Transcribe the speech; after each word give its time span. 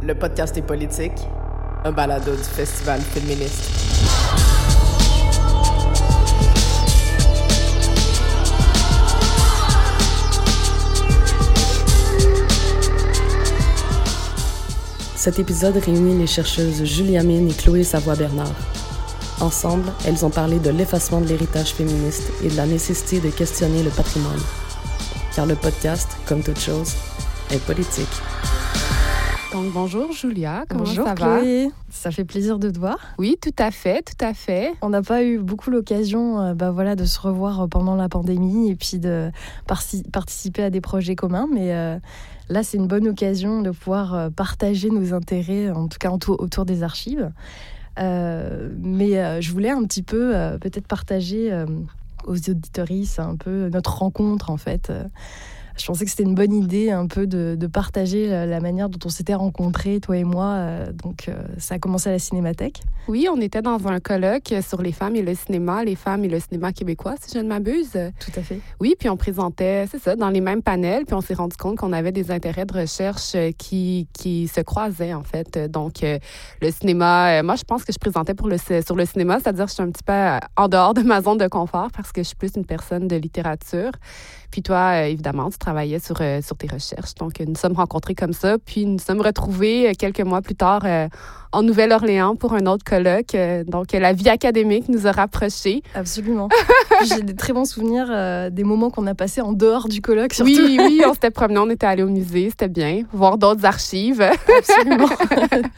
Le 0.00 0.14
podcast 0.14 0.56
est 0.56 0.62
politique, 0.62 1.12
un 1.84 1.90
balado 1.90 2.30
du 2.30 2.42
festival 2.42 3.00
féministe. 3.00 3.68
Cet 15.16 15.40
épisode 15.40 15.76
réunit 15.76 16.16
les 16.16 16.28
chercheuses 16.28 16.84
Julia 16.84 17.24
Mine 17.24 17.50
et 17.50 17.54
Chloé 17.54 17.82
Savoie-Bernard. 17.82 18.54
Ensemble, 19.40 19.90
elles 20.06 20.24
ont 20.24 20.30
parlé 20.30 20.60
de 20.60 20.70
l'effacement 20.70 21.20
de 21.20 21.26
l'héritage 21.26 21.74
féministe 21.74 22.30
et 22.44 22.48
de 22.48 22.56
la 22.56 22.66
nécessité 22.66 23.18
de 23.20 23.30
questionner 23.30 23.82
le 23.82 23.90
patrimoine. 23.90 24.40
Car 25.34 25.46
le 25.46 25.56
podcast, 25.56 26.16
comme 26.26 26.42
toute 26.42 26.60
chose, 26.60 26.94
est 27.50 27.64
politique. 27.64 28.06
Bonjour 29.72 30.12
Julia, 30.12 30.64
comment 30.68 30.84
bonjour, 30.84 31.04
ça 31.04 31.14
Chloé. 31.14 31.66
va 31.66 31.72
Ça 31.90 32.10
fait 32.12 32.24
plaisir 32.24 32.60
de 32.60 32.70
te 32.70 32.78
voir. 32.78 32.98
Oui, 33.18 33.36
tout 33.40 33.54
à 33.58 33.72
fait, 33.72 34.02
tout 34.02 34.24
à 34.24 34.32
fait. 34.32 34.72
On 34.82 34.90
n'a 34.90 35.02
pas 35.02 35.24
eu 35.24 35.38
beaucoup 35.38 35.70
l'occasion 35.70 36.40
euh, 36.40 36.54
bah, 36.54 36.70
voilà, 36.70 36.94
de 36.94 37.04
se 37.04 37.18
revoir 37.18 37.62
euh, 37.62 37.66
pendant 37.66 37.96
la 37.96 38.08
pandémie 38.08 38.70
et 38.70 38.76
puis 38.76 38.98
de 39.00 39.32
participer 39.66 40.62
à 40.62 40.70
des 40.70 40.80
projets 40.80 41.16
communs, 41.16 41.48
mais 41.52 41.74
euh, 41.74 41.98
là 42.48 42.62
c'est 42.62 42.76
une 42.76 42.86
bonne 42.86 43.08
occasion 43.08 43.60
de 43.60 43.70
pouvoir 43.72 44.30
partager 44.30 44.90
nos 44.90 45.12
intérêts, 45.12 45.70
en 45.70 45.88
tout 45.88 45.98
cas 45.98 46.10
autour 46.10 46.64
des 46.64 46.84
archives. 46.84 47.30
mais 47.96 49.42
je 49.42 49.52
voulais 49.52 49.70
un 49.70 49.82
petit 49.84 50.02
peu 50.02 50.32
peut-être 50.60 50.86
partager 50.86 51.52
aux 52.26 52.36
auditoristes 52.36 53.18
un 53.18 53.34
peu 53.34 53.68
notre 53.70 53.98
rencontre 53.98 54.50
en 54.50 54.56
fait 54.56 54.92
je 55.78 55.86
pensais 55.86 56.04
que 56.04 56.10
c'était 56.10 56.24
une 56.24 56.34
bonne 56.34 56.52
idée 56.52 56.90
un 56.90 57.06
peu 57.06 57.26
de, 57.26 57.66
partager 57.66 58.28
la, 58.28 58.60
manière 58.60 58.88
dont 58.88 58.98
on 59.04 59.08
s'était 59.08 59.34
rencontrés, 59.34 60.00
toi 60.00 60.16
et 60.16 60.24
moi. 60.24 60.46
Euh, 60.46 60.92
donc, 60.92 61.28
euh, 61.28 61.34
ça 61.58 61.76
a 61.76 61.78
commencé 61.78 62.08
à 62.08 62.12
la 62.12 62.18
Cinémathèque. 62.18 62.82
Oui, 63.08 63.26
on 63.32 63.40
était 63.40 63.62
dans 63.62 63.86
un 63.86 64.00
colloque 64.00 64.54
sur 64.66 64.82
les 64.82 64.92
femmes 64.92 65.16
et 65.16 65.22
le 65.22 65.34
cinéma, 65.34 65.84
les 65.84 65.94
femmes 65.94 66.24
et 66.24 66.28
le 66.28 66.40
cinéma 66.40 66.72
québécois, 66.72 67.14
si 67.20 67.32
je 67.34 67.42
ne 67.42 67.48
m'abuse. 67.48 67.92
Tout 67.92 68.32
à 68.36 68.42
fait. 68.42 68.60
Oui, 68.80 68.94
puis 68.98 69.08
on 69.08 69.16
présentait, 69.16 69.86
c'est 69.90 69.98
ça, 69.98 70.16
dans 70.16 70.28
les 70.28 70.40
mêmes 70.40 70.62
panels, 70.62 71.04
puis 71.06 71.14
on 71.14 71.20
s'est 71.20 71.34
rendu 71.34 71.56
compte 71.56 71.76
qu'on 71.76 71.92
avait 71.92 72.12
des 72.12 72.30
intérêts 72.30 72.66
de 72.66 72.74
recherche 72.74 73.34
qui, 73.56 74.08
qui 74.12 74.48
se 74.48 74.60
croisaient, 74.60 75.14
en 75.14 75.22
fait. 75.22 75.58
Donc, 75.70 76.02
euh, 76.02 76.18
le 76.60 76.70
cinéma, 76.70 77.42
moi, 77.42 77.56
je 77.56 77.64
pense 77.64 77.84
que 77.84 77.92
je 77.92 77.98
présentais 77.98 78.34
pour 78.34 78.48
le, 78.48 78.56
sur 78.58 78.96
le 78.96 79.06
cinéma, 79.06 79.38
c'est-à-dire 79.40 79.64
que 79.64 79.70
je 79.70 79.74
suis 79.74 79.82
un 79.82 79.90
petit 79.90 80.04
peu 80.04 80.12
en 80.56 80.68
dehors 80.68 80.94
de 80.94 81.02
ma 81.02 81.22
zone 81.22 81.38
de 81.38 81.48
confort 81.48 81.88
parce 81.96 82.12
que 82.12 82.22
je 82.22 82.28
suis 82.28 82.36
plus 82.36 82.52
une 82.56 82.66
personne 82.66 83.08
de 83.08 83.16
littérature. 83.16 83.92
Puis 84.50 84.62
toi, 84.62 85.06
évidemment, 85.06 85.50
tu 85.50 85.58
travaillais 85.58 85.98
sur, 85.98 86.16
euh, 86.20 86.40
sur 86.40 86.56
tes 86.56 86.68
recherches. 86.68 87.14
Donc, 87.16 87.40
nous 87.40 87.54
sommes 87.54 87.74
rencontrés 87.74 88.14
comme 88.14 88.32
ça. 88.32 88.56
Puis, 88.58 88.86
nous 88.86 88.98
sommes 88.98 89.20
retrouvés 89.20 89.90
euh, 89.90 89.92
quelques 89.98 90.22
mois 90.22 90.40
plus 90.40 90.54
tard 90.54 90.82
euh, 90.84 91.06
en 91.52 91.62
Nouvelle-Orléans 91.62 92.34
pour 92.34 92.54
un 92.54 92.64
autre 92.66 92.84
colloque. 92.84 93.36
donc, 93.66 93.92
la 93.92 94.12
vie 94.12 94.28
académique 94.28 94.88
nous 94.88 95.06
a 95.06 95.12
rapprochés. 95.12 95.82
Absolument. 95.94 96.48
J'ai 97.08 97.22
des 97.22 97.34
très 97.34 97.52
bons 97.52 97.66
souvenirs 97.66 98.50
des 98.50 98.64
moments 98.64 98.90
qu'on 98.90 99.06
a 99.06 99.14
passés 99.14 99.40
en 99.40 99.52
dehors 99.52 99.88
du 99.88 100.02
colloque, 100.02 100.34
surtout. 100.34 100.50
Oui, 100.50 100.78
oui, 100.78 101.02
on 101.06 101.14
s'était 101.14 101.30
promenés, 101.30 101.60
on 101.60 101.70
était 101.70 101.86
allés 101.86 102.02
au 102.02 102.08
musée, 102.08 102.50
c'était 102.50 102.68
bien. 102.68 103.02
Voir 103.12 103.38
d'autres 103.38 103.64
archives. 103.64 104.20
Absolument. 104.58 105.08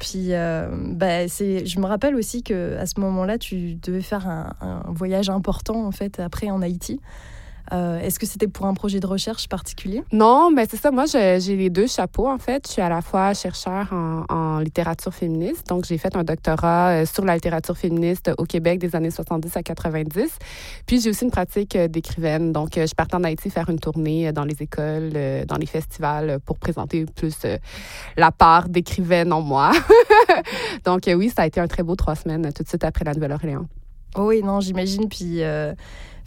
Puis, 0.00 0.30
bah, 0.30 1.28
c'est, 1.28 1.66
je 1.66 1.78
me 1.78 1.86
rappelle 1.86 2.16
aussi 2.16 2.42
que 2.42 2.76
à 2.76 2.86
ce 2.86 2.98
moment-là, 2.98 3.38
tu 3.38 3.74
devais 3.74 4.02
faire 4.02 4.28
un, 4.28 4.54
un, 4.60 4.82
voyage 4.88 5.30
important 5.30 5.86
en 5.86 5.92
fait 5.92 6.18
après 6.18 6.50
en 6.50 6.62
Haïti. 6.62 7.00
Euh, 7.72 7.98
est-ce 8.00 8.18
que 8.18 8.26
c'était 8.26 8.46
pour 8.46 8.66
un 8.66 8.74
projet 8.74 9.00
de 9.00 9.06
recherche 9.06 9.48
particulier? 9.48 10.02
Non, 10.12 10.50
mais 10.50 10.66
c'est 10.68 10.76
ça. 10.76 10.90
Moi, 10.90 11.04
j'ai 11.06 11.38
les 11.38 11.70
deux 11.70 11.86
chapeaux, 11.86 12.28
en 12.28 12.38
fait. 12.38 12.66
Je 12.66 12.72
suis 12.72 12.82
à 12.82 12.88
la 12.88 13.02
fois 13.02 13.34
chercheur 13.34 13.92
en, 13.92 14.60
littérature 14.60 15.12
féministe. 15.12 15.66
Donc, 15.68 15.84
j'ai 15.84 15.98
fait 15.98 16.16
un 16.16 16.24
doctorat 16.24 16.90
euh, 16.90 17.06
sur 17.06 17.24
la 17.24 17.34
littérature 17.34 17.76
féministe 17.76 18.30
au 18.38 18.44
Québec 18.44 18.78
des 18.78 18.96
années 18.96 19.10
70 19.10 19.56
à 19.56 19.62
90. 19.62 20.38
Puis, 20.86 21.00
j'ai 21.00 21.10
aussi 21.10 21.24
une 21.24 21.30
pratique 21.30 21.76
euh, 21.76 21.88
d'écrivaine. 21.88 22.52
Donc, 22.52 22.70
je 22.74 22.94
partais 22.94 23.16
en 23.16 23.24
Haïti 23.24 23.50
faire 23.50 23.68
une 23.68 23.78
tournée 23.78 24.32
dans 24.32 24.44
les 24.44 24.62
écoles, 24.62 25.12
dans 25.46 25.56
les 25.56 25.66
festivals 25.66 26.38
pour 26.44 26.58
présenter 26.58 27.04
plus 27.04 27.46
la 28.16 28.32
part 28.32 28.68
d'écrivaine 28.68 29.32
en 29.32 29.40
moi. 29.40 29.72
Donc, 30.84 31.02
oui, 31.06 31.30
ça 31.34 31.42
a 31.42 31.46
été 31.46 31.60
un 31.60 31.66
très 31.66 31.82
beau 31.82 31.96
trois 31.96 32.14
semaines 32.14 32.52
tout 32.52 32.62
de 32.62 32.68
suite 32.68 32.84
après 32.84 33.04
la 33.04 33.14
Nouvelle-Orléans. 33.14 33.66
oui, 34.16 34.42
non, 34.42 34.60
j'imagine. 34.60 35.08
Puis 35.08 35.42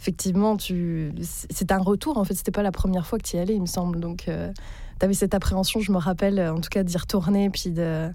effectivement, 0.00 0.56
tu... 0.56 1.12
c'est 1.20 1.72
un 1.72 1.78
retour. 1.78 2.16
En 2.16 2.24
fait, 2.24 2.34
c'était 2.34 2.50
pas 2.50 2.62
la 2.62 2.72
première 2.72 3.06
fois 3.06 3.18
que 3.18 3.24
tu 3.24 3.36
y 3.36 3.38
allais, 3.38 3.54
il 3.54 3.60
me 3.60 3.66
semble. 3.66 4.00
Donc, 4.00 4.28
euh, 4.28 4.50
tu 4.98 5.04
avais 5.04 5.14
cette 5.14 5.34
appréhension, 5.34 5.80
je 5.80 5.92
me 5.92 5.98
rappelle, 5.98 6.40
en 6.40 6.60
tout 6.60 6.70
cas, 6.70 6.82
d'y 6.82 6.96
retourner, 6.96 7.50
puis 7.50 7.70
de. 7.70 8.10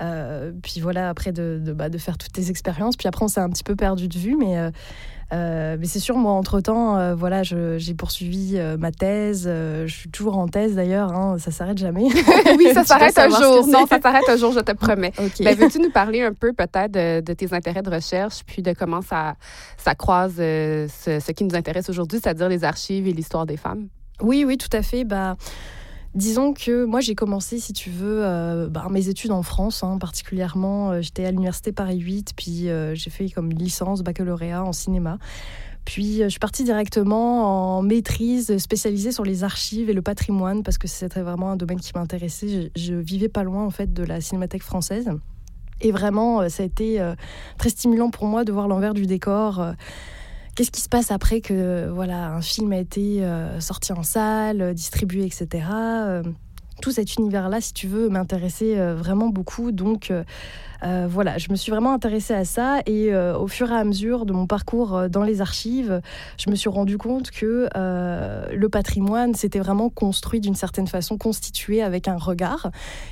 Euh, 0.00 0.52
puis 0.62 0.80
voilà, 0.80 1.08
après 1.08 1.32
de, 1.32 1.60
de, 1.60 1.72
bah, 1.72 1.88
de, 1.88 1.98
faire 1.98 2.18
toutes 2.18 2.32
tes 2.32 2.50
expériences. 2.50 2.96
Puis 2.96 3.08
après, 3.08 3.24
on 3.24 3.28
s'est 3.28 3.40
un 3.40 3.50
petit 3.50 3.64
peu 3.64 3.74
perdu 3.74 4.06
de 4.06 4.16
vue, 4.16 4.36
mais 4.36 4.56
euh, 4.56 4.70
mais 5.36 5.84
c'est 5.84 6.00
sûr, 6.00 6.16
moi, 6.16 6.32
entre-temps, 6.32 6.96
euh, 6.96 7.14
voilà, 7.14 7.42
j'ai 7.42 7.94
poursuivi 7.94 8.54
euh, 8.56 8.76
ma 8.76 8.92
thèse. 8.92 9.44
je 9.44 9.92
suis 9.92 10.10
toujours 10.10 10.38
en 10.38 10.48
thèse, 10.48 10.74
d'ailleurs. 10.74 11.12
Hein, 11.12 11.36
ça 11.38 11.50
s'arrête 11.50 11.78
jamais. 11.78 12.04
oui, 12.58 12.68
ça 12.72 12.84
s'arrête 12.84 13.18
un 13.18 13.28
jour. 13.28 13.66
Non, 13.66 13.86
ça 13.86 14.00
s'arrête 14.00 14.28
un 14.28 14.36
jour, 14.36 14.52
je 14.52 14.60
te 14.60 14.72
promets. 14.76 15.12
Ben, 15.40 15.56
veux-tu 15.56 15.80
nous 15.80 15.90
parler 15.90 16.22
un 16.22 16.32
peu, 16.32 16.52
peut-être, 16.52 16.92
de, 16.92 17.32
tes 17.32 17.52
intérêts 17.52 17.82
de 17.82 17.90
recherche, 17.90 18.42
puis 18.46 18.62
de 18.62 18.72
comment 18.72 19.02
ça, 19.02 19.34
ça 19.76 19.94
croise 19.94 20.36
ce, 20.36 20.86
ce 20.98 21.32
qui 21.32 21.44
nous 21.44 21.54
intéresse 21.54 21.88
aujourd'hui, 21.88 22.20
c'est-à-dire 22.22 22.48
les 22.48 22.64
archives 22.64 23.06
et 23.06 23.12
l'histoire 23.12 23.46
des 23.46 23.56
femmes? 23.56 23.88
Oui, 24.20 24.44
oui, 24.46 24.56
tout 24.56 24.74
à 24.76 24.82
fait. 24.82 25.04
Bah... 25.04 25.36
Disons 26.18 26.52
que 26.52 26.84
moi 26.84 26.98
j'ai 26.98 27.14
commencé, 27.14 27.60
si 27.60 27.72
tu 27.72 27.90
veux, 27.90 28.24
euh, 28.24 28.66
bah, 28.68 28.88
mes 28.90 29.08
études 29.08 29.30
en 29.30 29.44
France, 29.44 29.84
hein, 29.84 29.98
particulièrement. 29.98 30.90
Euh, 30.90 31.00
j'étais 31.00 31.24
à 31.24 31.30
l'université 31.30 31.70
Paris 31.70 32.00
8, 32.00 32.32
puis 32.34 32.68
euh, 32.68 32.92
j'ai 32.96 33.08
fait 33.08 33.30
comme 33.30 33.50
licence, 33.52 34.02
baccalauréat 34.02 34.64
en 34.64 34.72
cinéma. 34.72 35.18
Puis 35.84 36.18
je 36.24 36.28
suis 36.28 36.40
partie 36.40 36.64
directement 36.64 37.76
en 37.76 37.82
maîtrise 37.82 38.58
spécialisée 38.58 39.12
sur 39.12 39.22
les 39.22 39.44
archives 39.44 39.90
et 39.90 39.92
le 39.92 40.02
patrimoine 40.02 40.64
parce 40.64 40.76
que 40.76 40.88
c'était 40.88 41.22
vraiment 41.22 41.52
un 41.52 41.56
domaine 41.56 41.78
qui 41.78 41.92
m'intéressait. 41.94 42.48
Je, 42.48 42.82
je, 42.82 42.94
vivais 42.94 43.28
pas 43.28 43.44
loin 43.44 43.64
en 43.64 43.70
fait 43.70 43.92
de 43.92 44.02
la 44.02 44.20
Cinémathèque 44.20 44.64
française. 44.64 45.08
Et 45.80 45.92
vraiment, 45.92 46.48
ça 46.48 46.64
a 46.64 46.66
été 46.66 47.00
très 47.58 47.68
stimulant 47.68 48.10
pour 48.10 48.26
moi 48.26 48.42
de 48.42 48.50
voir 48.50 48.66
l'envers 48.66 48.92
du 48.92 49.06
décor 49.06 49.64
qu'est-ce 50.58 50.72
qui 50.72 50.80
se 50.80 50.88
passe 50.88 51.12
après 51.12 51.40
que 51.40 51.88
voilà 51.88 52.32
un 52.32 52.42
film 52.42 52.72
a 52.72 52.78
été 52.78 53.22
euh, 53.22 53.60
sorti 53.60 53.92
en 53.92 54.02
salle, 54.02 54.74
distribué, 54.74 55.24
etc. 55.24 55.68
Euh, 55.72 56.24
tout 56.82 56.90
cet 56.90 57.14
univers-là, 57.14 57.60
si 57.60 57.72
tu 57.72 57.86
veux, 57.86 58.08
m'intéressait 58.08 58.76
euh, 58.76 58.96
vraiment 58.96 59.28
beaucoup. 59.28 59.70
Donc, 59.70 60.12
euh, 60.84 61.06
voilà, 61.10 61.38
je 61.38 61.50
me 61.50 61.56
suis 61.56 61.70
vraiment 61.70 61.92
intéressée 61.92 62.34
à 62.34 62.44
ça 62.44 62.80
et 62.86 63.12
euh, 63.12 63.36
au 63.36 63.48
fur 63.48 63.70
et 63.70 63.74
à 63.74 63.84
mesure 63.84 64.26
de 64.26 64.32
mon 64.32 64.46
parcours 64.46 64.96
euh, 64.96 65.08
dans 65.08 65.22
les 65.22 65.40
archives, 65.40 66.00
je 66.38 66.50
me 66.50 66.54
suis 66.54 66.68
rendu 66.68 66.98
compte 66.98 67.30
que 67.30 67.68
le 67.74 68.68
patrimoine 68.68 69.34
s'était 69.34 69.58
vraiment 69.58 69.88
construit 69.90 70.40
d'une 70.40 70.54
certaine 70.54 70.86
façon, 70.86 71.16
constitué 71.16 71.82
avec 71.82 72.08
un 72.08 72.16
regard. 72.16 72.70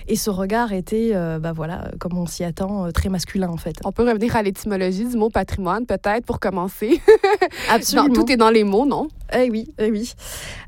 Et 0.09 0.17
ce 0.17 0.31
regard 0.31 0.73
était, 0.73 1.13
bah 1.41 1.53
voilà, 1.53 1.91
comme 1.99 2.17
on 2.17 2.27
s'y 2.27 2.45
attend, 2.45 2.91
très 2.93 3.09
masculin 3.09 3.49
en 3.49 3.57
fait. 3.57 3.77
On 3.85 3.93
peut 3.93 4.07
revenir 4.07 4.37
à 4.37 4.43
l'étymologie 4.43 5.07
du 5.07 5.17
mot 5.17 5.31
patrimoine 5.31 5.87
peut-être 5.87 6.25
pour 6.25 6.41
commencer. 6.41 7.01
Absolument. 7.71 8.13
tout 8.13 8.31
est 8.31 8.37
dans 8.37 8.51
les 8.51 8.65
mots, 8.65 8.87
non? 8.87 9.09
Eh 9.35 9.51
oui, 9.51 9.73
eh 9.79 9.91
oui. 9.91 10.13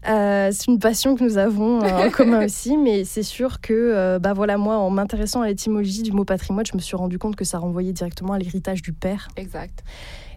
c'est 0.05 0.67
une 0.67 0.79
passion 0.79 1.15
que 1.15 1.25
nous 1.25 1.39
avons 1.39 1.81
en 1.81 2.11
commun 2.11 2.45
aussi, 2.45 2.77
mais 2.77 3.05
c'est 3.05 3.23
sûr 3.23 3.61
que, 3.61 4.19
bah 4.19 4.33
voilà, 4.33 4.57
moi, 4.57 4.77
en 4.77 4.91
m'intéressant 4.91 5.43
à 5.43 5.49
l'étymologie 5.49 6.03
du 6.03 6.13
mot 6.13 6.25
patrimoine, 6.25 6.67
je 6.67 6.77
me 6.77 6.81
suis 6.81 6.88
suis 6.89 6.97
rendu 6.97 7.19
compte 7.19 7.37
que 7.37 7.45
ça 7.45 7.59
renvoyait 7.59 7.93
directement 7.93 8.33
à 8.33 8.39
l'héritage 8.39 8.83
du 8.83 8.93
père. 8.93 9.29
Exact. 9.37 9.85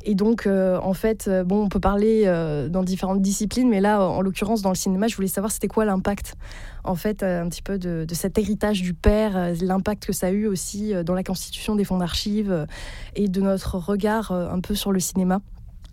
Et 0.04 0.16
donc, 0.16 0.48
euh, 0.48 0.80
en 0.82 0.94
fait, 0.94 1.28
euh, 1.28 1.44
bon, 1.44 1.64
on 1.64 1.70
peut 1.70 1.80
parler 1.80 2.24
euh, 2.26 2.70
dans 2.70 2.84
différentes 2.84 3.22
disciplines, 3.22 3.70
mais 3.70 3.82
là, 3.82 4.02
en 4.02 4.22
l'occurrence, 4.22 4.62
dans 4.62 4.70
le 4.70 4.76
cinéma, 4.76 5.08
je 5.08 5.16
voulais 5.16 5.28
savoir 5.28 5.52
c'était 5.52 5.68
quoi 5.68 5.86
l'impact, 5.86 6.36
en 6.84 6.96
fait, 6.96 7.24
un 7.24 7.48
petit 7.50 7.62
peu 7.62 7.78
de, 7.78 8.06
cet 8.14 8.38
héritage 8.38 8.82
du 8.82 8.94
père, 8.94 9.54
l'impact 9.62 10.06
que 10.08 10.14
ça 10.14 10.28
a 10.28 10.32
eu 10.32 10.48
aussi 10.48 10.94
dans 11.06 11.14
la 11.14 11.24
constitution 11.24 11.76
des 11.76 11.84
fonds 11.84 11.98
d'archives 11.98 12.66
et 13.16 13.28
de 13.28 13.42
notre 13.42 13.78
regard 13.78 14.32
un 14.32 14.60
peu 14.60 14.76
sur 14.76 14.92
le 14.92 15.00
cinéma. 15.00 15.42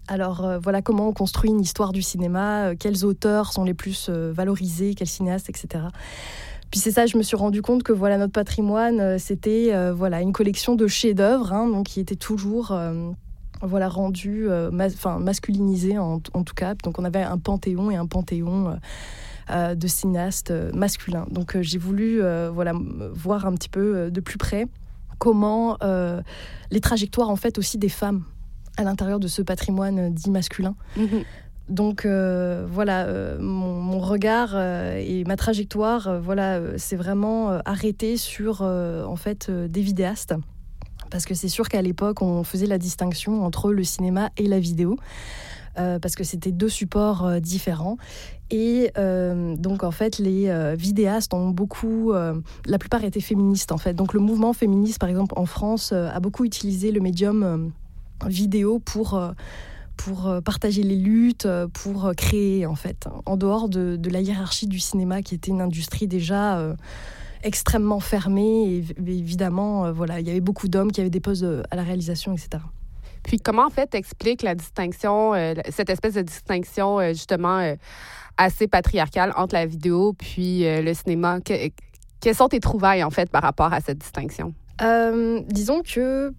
Alors 0.08 0.58
voilà 0.62 0.80
comment 0.80 1.08
on 1.08 1.12
construit 1.12 1.50
une 1.50 1.60
histoire 1.60 1.92
du 1.92 2.00
cinéma, 2.00 2.74
quels 2.76 3.04
auteurs 3.04 3.52
sont 3.52 3.64
les 3.64 3.74
plus 3.74 4.08
valorisés, 4.08 4.94
quels 4.94 5.08
cinéastes, 5.08 5.50
etc. 5.50 5.84
Puis 6.70 6.80
c'est 6.80 6.90
ça, 6.90 7.06
je 7.06 7.16
me 7.16 7.22
suis 7.22 7.36
rendu 7.36 7.62
compte 7.62 7.82
que 7.82 7.92
voilà 7.92 8.18
notre 8.18 8.32
patrimoine, 8.32 9.00
euh, 9.00 9.18
c'était 9.18 9.70
euh, 9.72 9.94
voilà 9.94 10.20
une 10.20 10.32
collection 10.32 10.74
de 10.74 10.86
chefs-d'œuvre, 10.86 11.52
hein, 11.52 11.68
donc 11.68 11.86
qui 11.86 12.00
était 12.00 12.16
toujours 12.16 12.72
euh, 12.72 13.10
voilà 13.62 13.88
rendu, 13.88 14.48
enfin 14.50 15.18
masculinisé 15.18 15.98
en, 15.98 16.20
tout 16.20 16.54
cas. 16.54 16.74
Donc 16.84 16.98
on 16.98 17.04
avait 17.04 17.22
un 17.22 17.38
panthéon 17.38 17.90
et 17.90 17.96
un 17.96 18.06
panthéon. 18.06 18.78
de 19.50 19.86
cinéastes 19.86 20.52
masculins. 20.74 21.26
Donc 21.30 21.56
j'ai 21.62 21.78
voulu 21.78 22.20
voilà 22.52 22.74
voir 23.14 23.46
un 23.46 23.54
petit 23.54 23.70
peu 23.70 24.10
de 24.10 24.20
plus 24.20 24.36
près 24.38 24.66
comment 25.18 25.76
les 26.70 26.80
trajectoires 26.80 27.30
en 27.30 27.36
fait 27.36 27.58
aussi 27.58 27.78
des 27.78 27.88
femmes 27.88 28.22
à 28.76 28.84
l'intérieur 28.84 29.18
de 29.18 29.26
ce 29.26 29.42
patrimoine 29.42 30.14
dit 30.14 30.30
masculin. 30.30 30.76
Mm-hmm. 30.96 31.24
Donc 31.68 32.06
voilà, 32.06 33.06
mon, 33.38 33.98
regard 33.98 34.58
et 34.58 35.24
ma 35.26 35.36
trajectoire, 35.36 36.20
voilà, 36.20 36.60
c'est 36.78 36.96
vraiment 36.96 37.58
arrêté 37.64 38.16
sur 38.16 38.62
en 38.62 39.16
fait 39.16 39.50
des 39.50 39.82
vidéastes. 39.82 40.34
Parce 41.10 41.24
que 41.24 41.34
c'est 41.34 41.48
sûr 41.48 41.68
qu'à 41.68 41.82
l'époque, 41.82 42.22
on 42.22 42.44
faisait 42.44 42.66
la 42.66 42.78
distinction 42.78 43.44
entre 43.44 43.72
le 43.72 43.84
cinéma 43.84 44.30
et 44.36 44.46
la 44.46 44.58
vidéo. 44.58 44.96
parce 45.74 46.14
que 46.14 46.24
c'était 46.24 46.52
deux 46.52 46.68
supports 46.68 47.40
différents. 47.40 47.98
Et 48.50 48.90
euh, 48.96 49.56
donc, 49.56 49.84
en 49.84 49.90
fait, 49.90 50.18
les 50.18 50.48
euh, 50.48 50.74
vidéastes 50.74 51.34
ont 51.34 51.50
beaucoup. 51.50 52.12
Euh, 52.12 52.40
la 52.66 52.78
plupart 52.78 53.04
étaient 53.04 53.20
féministes, 53.20 53.72
en 53.72 53.78
fait. 53.78 53.92
Donc, 53.92 54.14
le 54.14 54.20
mouvement 54.20 54.52
féministe, 54.52 54.98
par 54.98 55.08
exemple, 55.08 55.34
en 55.36 55.46
France, 55.46 55.92
a 55.92 56.18
beaucoup 56.20 56.44
utilisé 56.44 56.90
le 56.90 57.00
médium 57.00 57.72
vidéo 58.26 58.78
pour. 58.78 59.20
Pour 59.98 60.32
partager 60.44 60.82
les 60.82 60.96
luttes, 60.96 61.46
pour 61.74 62.12
créer, 62.16 62.64
en 62.64 62.74
fait, 62.74 63.06
en 63.26 63.36
dehors 63.36 63.68
de, 63.68 63.96
de, 63.96 64.10
la 64.10 64.20
hiérarchie 64.20 64.66
du 64.66 64.78
cinéma, 64.78 65.20
qui 65.22 65.34
était 65.34 65.50
une 65.50 65.60
industrie 65.60 66.08
déjà 66.08 66.74
extrêmement 67.42 68.00
fermée. 68.00 68.76
Et 68.76 68.84
évidemment, 69.06 69.92
voilà, 69.92 70.20
il 70.20 70.26
y 70.26 70.30
avait 70.30 70.40
beaucoup 70.40 70.68
d'hommes 70.68 70.92
qui 70.92 71.00
avaient 71.00 71.10
des 71.10 71.20
postes 71.20 71.44
à 71.70 71.76
la 71.76 71.82
réalisation, 71.82 72.32
etc. 72.32 72.62
Puis 73.24 73.38
comment 73.38 73.66
en 73.66 73.70
fait 73.70 73.94
explique 73.94 74.42
la 74.42 74.54
distinction, 74.54 75.34
cette 75.68 75.90
espèce 75.90 76.14
de 76.14 76.22
distinction 76.22 77.00
justement 77.08 77.74
assez 78.38 78.68
patriarcale 78.68 79.34
entre 79.36 79.54
la 79.54 79.66
vidéo 79.66 80.14
puis 80.14 80.64
euh, 80.64 80.80
le 80.80 80.94
cinéma? 80.94 81.40
quelles 82.20 82.34
sont 82.34 82.48
tes 82.48 82.60
trouvailles, 82.60 83.04
en 83.04 83.10
fait, 83.10 83.30
par 83.30 83.42
rapport 83.42 83.72
à 83.72 83.80
cette 83.80 83.98
distinction? 83.98 84.54
Euh, 84.80 85.40
disons 85.48 85.82
que 85.82 86.32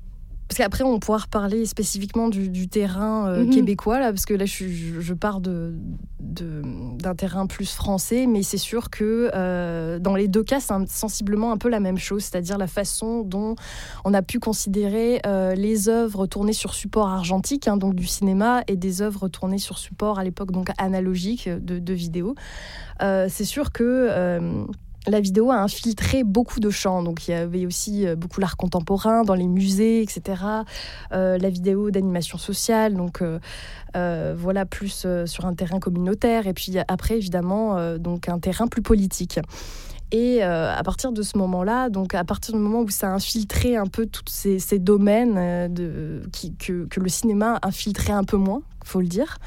parce 0.50 0.58
qu'après, 0.58 0.84
on 0.84 0.98
pourra 0.98 1.20
reparler 1.20 1.68
spécifiquement 1.68 2.28
du, 2.28 2.68
terrain 2.68 3.30
euh, 3.30 3.44
mhm. 3.44 3.52
québécois, 3.52 4.00
là, 4.00 4.12
parce 4.12 4.26
que 4.26 4.34
là, 4.34 4.46
je, 4.46 4.66
je 5.00 5.14
pars 5.14 5.42
d'un 5.42 5.74
de, 6.20 6.64
d'un 6.98 7.14
terrain 7.14 7.46
plus 7.46 7.72
français, 7.72 8.26
mais 8.26 8.42
c'est 8.42 8.58
sûr 8.58 8.90
que 8.90 9.30
euh, 9.36 10.00
dans 10.00 10.16
les 10.16 10.28
deux 10.28 10.44
cas, 10.44 10.60
c'est 10.60 10.74
sensiblement 10.88 11.52
un 11.52 11.58
peu 11.58 11.70
la 11.70 11.80
même 11.80 12.00
chose, 12.00 12.24
c'est-à-dire 12.24 12.58
la 12.58 12.66
façon 12.66 13.22
dont 13.22 13.56
on 14.06 14.14
a 14.16 14.24
pu 14.24 14.40
considérer 14.40 15.22
euh, 15.28 15.54
les 15.54 15.88
œuvres 15.88 16.26
tournées 16.26 16.54
sur 16.54 16.74
support 16.74 17.10
argentique, 17.10 17.68
hein, 17.68 17.78
donc 17.78 17.94
du 17.94 18.08
cinéma, 18.08 18.64
et 18.68 18.76
des 18.76 19.04
œuvres 19.04 19.28
tournées 19.28 19.60
sur 19.60 19.78
support 19.78 20.18
à 20.18 20.24
l'époque 20.24 20.52
donc 20.52 20.70
analogique 20.80 21.48
de, 21.48 21.78
de 21.78 21.94
vidéo. 21.94 22.34
c'est 23.00 23.46
sûr 23.46 23.72
que 23.72 24.66
la 25.08 25.20
vidéo 25.20 25.52
a 25.52 25.62
infiltré 25.62 26.24
beaucoup 26.24 26.60
de 26.60 26.70
champs. 26.70 27.04
Donc 27.04 27.28
il 27.28 27.32
y 27.32 27.34
avait 27.34 27.66
aussi 27.66 28.08
euh, 28.08 28.16
beaucoup 28.16 28.42
l'art 28.42 28.58
contemporain 28.58 29.24
dans 29.24 29.34
les 29.34 29.48
musées, 29.48 30.02
etc. 30.02 30.42
Euh, 31.12 31.38
la 31.38 31.50
vidéo 31.50 31.92
d'animation 31.92 32.38
sociale, 32.38 32.96
donc 32.96 33.22
euh, 33.22 34.36
voilà 34.38 34.66
plus 34.66 35.08
sur 35.26 35.46
un 35.46 35.54
terrain 35.54 35.80
communautaire. 35.80 36.48
Et 36.48 36.54
puis 36.54 36.76
après 36.88 37.18
évidemment 37.18 37.98
donc 37.98 38.30
un 38.30 38.40
terrain 38.40 38.68
plus 38.68 38.82
politique. 38.82 39.40
Et 40.12 40.42
à 40.42 40.82
partir 40.84 41.12
de 41.12 41.22
ce 41.22 41.38
moment-là, 41.38 41.90
donc 41.90 42.16
à 42.16 42.24
partir 42.24 42.56
du 42.56 42.60
moment 42.60 42.82
où 42.82 42.90
ça 42.90 43.10
a 43.10 43.12
infiltré 43.12 43.76
un 43.76 43.86
peu 43.86 44.08
tous 44.08 44.24
ces, 44.28 44.80
domaines 44.80 45.72
que, 46.60 47.00
le 47.00 47.10
cinéma 47.10 47.60
a 47.62 47.68
infiltré 47.68 48.12
un 48.12 48.24
peu 48.24 48.38
moins, 48.38 48.62
faut 48.84 49.02
le 49.02 49.08
dire, 49.08 49.38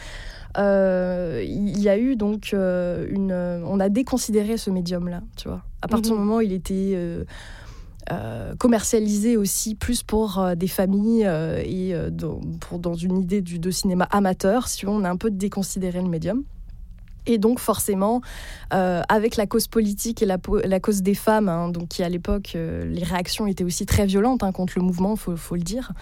y 1.82 1.88
a 1.88 1.98
eu 1.98 2.16
donc 2.16 2.50
euh, 2.52 3.06
une. 3.10 3.32
On 3.32 3.80
a 3.80 3.88
déconsidéré 3.88 4.56
ce 4.56 4.70
médium-là, 4.70 5.22
tu 5.36 5.48
vois. 5.48 5.62
À 5.82 5.88
partir 5.88 6.12
du 6.12 6.18
mhm. 6.18 6.24
moment 6.24 6.36
où 6.38 6.42
il 6.42 6.52
était. 6.52 6.92
Euh, 6.94 7.24
commercialisé 8.58 9.36
aussi 9.36 9.74
plus 9.76 10.02
pour 10.02 10.44
des 10.56 10.66
familles 10.66 11.22
et 11.64 11.94
dans, 12.10 12.40
pour, 12.60 12.78
dans 12.80 12.94
une 12.94 13.16
idée 13.16 13.40
du, 13.40 13.58
de 13.60 13.70
cinéma 13.70 14.06
amateur, 14.10 14.66
si 14.68 14.86
on 14.86 15.04
a 15.04 15.08
un 15.08 15.16
peu 15.16 15.30
déconsidéré 15.30 16.02
le 16.02 16.08
médium. 16.08 16.42
Et 17.26 17.38
donc 17.38 17.60
forcément, 17.60 18.20
avec 18.70 19.36
la 19.36 19.46
cause 19.46 19.68
politique 19.68 20.22
et 20.22 20.26
la, 20.26 20.38
cause 20.80 21.02
des 21.02 21.14
femmes, 21.14 21.48
hein, 21.48 21.68
donc 21.68 21.88
qui 21.88 22.02
à 22.02 22.08
l'époque, 22.08 22.54
les 22.54 23.04
réactions 23.04 23.46
étaient 23.46 23.64
aussi 23.64 23.86
très 23.86 24.06
violentes 24.06 24.42
hein, 24.42 24.52
contre 24.52 24.74
le 24.76 24.82
mouvement, 24.82 25.16
faut, 25.16 25.36
faut 25.36 25.56
le 25.56 25.62
dire. 25.62 25.92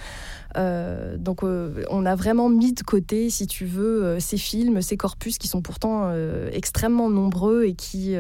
Euh, 0.57 1.17
donc 1.17 1.45
euh, 1.45 1.85
on 1.91 2.05
a 2.07 2.15
vraiment 2.15 2.49
mis 2.49 2.73
de 2.73 2.83
côté, 2.83 3.31
si 3.31 3.47
tu 3.47 3.65
veux, 3.67 4.05
euh, 4.05 4.21
ces 4.21 4.37
films, 4.37 4.83
ces 4.83 4.97
corpus 4.97 5.39
qui 5.39 5.49
sont 5.49 5.63
pourtant 5.63 6.11
extrêmement 6.53 7.11
nombreux 7.11 7.65
et 7.65 7.75
qui 7.75 8.15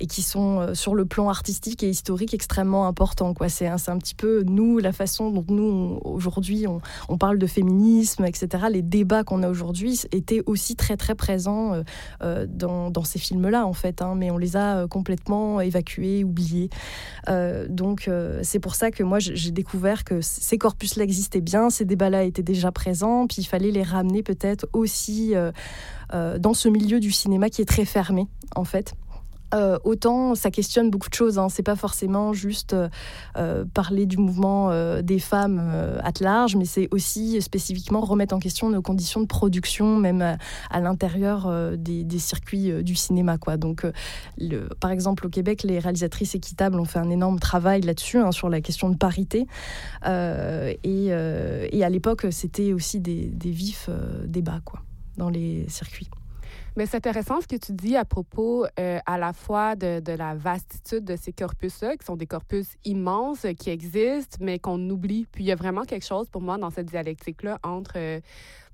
et 0.00 0.06
qui 0.06 0.22
sont 0.22 0.58
euh, 0.58 0.74
sur 0.74 0.94
le 0.94 1.04
plan 1.04 1.28
artistique 1.28 1.82
et 1.82 1.88
historique 1.88 2.34
extrêmement 2.34 2.86
importants. 2.86 3.34
C'est, 3.48 3.66
un, 3.66 3.98
petit 3.98 4.14
peu 4.14 4.42
nous, 4.44 4.78
la 4.78 4.92
façon 4.92 5.30
dont 5.30 5.44
nous, 5.48 6.00
aujourd'hui, 6.04 6.66
on, 6.66 7.18
parle 7.18 7.38
de 7.38 7.46
féminisme, 7.46 8.24
etc. 8.24 8.64
Les 8.70 8.80
débats 8.80 9.24
qu'on 9.24 9.42
a 9.42 9.50
aujourd'hui 9.50 10.00
étaient 10.12 10.42
aussi 10.46 10.74
très 10.74 10.96
très 10.96 11.14
présents 11.14 11.74
euh, 11.74 11.82
euh, 12.22 12.46
dans, 12.48 12.90
dans, 12.90 13.04
ces 13.04 13.18
films-là, 13.18 13.66
en 13.66 13.74
fait, 13.74 14.00
hein, 14.00 14.14
mais 14.16 14.30
on 14.30 14.38
les 14.38 14.56
a 14.56 14.86
complètement 14.88 15.60
évacués, 15.60 16.24
oubliés. 16.24 16.70
donc 17.68 18.08
c'est 18.42 18.58
pour 18.58 18.74
ça 18.74 18.90
que 18.90 19.02
moi, 19.02 19.18
j'ai 19.18 19.50
découvert 19.50 20.04
que 20.04 20.20
ces 20.22 20.56
corpus-là 20.56 21.04
existaient 21.04 21.42
bien, 21.42 21.68
ces 21.68 21.84
débats-là 21.84 22.24
étaient 22.24 22.42
déjà 22.42 22.72
présents, 22.72 23.26
puis 23.26 23.38
il 23.40 23.44
fallait 23.44 23.70
les 23.70 23.82
ramener 23.82 24.22
peut-être 24.22 24.66
aussi 24.72 25.34
dans 26.12 26.54
ce 26.54 26.68
milieu 26.68 27.00
du 27.00 27.10
cinéma 27.10 27.50
qui 27.50 27.60
est 27.60 27.68
très 27.68 27.84
fermé, 27.84 28.28
en 28.56 28.64
fait. 28.64 28.94
Euh, 29.52 29.78
autant 29.84 30.34
ça 30.34 30.50
questionne 30.50 30.90
beaucoup 30.90 31.08
de 31.08 31.14
choses. 31.14 31.38
Hein. 31.38 31.48
C'est 31.48 31.62
pas 31.62 31.76
forcément 31.76 32.32
juste 32.32 32.72
euh, 32.72 32.88
euh, 33.36 33.64
parler 33.74 34.06
du 34.06 34.16
mouvement 34.16 34.70
des 35.02 35.18
femmes 35.18 35.60
à 36.02 36.10
large, 36.20 36.56
mais 36.56 36.64
c'est 36.66 36.88
aussi 36.90 37.40
spécifiquement 37.40 38.00
remettre 38.00 38.34
en 38.34 38.38
question 38.38 38.68
nos 38.68 38.82
conditions 38.82 39.20
de 39.20 39.26
production, 39.26 39.96
même 39.96 40.36
à, 40.70 40.80
l'intérieur 40.80 41.50
des, 41.78 42.18
circuits 42.18 42.82
du 42.82 42.94
cinéma. 42.94 43.38
Quoi. 43.38 43.56
Donc, 43.56 43.86
par 44.80 44.90
exemple, 44.90 45.26
au 45.26 45.30
Québec, 45.30 45.62
les 45.62 45.78
réalisatrices 45.78 46.34
équitables 46.34 46.78
ont 46.78 46.84
fait 46.84 46.98
un 46.98 47.08
énorme 47.08 47.38
travail 47.38 47.80
là-dessus, 47.80 48.18
hein, 48.18 48.32
sur 48.32 48.48
la 48.50 48.60
question 48.60 48.90
de 48.90 48.96
parité. 48.96 49.46
Et, 50.04 51.06
et, 51.06 51.84
à 51.84 51.88
l'époque, 51.88 52.26
c'était 52.30 52.72
aussi 52.72 53.00
des, 53.00 53.26
des 53.26 53.50
vifs 53.50 53.88
débats 54.26 54.60
quoi, 54.64 54.80
dans 55.16 55.30
les 55.30 55.64
circuits. 55.68 56.10
Mais 56.76 56.86
c'est 56.86 56.96
intéressant 56.96 57.40
ce 57.40 57.46
que 57.46 57.56
tu 57.56 57.72
dis 57.72 57.96
à 57.96 58.04
propos 58.04 58.66
euh, 58.78 58.98
à 59.06 59.18
la 59.18 59.32
fois 59.32 59.76
de, 59.76 60.00
de, 60.00 60.12
la 60.12 60.34
vastitude 60.34 61.04
de 61.04 61.16
ces 61.16 61.32
corpus-là, 61.32 61.96
qui 61.96 62.04
sont 62.04 62.16
des 62.16 62.26
corpus 62.26 62.68
immenses 62.84 63.44
euh, 63.44 63.52
qui 63.52 63.70
existent, 63.70 64.38
mais 64.40 64.58
qu'on 64.58 64.78
oublie. 64.90 65.26
Puis 65.32 65.44
il 65.44 65.46
y 65.48 65.52
a 65.52 65.56
vraiment 65.56 65.82
quelque 65.82 66.06
chose 66.06 66.28
pour 66.28 66.42
moi 66.42 66.58
dans 66.58 66.70
cette 66.70 66.86
dialectique-là 66.86 67.58
entre 67.62 67.94
euh, 67.96 68.20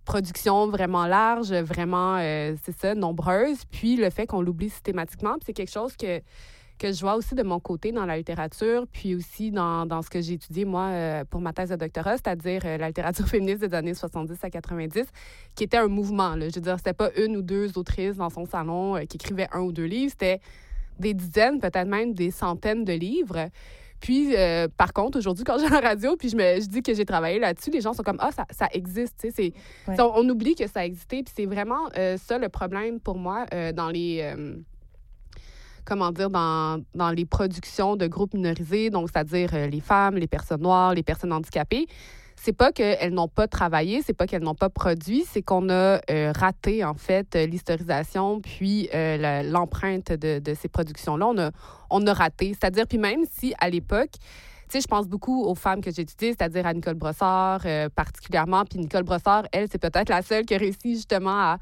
production 0.04 0.68
vraiment 0.68 1.06
large, 1.06 1.52
vraiment, 1.52 2.18
c'est 2.62 2.78
ça, 2.78 2.94
nombreuse, 2.94 3.64
puis 3.64 3.96
le 3.96 4.08
fait 4.10 4.24
qu'on 4.24 4.40
l'oublie 4.40 4.70
systématiquement. 4.70 5.32
Puis 5.32 5.46
c'est 5.46 5.52
quelque 5.52 5.72
chose 5.72 5.96
que 5.96 6.20
que 6.78 6.92
je 6.92 7.00
vois 7.00 7.16
aussi 7.16 7.34
de 7.34 7.42
mon 7.42 7.60
côté 7.60 7.92
dans 7.92 8.04
la 8.04 8.16
littérature, 8.16 8.86
puis 8.92 9.14
aussi 9.14 9.50
dans, 9.50 9.86
dans 9.86 10.02
ce 10.02 10.10
que 10.10 10.20
j'ai 10.20 10.34
étudié, 10.34 10.64
moi, 10.64 10.88
euh, 10.88 11.24
pour 11.24 11.40
ma 11.40 11.52
thèse 11.52 11.70
de 11.70 11.76
doctorat, 11.76 12.16
c'est-à-dire 12.16 12.62
euh, 12.64 12.76
la 12.76 12.88
littérature 12.88 13.26
féministe 13.28 13.60
des 13.60 13.74
années 13.74 13.94
70 13.94 14.36
à 14.42 14.50
90, 14.50 15.04
qui 15.54 15.64
était 15.64 15.78
un 15.78 15.88
mouvement. 15.88 16.34
Là. 16.36 16.48
Je 16.48 16.56
veux 16.56 16.60
dire, 16.60 16.76
c'était 16.76 16.92
pas 16.92 17.10
une 17.16 17.36
ou 17.36 17.42
deux 17.42 17.76
autrices 17.78 18.16
dans 18.16 18.30
son 18.30 18.46
salon 18.46 18.96
euh, 18.96 19.04
qui 19.04 19.16
écrivaient 19.16 19.48
un 19.52 19.60
ou 19.60 19.72
deux 19.72 19.84
livres, 19.84 20.10
c'était 20.10 20.40
des 20.98 21.14
dizaines, 21.14 21.60
peut-être 21.60 21.88
même 21.88 22.14
des 22.14 22.30
centaines 22.30 22.84
de 22.84 22.92
livres. 22.92 23.48
Puis, 24.00 24.34
par 24.76 24.92
contre, 24.92 25.18
aujourd'hui, 25.18 25.42
quand 25.42 25.58
j'ai 25.58 25.68
la 25.68 25.80
radio, 25.80 26.16
puis 26.16 26.28
je, 26.28 26.36
me, 26.36 26.60
je 26.60 26.66
dis 26.66 26.82
que 26.82 26.94
j'ai 26.94 27.06
travaillé 27.06 27.38
là-dessus, 27.38 27.70
les 27.70 27.80
gens 27.80 27.94
sont 27.94 28.02
comme, 28.02 28.18
ah, 28.20 28.30
ça, 28.30 28.44
ça 28.50 28.68
existe. 28.72 29.26
C'est, 29.34 29.52
on, 29.88 30.12
on, 30.16 30.28
oublie 30.28 30.54
que 30.54 30.66
ça 30.66 30.84
existait. 30.84 31.22
Puis 31.22 31.32
c'est 31.34 31.46
vraiment 31.46 31.88
ça 32.18 32.38
le 32.38 32.48
problème 32.50 33.00
pour 33.00 33.18
moi 33.18 33.46
dans 33.74 33.88
les 33.88 34.22
comment 35.86 36.12
dire, 36.12 36.28
dans, 36.28 36.82
dans 36.94 37.10
les 37.10 37.24
productions 37.24 37.96
de 37.96 38.06
groupes 38.06 38.34
minorisés, 38.34 38.90
donc 38.90 39.08
c'est-à-dire 39.10 39.50
euh, 39.54 39.66
les 39.68 39.80
femmes, 39.80 40.16
les 40.16 40.26
personnes 40.26 40.60
noires, 40.60 40.94
les 40.94 41.02
personnes 41.02 41.32
handicapées 41.32 41.86
c'est 42.38 42.52
pas 42.52 42.70
qu'elles 42.70 43.12
n'ont 43.12 43.28
pas 43.28 43.48
travaillé, 43.48 44.02
c'est 44.02 44.12
pas 44.12 44.26
qu'elles 44.26 44.42
n'ont 44.42 44.54
pas 44.54 44.68
produit, 44.68 45.24
c'est 45.28 45.42
qu'on 45.42 45.68
a 45.68 46.00
euh, 46.10 46.32
raté 46.36 46.84
en 46.84 46.94
fait 46.94 47.34
l'historisation 47.34 48.40
puis 48.40 48.88
euh, 48.94 49.42
l'empreinte 49.42 50.12
de, 50.12 50.38
de, 50.38 50.54
ces 50.54 50.68
productions-là. 50.68 51.26
On 51.26 51.38
a, 51.38 51.50
on 51.90 52.06
a 52.06 52.12
raté. 52.12 52.52
C'est-à-dire, 52.52 52.86
puis 52.86 52.98
même 52.98 53.24
si 53.32 53.54
à 53.58 53.68
l'époque, 53.68 54.12
sais, 54.70 54.80
je 54.80 54.86
pense 54.86 55.06
beaucoup 55.06 55.44
aux 55.44 55.54
femmes 55.54 55.80
que 55.80 55.90
j'ai 55.90 56.02
étudiées, 56.02 56.30
c'est-à-dire 56.30 56.66
à 56.66 56.74
Nicole 56.74 56.94
Brossard 56.94 57.60
euh, 57.64 57.88
particulièrement. 57.88 58.64
Puis 58.64 58.78
Nicole 58.78 59.02
Brossard, 59.02 59.44
elle, 59.52 59.68
c'est 59.70 59.78
peut-être 59.78 60.08
la 60.08 60.22
seule 60.22 60.44
qui 60.44 60.54
a 60.54 60.58
réussi 60.58 60.94
justement 60.94 61.56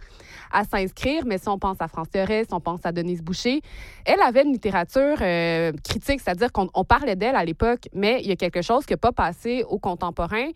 à, 0.52 0.64
s'inscrire. 0.70 1.24
Mais 1.26 1.38
si 1.38 1.48
on 1.48 1.58
pense 1.58 1.76
à 1.80 1.88
France 1.88 2.10
Thérèse, 2.10 2.46
si 2.48 2.54
on 2.54 2.60
pense 2.60 2.80
à 2.84 2.92
Denise 2.92 3.22
Boucher, 3.22 3.60
elle 4.04 4.20
avait 4.20 4.42
une 4.42 4.52
littérature 4.52 5.16
euh, 5.20 5.72
critique, 5.84 6.20
c'est-à-dire 6.20 6.52
qu'on 6.52 6.84
parlait 6.84 7.16
d'elle 7.16 7.36
à 7.36 7.44
l'époque, 7.44 7.88
mais 7.92 8.20
il 8.22 8.28
y 8.28 8.32
a 8.32 8.36
quelque 8.36 8.62
chose 8.62 8.86
qui 8.86 8.92
n'a 8.92 8.98
pas 8.98 9.12
passé 9.12 9.64
aux 9.68 9.78
contemporains 9.78 10.50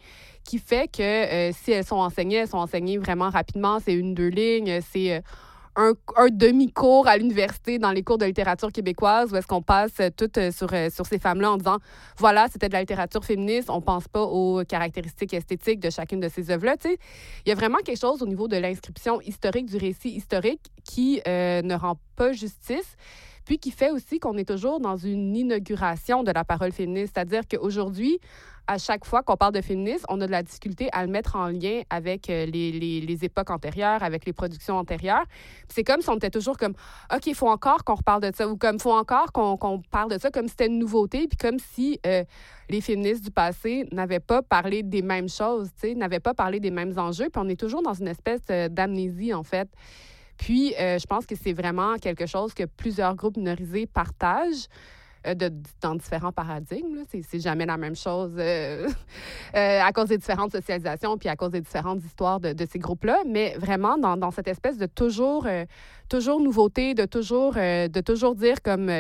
qui 0.45 0.59
fait 0.59 0.90
que 0.90 1.02
euh, 1.02 1.52
si 1.52 1.73
elles 1.73 1.85
sont 1.85 1.97
enseignées, 1.97 2.37
elles 2.37 2.49
sont 2.49 2.59
enseignées 2.59 2.97
vraiment 2.97 3.28
rapidement. 3.28 3.78
C'est 3.85 3.95
une, 3.95 4.14
deux 4.14 4.28
lignes, 4.28 4.81
c'est 4.93 5.23
un, 5.78 6.28
demi-cours 6.30 7.06
à 7.06 7.16
l'université 7.16 7.78
dans 7.78 7.92
les 7.92 8.02
cours 8.02 8.18
de 8.18 8.26
littérature 8.26 8.73
québécoise 8.73 9.32
où 9.32 9.37
est-ce 9.37 9.47
qu'on 9.47 9.62
passe 9.62 10.00
tout 10.16 10.30
sur, 10.50 10.70
sur 10.92 11.06
ces 11.06 11.18
femmes-là 11.18 11.52
en 11.52 11.56
disant 11.56 11.78
voilà, 12.18 12.49
c'était 12.50 12.68
de 12.68 12.73
la 12.73 12.80
littérature 12.80 13.25
féministe, 13.25 13.70
on 13.70 13.80
pense 13.80 14.08
pas 14.08 14.23
aux 14.23 14.64
caractéristiques 14.64 15.35
esthétiques 15.35 15.80
de 15.80 15.90
chacune 15.90 16.20
de 16.20 16.28
ces 16.28 16.50
œuvres-là. 16.50 16.75
Il 16.85 17.49
y 17.49 17.52
a 17.52 17.54
vraiment 17.54 17.78
quelque 17.78 18.00
chose 18.00 18.23
au 18.23 18.26
niveau 18.26 18.49
de 18.49 18.56
l'inscription 18.56 19.20
historique 19.20 19.66
du 19.66 19.76
récit 19.76 20.11
historique 20.11 20.70
qui 20.85 21.20
ne 21.26 21.75
rend 21.75 21.99
pas 22.16 22.32
justice 22.32 22.97
puis 23.49 23.58
qui 23.58 23.70
fait 23.70 23.90
aussi 23.90 24.20
qu'on 24.20 24.37
est 24.37 24.47
toujours 24.47 24.78
dans 24.78 24.99
une 24.99 25.35
inauguration 25.35 26.23
de 26.23 26.30
la 26.30 26.44
parole 26.44 26.70
féministe. 26.70 27.14
C'est-à-dire 27.14 27.49
qu'aujourd'hui, 27.50 28.20
à 28.68 28.76
chaque 28.76 29.06
fois 29.06 29.22
qu'on 29.22 29.37
parle 29.37 29.54
de 29.54 29.62
féminisme, 29.62 30.04
on 30.10 30.20
a 30.20 30.26
de 30.26 30.30
la 30.30 30.42
difficulté 30.42 30.90
à 30.92 31.04
le 31.04 31.10
mettre 31.10 31.37
en 31.37 31.48
lien 31.48 31.80
avec 31.88 32.28
euh, 32.28 32.44
les, 32.44 33.18
époques 33.22 33.50
antérieures, 33.50 34.02
avec 34.02 34.26
les 34.26 34.34
productions 34.34 34.76
antérieures. 34.76 35.25
C'est 35.68 35.82
comme 35.82 36.02
si 36.02 36.10
on 36.10 36.16
était 36.16 36.30
toujours 36.30 36.58
comme, 36.58 36.75
OK, 37.12 37.26
il 37.26 37.34
faut 37.34 37.48
encore 37.48 37.82
qu'on 37.82 37.94
reparle 37.94 38.22
de 38.22 38.30
ça, 38.32 38.46
ou 38.46 38.56
comme, 38.58 38.76
il 38.76 38.82
faut 38.82 38.92
encore 38.92 39.32
qu'on 39.32 39.80
parle 39.90 40.10
de 40.10 40.18
ça 40.18 40.30
comme 40.30 40.44
si 40.44 40.50
c'était 40.50 40.66
une 40.66 40.78
nouveauté, 40.78 41.26
puis 41.26 41.38
comme 41.38 41.58
si 41.58 41.98
euh, 42.06 42.22
les 42.68 42.82
féministes 42.82 43.25
du 43.25 43.30
passé 43.30 43.88
n'avaient 43.90 44.20
pas 44.20 44.42
parlé 44.42 44.82
des 44.82 45.00
mêmes 45.00 45.30
choses, 45.30 45.70
n'avaient 45.96 46.20
pas 46.20 46.34
parlé 46.34 46.60
des 46.60 46.70
mêmes 46.70 46.92
enjeux, 46.98 47.30
puis 47.30 47.42
on 47.42 47.48
est 47.48 47.58
toujours 47.58 47.82
dans 47.82 47.94
une 47.94 48.08
espèce 48.08 48.42
euh, 48.50 48.68
d'amnésie, 48.68 49.32
en 49.32 49.42
fait. 49.42 49.68
Puis, 50.37 50.72
je 50.78 51.04
pense 51.04 51.26
que 51.26 51.34
c'est 51.34 51.52
vraiment 51.52 51.96
quelque 51.96 52.25
chose 52.26 52.54
que 52.54 52.62
plusieurs 52.62 53.16
groupes 53.16 53.37
minorisés 53.37 53.88
partagent. 53.88 54.68
Euh, 55.28 55.50
dans 55.80 55.94
différents 55.94 56.32
paradigmes. 56.32 57.04
C'est 57.08 57.40
jamais 57.40 57.66
la 57.66 57.76
même 57.76 57.97
chose 57.97 58.32
euh, 58.38 58.88
euh, 59.56 59.80
à 59.80 59.92
cause 59.92 60.08
des 60.08 60.18
différentes 60.18 60.52
socialisations 60.52 61.16
puis 61.18 61.28
à 61.28 61.37
cause 61.37 61.50
des 61.50 61.61
différentes 61.61 62.02
histoires 62.04 62.40
de, 62.40 62.54
ces 62.68 62.78
groupes-là. 62.78 63.18
Mais 63.26 63.54
vraiment, 63.58 63.97
dans, 63.97 64.30
cette 64.30 64.49
espèce 64.49 64.78
de 64.78 64.87
toujours, 64.87 65.47
toujours 66.08 66.40
nouveauté, 66.40 66.94
de 66.94 67.04
toujours, 67.04 67.54
de 67.54 68.00
toujours 68.00 68.35
dire 68.35 68.62
comme... 68.62 68.90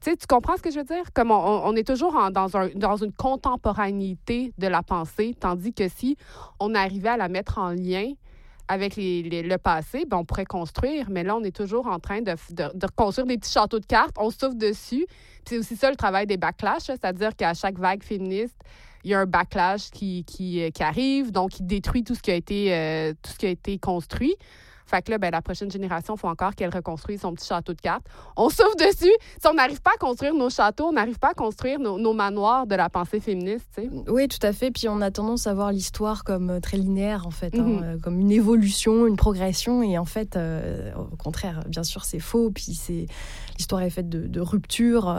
tu 0.00 0.26
comprends 0.28 0.56
ce 0.56 0.62
que 0.62 0.70
je 0.70 0.78
veux 0.78 0.84
dire? 0.84 1.12
Comme 1.14 1.30
on, 1.30 1.74
est 1.76 1.86
toujours 1.86 2.18
dans 2.30 2.96
une 2.96 3.12
contemporanéité 3.12 4.52
de 4.58 4.66
la 4.66 4.82
pensée, 4.82 5.34
tandis 5.38 5.72
que 5.72 5.88
si 5.88 6.16
on 6.60 6.74
arrivait 6.74 7.10
à 7.10 7.16
la 7.16 7.28
mettre 7.28 7.58
en 7.58 7.70
lien 7.70 8.12
avec 8.72 8.94
le 8.96 9.56
passé, 9.58 10.06
ben, 10.06 10.16
on 10.16 10.24
pourrait 10.24 10.46
construire, 10.46 11.10
mais 11.10 11.24
là, 11.24 11.36
on 11.36 11.44
est 11.44 11.54
toujours 11.54 11.86
en 11.88 11.98
train 11.98 12.22
de, 12.22 12.34
construire 12.96 13.26
des 13.26 13.36
petits 13.36 13.52
châteaux 13.52 13.78
de 13.78 13.84
cartes, 13.84 14.16
on 14.18 14.30
souffle 14.30 14.56
dessus. 14.56 15.06
C'est 15.44 15.58
aussi 15.58 15.76
ça 15.76 15.90
le 15.90 15.96
travail 15.96 16.26
des 16.26 16.38
backlash, 16.38 16.84
c'est-à-dire 16.84 17.36
qu'à 17.36 17.52
chaque 17.52 17.78
vague 17.78 18.02
féministe, 18.02 18.56
il 19.04 19.10
y 19.10 19.14
a 19.14 19.20
un 19.20 19.26
backlash 19.26 19.90
qui, 19.90 20.24
qui, 20.24 20.72
arrive, 20.80 21.32
donc 21.32 21.50
qui 21.50 21.62
détruit 21.64 22.02
tout 22.02 22.14
ce 22.14 22.20
euh, 22.30 23.12
tout 23.22 23.32
ce 23.32 23.36
qui 23.36 23.46
a 23.46 23.50
été 23.50 23.78
construit. 23.78 24.36
Fait 24.86 25.02
que 25.02 25.10
là, 25.10 25.18
ben, 25.18 25.30
la 25.30 25.42
prochaine 25.42 25.70
génération, 25.70 26.14
il 26.16 26.18
faut 26.18 26.28
encore 26.28 26.54
qu'elle 26.54 26.74
reconstruise 26.74 27.20
son 27.20 27.34
petit 27.34 27.46
château 27.46 27.72
de 27.72 27.80
cartes. 27.80 28.04
On 28.36 28.48
souffle 28.48 28.76
dessus. 28.78 29.12
Si 29.40 29.48
on 29.48 29.54
n'arrive 29.54 29.80
pas 29.80 29.92
à 29.94 29.98
construire 29.98 30.34
nos 30.34 30.50
châteaux, 30.50 30.86
on 30.86 30.92
n'arrive 30.92 31.18
pas 31.18 31.30
à 31.30 31.34
construire 31.34 31.78
nos, 31.78 32.12
manoirs 32.12 32.66
de 32.66 32.74
la 32.74 32.88
pensée 32.90 33.20
féministe. 33.20 33.80
Oui, 34.08 34.28
tout 34.28 34.44
à 34.46 34.52
fait. 34.52 34.70
Puis 34.70 34.88
on 34.88 35.00
a 35.00 35.10
tendance 35.10 35.46
à 35.46 35.54
voir 35.54 35.72
l'histoire 35.72 36.24
comme 36.24 36.50
euh, 36.50 36.60
très 36.60 36.76
linéaire, 36.76 37.26
en 37.26 37.30
fait, 37.30 37.54
hein, 37.58 37.62
mhm. 37.62 37.82
euh, 37.82 37.98
comme 37.98 38.20
une 38.20 38.32
évolution, 38.32 39.06
une 39.06 39.16
progression. 39.16 39.82
Et 39.82 39.98
en 39.98 40.04
fait, 40.04 40.36
euh, 40.36 40.92
au 40.94 41.16
contraire, 41.16 41.64
bien 41.68 41.84
sûr, 41.84 42.04
c'est 42.04 42.20
faux. 42.20 42.50
Puis 42.50 42.74
c'est 42.74 43.06
l'histoire 43.56 43.82
est 43.82 43.90
faite 43.90 44.08
de, 44.08 44.26
de 44.26 44.40
ruptures 44.40 45.14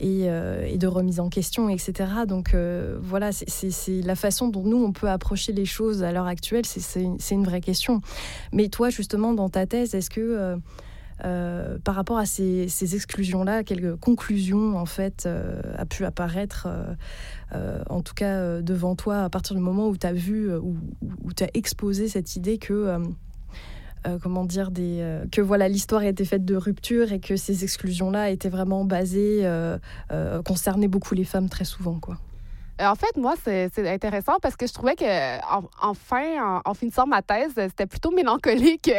et, 0.00 0.24
et, 0.24 0.78
de 0.78 0.86
remise 0.86 1.20
en 1.20 1.28
question, 1.28 1.68
etc. 1.68 2.10
Donc 2.26 2.54
voilà, 3.00 3.30
c'est 3.32 4.02
la 4.02 4.16
façon 4.16 4.48
dont 4.48 4.64
nous, 4.64 4.82
on 4.82 4.92
peut 4.92 5.08
approcher 5.08 5.52
les 5.52 5.64
choses 5.64 6.02
à 6.02 6.12
l'heure 6.12 6.26
actuelle. 6.26 6.64
C'est 6.66 7.34
une 7.34 7.44
vraie 7.44 7.60
question. 7.60 8.00
Mais 8.52 8.68
toi, 8.68 8.90
justement, 8.90 9.32
dans 9.32 9.48
ta 9.48 9.66
thèse, 9.66 9.94
est-ce 9.94 10.10
que 10.10 10.20
euh, 10.20 10.56
euh, 11.24 11.78
par 11.78 11.94
rapport 11.94 12.18
à 12.18 12.26
ces, 12.26 12.94
exclusions-là, 12.94 13.62
quelle 13.62 13.96
conclusion 13.96 14.76
en 14.76 14.86
fait 14.86 15.24
euh, 15.26 15.60
a 15.76 15.86
pu 15.86 16.04
apparaître, 16.04 16.66
en 17.88 18.02
tout 18.02 18.14
cas 18.14 18.60
devant 18.60 18.96
toi, 18.96 19.22
à 19.22 19.30
partir 19.30 19.54
du 19.54 19.62
moment 19.62 19.88
où 19.88 19.96
tu 19.96 20.06
as 20.06 20.12
vu 20.12 20.52
ou 20.54 20.76
où, 21.22 21.32
tu 21.32 21.44
as 21.44 21.50
exposé 21.54 22.08
cette 22.08 22.34
idée 22.34 22.58
que 22.58 22.98
comment 24.22 24.44
dire 24.44 24.70
des 24.70 25.22
que 25.32 25.40
voilà 25.40 25.68
l'histoire 25.68 26.02
était 26.02 26.24
faite 26.24 26.44
de 26.44 26.56
rupture 26.56 27.12
et 27.12 27.20
que 27.20 27.36
ces 27.36 27.64
exclusions-là 27.64 28.30
étaient 28.30 28.48
vraiment 28.48 28.84
basées 28.84 29.48
concernaient 30.44 30.88
beaucoup 30.88 31.14
les 31.14 31.24
femmes 31.24 31.48
très 31.48 31.64
souvent 31.64 31.98
quoi. 32.00 32.18
Euh, 32.80 32.86
en 32.86 32.96
fait, 32.96 33.16
moi, 33.16 33.34
c'est 33.42 33.70
intéressant 33.88 34.34
parce 34.42 34.56
que 34.56 34.66
je 34.66 34.72
trouvais 34.72 34.96
que, 34.96 35.38
enfin, 35.80 36.60
en, 36.64 36.74
finissant 36.74 37.06
ma 37.06 37.22
thèse, 37.22 37.52
c'était 37.54 37.86
plutôt 37.86 38.10
mélancolique 38.10 38.90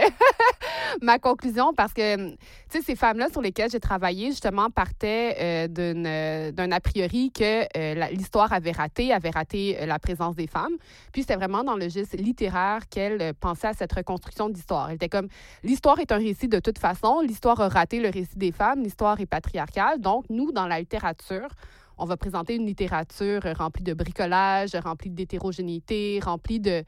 ma 1.02 1.20
conclusion 1.20 1.74
parce 1.74 1.94
que, 1.94 2.36
ces 2.70 2.96
femmes-là 2.96 3.30
sur 3.30 3.42
lesquelles 3.42 3.72
j'ai 3.72 3.80
travaillé, 3.80 4.28
justement, 4.28 4.70
partaient 4.70 5.68
euh, 5.68 6.52
d'un 6.52 6.72
a 6.72 6.80
priori 6.80 7.32
que 7.32 7.66
euh, 7.78 8.08
l'histoire 8.12 8.52
avait 8.54 8.72
raté, 8.72 9.14
avait 9.14 9.30
raté 9.30 9.86
la 9.86 10.00
présence 10.00 10.36
des 10.36 10.48
femmes. 10.48 10.76
Puis 11.12 11.22
c'était 11.22 11.36
vraiment 11.36 11.64
dans 11.64 11.76
le 11.76 11.90
geste 11.90 12.14
littéraire 12.20 12.88
qu'elle 12.90 13.34
pensait 13.36 13.68
à 13.68 13.74
cette 13.74 13.94
reconstruction 13.94 14.50
d'histoire. 14.50 14.90
Elle 14.90 14.96
était 14.96 15.10
comme, 15.10 15.28
l'histoire 15.64 16.00
est 16.00 16.12
un 16.12 16.18
récit 16.18 16.48
de 16.48 16.60
toute 16.60 16.80
façon, 16.80 17.22
l'histoire 17.22 17.60
a 17.60 17.70
raté 17.70 18.00
le 18.00 18.10
récit 18.10 18.38
des 18.38 18.52
femmes, 18.52 18.84
l'histoire 18.84 19.20
est 19.20 19.26
patriarcale. 19.26 20.00
Donc, 20.00 20.26
nous, 20.30 20.52
dans 20.52 20.68
la 20.68 20.80
littérature, 20.80 21.50
on 21.98 22.06
va 22.06 22.18
présenter 22.18 22.56
une 22.56 22.66
littérature 22.66 23.42
remplie 23.58 23.84
de 23.84 23.94
bricolage, 23.94 24.76
remplie 24.76 25.10
d'hétérogénéité, 25.10 26.20
remplie 26.24 26.60
de, 26.60 26.84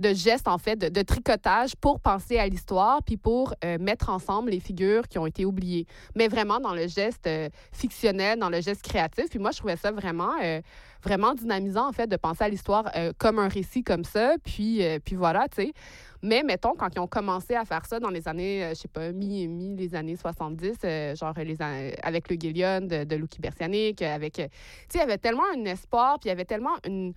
gestes, 0.00 0.48
en 0.48 0.58
fait, 0.58 0.76
de, 0.76 1.02
tricotage 1.02 1.76
pour 1.76 2.00
penser 2.00 2.38
à 2.38 2.46
l'histoire, 2.46 3.02
puis 3.02 3.16
pour 3.16 3.54
euh, 3.64 3.78
mettre 3.78 4.10
ensemble 4.10 4.50
les 4.50 4.60
figures 4.60 5.08
qui 5.08 5.18
ont 5.18 5.26
été 5.26 5.44
oubliées. 5.44 5.86
Mais 6.14 6.28
vraiment 6.28 6.60
dans 6.60 6.74
le 6.74 6.86
geste 6.86 7.26
euh, 7.26 7.48
fictionnel, 7.72 8.38
dans 8.38 8.50
le 8.50 8.60
geste 8.60 8.82
créatif. 8.82 9.26
Puis 9.30 9.38
moi, 9.38 9.50
je 9.52 9.58
trouvais 9.58 9.76
ça 9.76 9.90
vraiment, 9.92 10.32
euh, 10.42 10.60
vraiment 11.02 11.34
dynamisant, 11.34 11.88
en 11.88 11.92
fait, 11.92 12.06
de 12.06 12.16
penser 12.16 12.44
à 12.44 12.48
l'histoire 12.48 12.90
comme 13.18 13.38
un 13.38 13.48
récit 13.48 13.84
comme 13.84 14.04
ça. 14.04 14.34
Puis, 14.44 14.82
puis 15.04 15.16
voilà, 15.16 15.46
tu 15.48 15.62
sais. 15.62 15.72
Mais 16.22 16.42
mettons, 16.42 16.74
quand 16.74 16.88
ils 16.94 16.98
ont 16.98 17.06
commencé 17.06 17.54
à 17.54 17.64
faire 17.64 17.86
ça 17.86 18.00
dans 18.00 18.10
les 18.10 18.26
années, 18.26 18.64
euh, 18.64 18.68
je 18.70 18.74
sais 18.74 18.88
pas, 18.88 19.12
mi, 19.12 19.46
mi 19.46 19.76
les 19.76 19.94
années 19.94 20.16
70, 20.16 20.78
euh, 20.84 21.14
genre 21.14 21.34
les, 21.36 21.56
avec 22.02 22.28
le 22.28 22.36
Gillian 22.36 22.80
de, 22.80 23.04
de 23.04 23.16
Lucky 23.16 23.40
Bersianic, 23.40 24.02
avec. 24.02 24.38
Euh, 24.40 24.48
tu 24.48 24.50
sais, 24.88 24.98
il 24.98 25.00
y 25.00 25.02
avait 25.02 25.18
tellement 25.18 25.44
un 25.54 25.64
espoir, 25.64 26.18
puis 26.18 26.28
il 26.28 26.30
y 26.30 26.32
avait 26.32 26.44
tellement 26.44 26.76
une 26.86 27.14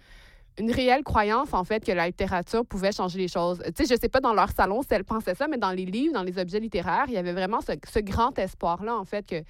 une 0.60 0.72
réelle 0.72 1.03
croyance, 1.03 1.53
en 1.53 1.63
fait, 1.63 1.84
que 1.84 1.91
la 1.91 2.08
littérature 2.08 2.65
pouvait 2.65 2.91
changer 2.91 3.20
les 3.20 3.27
choses. 3.27 3.63
Tu 3.75 3.86
sais, 3.86 3.96
je 3.96 4.00
sais 4.00 4.10
pas 4.10 4.20
dans 4.20 4.34
leur 4.34 4.50
salon 4.51 4.81
si 4.81 4.89
elles 4.91 5.05
pensaient 5.05 5.34
ça, 5.34 5.48
mais 5.48 5.58
dans 5.58 5.72
les 5.72 5.86
livres, 5.86 6.13
dans 6.13 6.24
les 6.24 6.38
objets 6.38 6.60
littéraires, 6.60 7.05
il 7.08 7.13
y 7.13 7.17
avait 7.17 7.31
vraiment 7.31 7.62
ce, 7.62 7.72
ce 7.89 8.00
grand 8.00 8.38
espoir-là, 8.38 8.96
en 8.96 9.05
fait, 9.05 9.25
que, 9.25 9.43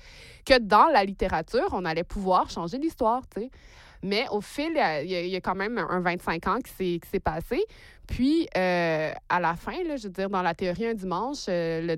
que 0.45 0.59
dans 0.59 0.87
la 0.87 1.03
littérature, 1.03 1.67
on 1.71 1.85
allait 1.85 2.03
pouvoir 2.03 2.49
changer 2.49 2.77
l'histoire, 2.77 3.23
tu 3.33 3.41
sais. 3.41 3.49
Mais 4.03 4.25
au 4.31 4.41
fil, 4.41 4.71
il 5.03 5.09
y, 5.09 5.35
a, 5.35 5.41
quand 5.41 5.55
même 5.55 5.77
un 5.77 5.99
25 5.99 6.47
ans 6.47 6.57
qui 6.59 6.99
s'est 7.09 7.19
passé. 7.19 7.63
Puis, 8.11 8.45
euh, 8.57 9.13
à 9.29 9.39
la 9.39 9.55
fin, 9.55 9.71
je 9.95 10.03
veux 10.03 10.09
dire, 10.09 10.29
dans 10.29 10.41
la 10.41 10.53
théorie 10.53 10.87
un 10.87 10.93
dimanche, 10.93 11.45
euh, 11.47 11.95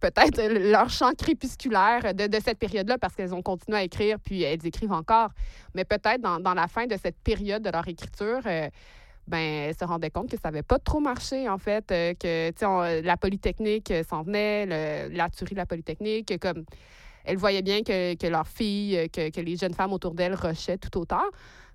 peut-être 0.00 0.42
leur 0.70 0.90
champ 0.90 1.12
crépusculaire 1.16 2.14
de, 2.14 2.40
cette 2.44 2.58
période-là, 2.58 2.98
parce 2.98 3.14
qu'elles 3.14 3.32
ont 3.32 3.42
continué 3.42 3.78
à 3.78 3.82
écrire, 3.84 4.18
puis 4.18 4.42
elles 4.42 4.66
écrivent 4.66 4.92
encore, 4.92 5.30
mais 5.72 5.84
peut-être 5.84 6.20
dans, 6.20 6.54
la 6.54 6.66
fin 6.66 6.86
de 6.86 6.96
cette 7.00 7.18
période 7.18 7.62
de 7.62 7.70
leur 7.70 7.86
écriture, 7.86 8.40
euh, 8.44 8.68
ben, 9.28 9.38
elles 9.38 9.76
se 9.76 9.84
rendaient 9.84 10.10
compte 10.10 10.30
que 10.30 10.36
ça 10.36 10.50
n'avait 10.50 10.64
pas 10.64 10.80
trop 10.80 10.98
marché, 10.98 11.48
en 11.48 11.58
fait, 11.58 11.86
que 11.86 13.02
la 13.02 13.16
Polytechnique 13.16 13.92
s'en 14.08 14.22
venait, 14.22 14.66
la 15.10 15.28
tuerie 15.28 15.54
de 15.54 15.60
la 15.60 15.66
Polytechnique, 15.66 16.40
comme 16.40 16.64
elles 17.26 17.36
voyaient 17.36 17.62
bien 17.62 17.82
que, 17.82 18.14
que 18.14 18.26
leurs 18.26 18.46
filles, 18.46 18.96
euh, 18.96 19.06
que, 19.08 19.30
que, 19.30 19.40
les 19.40 19.56
jeunes 19.56 19.74
femmes 19.74 19.92
autour 19.92 20.14
d'elles 20.14 20.34
rushaient 20.34 20.78
tout 20.78 20.96
autant. 20.98 21.24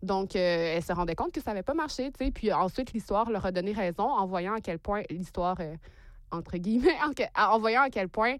Donc, 0.01 0.35
euh, 0.35 0.75
elles 0.75 0.83
se 0.83 0.93
rendaient 0.93 1.15
compte 1.15 1.33
que 1.33 1.41
ça 1.41 1.51
n'avait 1.51 1.61
pas 1.61 1.73
marché, 1.73 2.11
tu 2.11 2.25
sais. 2.25 2.31
Puis 2.31 2.51
ensuite, 2.51 2.93
l'histoire 2.93 3.29
leur 3.29 3.45
a 3.45 3.51
donné 3.51 3.73
raison 3.73 4.03
en 4.03 4.25
voyant 4.25 4.53
à 4.53 4.61
quel 4.61 4.79
point 4.79 5.03
l'histoire, 5.09 5.57
euh, 5.59 5.75
entre 6.31 6.57
guillemets, 6.57 6.97
en, 7.37 7.59
voyant 7.59 7.81
à 7.81 7.89
quel 7.89 8.09
point 8.09 8.35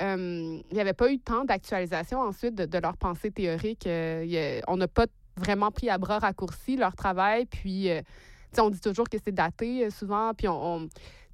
il 0.00 0.64
n'y 0.72 0.80
avait 0.80 0.92
pas 0.92 1.10
eu 1.10 1.18
tant 1.20 1.44
d'actualisation 1.44 2.20
ensuite 2.20 2.56
de, 2.56 2.78
leur 2.78 2.96
pensée 2.96 3.30
théorique. 3.30 3.86
on 3.86 4.76
n'a 4.76 4.88
pas 4.88 5.06
vraiment 5.36 5.70
pris 5.70 5.88
à 5.88 5.98
bras 5.98 6.18
raccourcis 6.18 6.76
leur 6.76 6.96
travail, 6.96 7.46
puis 7.46 7.88
on 8.60 8.70
dit 8.70 8.80
toujours 8.80 9.08
que 9.08 9.18
c'est 9.22 9.34
daté 9.34 9.90
souvent, 9.90 10.32
puis 10.34 10.48
on 10.48 10.88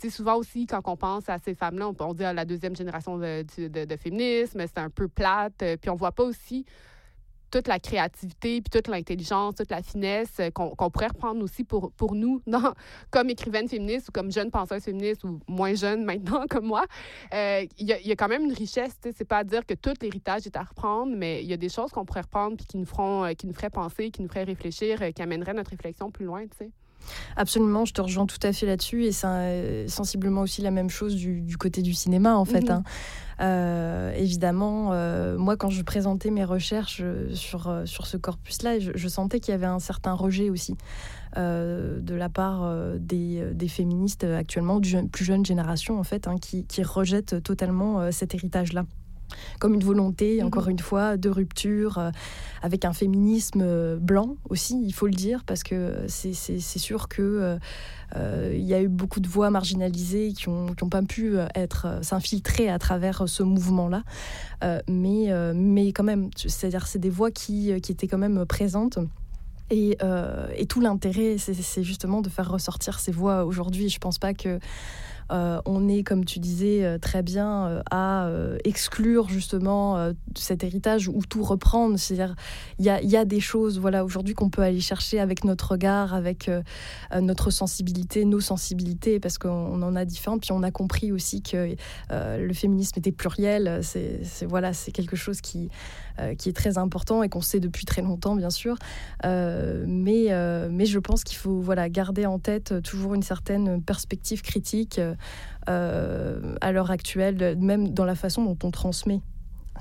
souvent 0.09 0.37
aussi, 0.37 0.67
quand 0.67 0.81
on 0.87 0.97
pense 0.97 1.29
à 1.29 1.39
ces 1.39 1.55
femmes-là, 1.55 1.91
on, 1.99 2.15
dit 2.15 2.25
à 2.25 2.33
la 2.33 2.47
deuxième 2.47 2.75
génération 2.75 3.19
de, 3.19 3.45
de, 3.69 3.97
féminisme, 3.97 4.61
c'est 4.67 4.79
un 4.79 4.89
peu 4.89 5.09
plate. 5.09 5.62
Euh, 5.62 5.77
puis 5.77 5.91
on 5.91 5.97
voit 5.97 6.12
pas 6.12 6.23
aussi 6.23 6.65
toute 7.50 7.67
la 7.67 7.81
créativité, 7.81 8.61
puis 8.61 8.71
toute 8.71 8.87
l'intelligence, 8.87 9.57
toute 9.57 9.73
la 9.73 9.83
finesse 9.83 10.39
euh, 10.39 10.50
qu'on 10.50 10.91
pourrait 10.91 11.09
reprendre 11.09 11.43
aussi 11.43 11.65
pour, 11.65 11.91
pour 11.93 12.15
nous, 12.15 12.41
comme 13.11 13.29
écrivaine 13.29 13.69
féministe 13.69 14.09
ou 14.09 14.12
comme 14.12 14.31
jeune 14.31 14.53
penseuse 14.53 14.85
féministe 14.85 15.25
ou 15.25 15.41
moins 15.49 15.75
jeune 15.75 16.05
maintenant 16.05 16.45
comme 16.50 16.67
moi. 16.67 16.85
Euh, 17.35 17.67
il 17.77 17.91
y, 17.91 18.09
y, 18.09 18.12
a 18.12 18.17
quand 18.17 18.29
même 18.29 18.45
une 18.45 18.55
richesse. 18.55 18.97
C'est 19.03 19.27
pas 19.27 19.39
à 19.39 19.45
dire 19.45 19.67
que 19.67 19.75
tout 19.75 19.95
l'héritage 20.00 20.47
est 20.47 20.57
à 20.57 20.62
reprendre, 20.62 21.12
mais 21.15 21.43
il 21.43 21.50
y 21.50 21.53
a 21.53 21.57
des 21.57 21.69
choses 21.69 21.91
qu'on 21.91 22.05
pourrait 22.05 22.23
reprendre 22.23 22.57
puis 22.57 22.67
qui 22.67 22.79
nous, 22.79 22.87
feront, 22.87 23.35
qui 23.35 23.49
nous 23.49 23.55
feraient 23.55 23.71
penser, 23.71 24.11
qui 24.11 24.23
nous 24.23 24.29
feraient 24.29 24.45
réfléchir, 24.45 25.00
qui 25.12 25.21
amèneraient 25.21 25.55
notre 25.55 25.71
réflexion 25.71 26.11
plus 26.11 26.25
loin. 26.25 26.45
sais. 26.57 26.71
Absolument, 27.37 27.85
je 27.85 27.92
te 27.92 28.00
rejoins 28.00 28.26
tout 28.26 28.38
à 28.42 28.52
fait 28.52 28.66
là-dessus 28.66 29.04
et 29.04 29.12
c'est 29.12 29.88
sensiblement 29.88 30.42
aussi 30.42 30.62
la 30.62 30.71
même 30.71 30.90
chose 30.90 31.14
du, 31.14 31.57
côté 31.59 31.83
du 31.83 31.95
cinéma 31.95 32.37
en 32.37 32.45
fait. 32.45 32.62
Mhm. 32.62 32.71
Hein. 32.71 32.83
Euh, 33.40 34.12
évidemment, 34.14 34.90
euh, 34.92 35.38
moi 35.38 35.57
quand 35.57 35.71
je 35.71 35.83
présentais 35.83 36.30
mes 36.30 36.45
recherches 36.45 37.02
sur, 37.33 37.83
sur 37.87 38.07
ce 38.07 38.16
corpus-là, 38.16 38.78
je, 38.78 39.09
sentais 39.09 39.40
qu'il 39.40 39.52
y 39.52 39.54
avait 39.54 39.66
un 39.66 39.78
certain 39.78 40.12
rejet 40.12 40.50
aussi 40.50 40.76
de 41.37 42.14
la 42.14 42.28
part 42.28 42.69
des, 42.99 43.42
des, 43.54 43.69
féministes 43.69 44.25
actuellement, 44.25 44.80
du 44.80 44.97
plus 45.09 45.25
jeune 45.25 45.47
génération 45.47 45.99
en 45.99 46.04
fait, 46.04 46.26
hein, 46.26 46.37
qui, 46.40 46.64
qui 46.64 46.83
rejettent 46.83 47.42
totalement 47.42 48.11
cet 48.11 48.35
héritage-là 48.35 48.85
comme 49.58 49.75
une 49.75 49.84
volonté, 49.84 50.40
mhm. 50.40 50.46
encore 50.46 50.68
une 50.68 50.78
fois, 50.78 51.16
de 51.16 51.28
rupture, 51.28 51.99
euh, 51.99 52.10
avec 52.62 52.84
un 52.84 52.92
féminisme 52.92 53.62
euh, 53.62 53.96
blanc 53.96 54.37
aussi, 54.49 54.80
il 54.84 54.92
faut 54.92 55.06
le 55.06 55.14
dire, 55.14 55.44
parce 55.44 55.62
que 55.62 56.04
c'est 56.08 56.32
sûr 56.58 57.08
que 57.08 57.58
euh, 58.16 58.54
y 58.56 58.75
a 58.75 58.82
eu 58.82 58.88
beaucoup 58.88 59.20
de 59.20 59.28
voix 59.28 59.50
marginalisées 59.50 60.32
qui 60.32 60.50
n'ont 60.50 60.75
qui 60.75 60.84
ont 60.84 60.88
pas 60.88 61.02
pu 61.02 61.37
être 61.54 61.99
s'infiltrer 62.02 62.68
à 62.68 62.78
travers 62.78 63.28
ce 63.28 63.42
mouvement-là, 63.42 64.02
mais, 64.88 65.28
mais 65.54 65.88
quand 65.92 66.04
même, 66.04 66.30
c'est-à-dire 66.37 66.87
c'est 66.87 66.99
des 66.99 67.10
voix 67.10 67.30
qui, 67.30 67.72
qui 67.80 67.92
étaient 67.92 68.08
quand 68.08 68.18
même 68.18 68.44
présentes. 68.46 68.99
Et, 69.70 69.96
et, 70.56 70.66
tout 70.66 70.80
l'intérêt, 70.80 71.37
c'est 71.38 71.82
justement 71.82 72.22
de 72.22 72.28
faire 72.28 72.50
ressortir 72.50 72.99
ces 72.99 73.12
voix 73.12 73.44
aujourd'hui. 73.44 73.88
Je 73.88 73.99
pense 73.99 74.18
pas 74.18 74.34
que 74.34 74.58
euh, 75.30 75.60
on 75.64 75.88
est, 75.88 76.02
comme 76.02 76.25
tu 76.25 76.38
disais 76.38 76.84
euh, 76.84 76.99
très 76.99 77.22
bien, 77.22 77.66
euh, 77.66 77.82
à 77.90 78.30
exclure 78.64 79.28
justement 79.28 80.12
cet 80.37 80.64
héritage 80.64 81.08
ou 81.08 81.20
tout 81.28 81.42
reprendre. 81.42 81.99
C'est-à-dire, 81.99 82.34
il 82.78 82.84
y 82.84 83.16
a, 83.16 83.25
des 83.25 83.40
choses, 83.40 83.78
voilà, 83.78 84.04
aujourd'hui 84.04 84.34
qu'on 84.34 84.50
peut 84.50 84.62
aller 84.62 84.80
chercher 84.80 85.20
avec 85.20 85.44
notre 85.44 85.72
regard, 85.72 86.14
avec 86.14 86.50
notre 87.20 87.50
sensibilité, 87.50 88.25
nos 88.25 88.40
sensibilités, 88.40 89.20
parce 89.20 89.38
qu'on 89.38 89.82
en 89.82 89.96
a 89.96 90.04
différentes. 90.04 90.42
Puis 90.42 90.52
on 90.52 90.62
a 90.62 90.70
compris 90.70 91.12
aussi 91.12 91.42
que 91.42 91.75
le 92.10 92.52
féminisme 92.52 92.99
était 92.99 93.12
pluriel. 93.12 93.80
C'est 93.82 94.20
voilà, 94.46 94.72
c'est 94.72 94.92
quelque 94.92 95.16
chose 95.16 95.40
qui 95.40 95.70
qui 96.39 96.49
est 96.49 96.57
très 96.57 96.79
important 96.79 97.23
et 97.23 97.29
qu'on 97.29 97.41
sait 97.41 97.61
depuis 97.61 97.85
très 97.85 98.03
longtemps, 98.03 98.35
bien 98.37 98.50
sûr. 98.50 98.77
mais, 99.25 100.29
mais 100.71 100.87
je 100.87 100.99
pense 100.99 101.25
qu'il 101.25 101.37
faut 101.37 101.61
voilà, 101.61 101.89
garder 101.89 102.27
en 102.27 102.39
tête 102.39 102.83
toujours 102.83 103.15
une 103.15 103.23
certaine 103.23 103.83
perspective 103.83 104.43
critique 104.43 105.00
euh, 105.69 106.57
à 106.61 106.73
l'heure 106.73 106.91
actuelle, 106.91 107.57
même 107.59 107.91
dans 107.91 108.05
la 108.05 108.15
façon 108.15 108.45
dont 108.45 108.59
on 108.65 108.71
transmet 108.71 109.21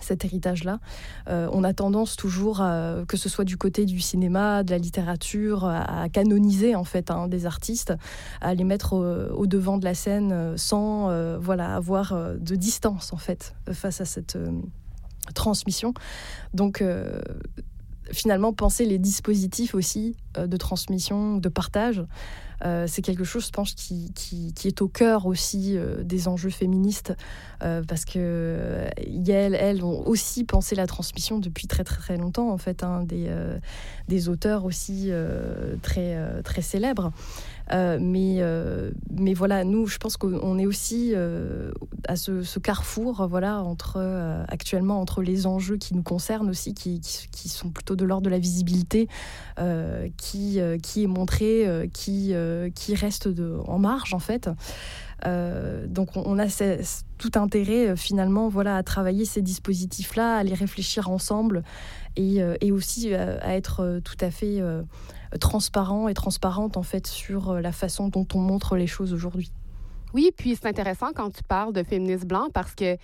cet 0.01 0.23
héritage-là. 0.23 0.79
Euh, 1.27 1.49
on 1.51 1.63
a 1.63 1.73
tendance 1.73 2.15
toujours, 2.15 2.63
que 3.07 3.17
ce 3.17 3.27
soit 3.27 3.43
du 3.43 3.57
côté 3.57 3.85
du 3.85 3.99
cinéma, 3.99 4.63
de 4.63 4.71
la 4.71 4.77
littérature, 4.77 5.65
à, 5.65 6.07
canoniser 6.09 6.75
en 6.75 6.85
fait 6.85 7.11
hein, 7.11 7.27
des 7.27 7.45
artistes, 7.45 7.93
à 8.39 8.53
les 8.53 8.63
mettre 8.63 8.93
au, 8.93 9.45
devant 9.45 9.77
de 9.77 9.85
la 9.85 9.93
scène 9.93 10.57
sans 10.57 11.09
voilà 11.39 11.75
avoir 11.75 12.13
de 12.39 12.55
distance 12.55 13.11
en 13.11 13.17
fait 13.17 13.55
face 13.71 13.99
à 13.99 14.05
cette 14.05 14.37
transmission. 15.33 15.93
Donc 16.53 16.83
finalement 18.11 18.53
penser 18.53 18.85
les 18.85 18.97
dispositifs 18.97 19.75
aussi 19.75 20.15
de 20.35 20.57
transmission, 20.57 21.37
de 21.37 21.49
partage. 21.49 22.03
Euh, 22.65 22.85
c'est 22.87 23.01
quelque 23.01 23.23
chose, 23.23 23.45
je 23.45 23.51
pense, 23.51 23.73
qui, 23.73 24.11
qui, 24.13 24.67
est 24.67 24.81
au 24.81 24.87
cœur 24.87 25.25
aussi 25.25 25.77
euh, 25.77 26.03
des 26.03 26.27
enjeux 26.27 26.49
féministes, 26.49 27.13
euh, 27.63 27.83
parce 27.87 28.05
que 28.05 28.85
elles, 29.05 29.55
elles 29.55 29.83
ont 29.83 30.05
aussi 30.07 30.43
pensé 30.43 30.75
la 30.75 30.87
transmission 30.87 31.39
depuis 31.39 31.67
très 31.67 31.83
très 31.83 31.97
très 31.97 32.17
longtemps, 32.17 32.51
en 32.51 32.57
fait, 32.57 32.83
hein, 32.83 33.03
des, 33.03 33.29
des 34.07 34.29
auteurs 34.29 34.65
aussi 34.65 35.11
très, 35.81 36.41
très 36.43 36.61
célèbres. 36.61 37.11
Mais, 37.71 38.41
mais 39.11 39.33
voilà, 39.33 39.63
nous, 39.63 39.87
je 39.87 39.97
pense 39.97 40.17
qu'on 40.17 40.57
est 40.57 40.65
aussi 40.65 41.13
à 42.07 42.15
ce, 42.15 42.59
carrefour, 42.59 43.27
voilà, 43.27 43.63
entre 43.63 43.97
actuellement 44.47 45.01
entre 45.01 45.21
les 45.21 45.47
enjeux 45.47 45.77
qui 45.77 45.95
nous 45.95 46.03
concernent 46.03 46.49
aussi, 46.49 46.73
qui, 46.73 46.99
qui, 46.99 47.49
sont 47.49 47.69
plutôt 47.69 47.95
de 47.95 48.05
l'ordre 48.05 48.25
de 48.25 48.29
la 48.29 48.39
visibilité, 48.39 49.07
qui, 50.17 50.59
qui 50.81 51.03
est 51.03 51.07
montré, 51.07 51.89
qui 51.93 52.29
euh, 52.33 52.69
qui 52.73 52.95
reste 52.95 53.29
en 53.67 53.79
marge 53.79 54.13
en 54.13 54.19
fait. 54.19 54.49
Euh, 55.25 55.85
donc 55.87 56.15
on, 56.15 56.39
a 56.39 56.45
tout 57.17 57.31
intérêt 57.35 57.89
euh, 57.89 57.95
finalement 57.97 58.47
voilà 58.47 58.77
à 58.77 58.83
travailler 58.83 59.25
ces 59.25 59.41
dispositifs 59.41 60.15
là, 60.15 60.37
à 60.37 60.43
les 60.43 60.53
réfléchir 60.53 61.09
ensemble 61.09 61.63
et 62.15 62.71
aussi 62.71 63.13
à 63.13 63.55
être 63.55 64.01
tout 64.03 64.17
à 64.19 64.29
fait 64.29 64.61
transparent 65.39 66.07
et 66.07 66.13
transparente 66.13 66.77
en 66.77 66.83
fait 66.83 67.07
sur 67.07 67.55
la 67.55 67.71
façon 67.71 68.09
dont 68.09 68.27
on 68.33 68.39
montre 68.39 68.75
les 68.75 68.87
choses 68.87 69.13
aujourd'hui. 69.13 69.51
Oui, 70.13 70.31
puis 70.35 70.55
c'est 70.55 70.67
intéressant 70.67 71.07
quand 71.13 71.29
tu 71.29 71.43
parles 71.43 71.73
de 71.73 71.83
féminisme 71.83 72.27
blanc 72.27 72.47
parce 72.53 72.73
que 72.73 72.97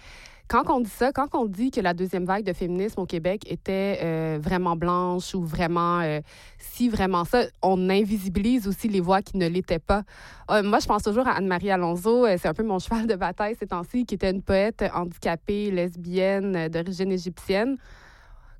quand 0.47 0.69
on 0.69 0.79
dit 0.79 0.89
ça, 0.89 1.11
quand 1.11 1.33
on 1.33 1.45
dit 1.45 1.71
que 1.71 1.81
la 1.81 1.93
deuxième 1.95 2.25
vague 2.25 2.43
de 2.43 2.53
féminisme 2.53 2.99
au 3.01 3.05
Québec 3.05 3.41
était 3.47 3.99
euh, 4.03 4.37
vraiment 4.39 4.75
blanche 4.75 5.33
ou 5.33 5.43
vraiment, 5.43 6.01
euh, 6.01 6.19
si 6.59 6.87
vraiment 6.87 7.25
ça, 7.25 7.45
on 7.63 7.89
invisibilise 7.89 8.67
aussi 8.67 8.87
les 8.87 9.01
voix 9.01 9.23
qui 9.23 9.37
ne 9.37 9.47
l'étaient 9.47 9.79
pas. 9.79 10.03
Euh, 10.51 10.61
moi, 10.61 10.79
je 10.79 10.85
pense 10.85 11.01
toujours 11.01 11.27
à 11.27 11.31
Anne-Marie 11.31 11.71
Alonso, 11.71 12.27
c'est 12.37 12.47
un 12.47 12.53
peu 12.53 12.63
mon 12.63 12.77
cheval 12.79 13.07
de 13.07 13.15
bataille 13.15 13.55
ces 13.59 13.67
temps-ci, 13.67 14.05
qui 14.05 14.15
était 14.15 14.29
une 14.29 14.43
poète 14.43 14.85
handicapée, 14.93 15.71
lesbienne, 15.71 16.67
d'origine 16.69 17.11
égyptienne 17.11 17.77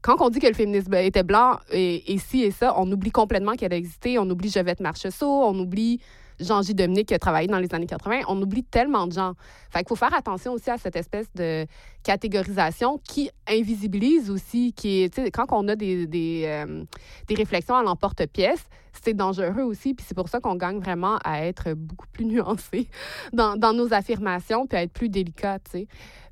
quand 0.06 0.22
on 0.22 0.30
dit 0.30 0.40
que 0.40 0.46
le 0.46 0.54
féminisme 0.54 0.94
était 0.94 1.24
blanc 1.24 1.58
et, 1.72 2.18
ci 2.20 2.44
et 2.44 2.52
ça, 2.52 2.76
on 2.78 2.92
oublie 2.92 3.10
complètement 3.10 3.54
qu'elle 3.54 3.74
a 3.74 3.76
existé. 3.76 4.20
On 4.20 4.30
oublie 4.30 4.52
Jevette 4.52 4.80
Marcheseau, 4.80 5.28
on 5.28 5.58
oublie 5.58 6.00
Jean-J. 6.40 6.74
Dominique 6.74 7.08
qui 7.08 7.14
a 7.14 7.20
travaillé 7.20 7.48
dans 7.48 7.60
les 7.60 7.74
années 7.74 7.86
80, 7.86 8.22
on 8.28 8.42
oublie 8.42 8.64
tellement 8.64 9.08
de 9.08 9.14
gens. 9.14 9.34
Fait 9.70 9.80
qu'il 9.80 9.90
faut 9.90 9.96
faire 9.96 10.14
attention 10.14 10.54
aussi 10.54 10.70
à 10.70 10.78
cette 10.78 10.96
espèce 10.96 11.28
de 11.36 11.66
catégorisation 12.04 13.00
qui 13.04 13.30
invisibilise 13.48 14.30
aussi, 14.30 14.74
qui 14.74 15.10
quand 15.34 15.46
on 15.52 15.68
a 15.68 15.76
des, 15.76 16.08
des, 16.08 16.44
euh, 16.46 16.84
des 17.28 17.36
réflexions 17.36 17.76
à 17.76 17.84
l'emporte-pièce, 17.84 18.64
c'est 19.04 19.14
dangereux 19.14 19.64
aussi. 19.64 19.94
Puis 19.94 20.06
c'est 20.08 20.16
pour 20.16 20.30
ça 20.30 20.40
qu'on 20.40 20.56
gagne 20.56 20.80
vraiment 20.80 21.18
à 21.24 21.46
être 21.46 21.74
beaucoup 21.74 22.08
plus 22.12 22.26
nuancé 22.26 22.88
dans, 23.34 23.56
dans 23.56 23.74
nos 23.74 23.94
affirmations, 23.94 24.68
puis 24.68 24.78
à 24.78 24.84
être 24.84 24.94
plus 24.94 25.10
délicat. 25.10 25.58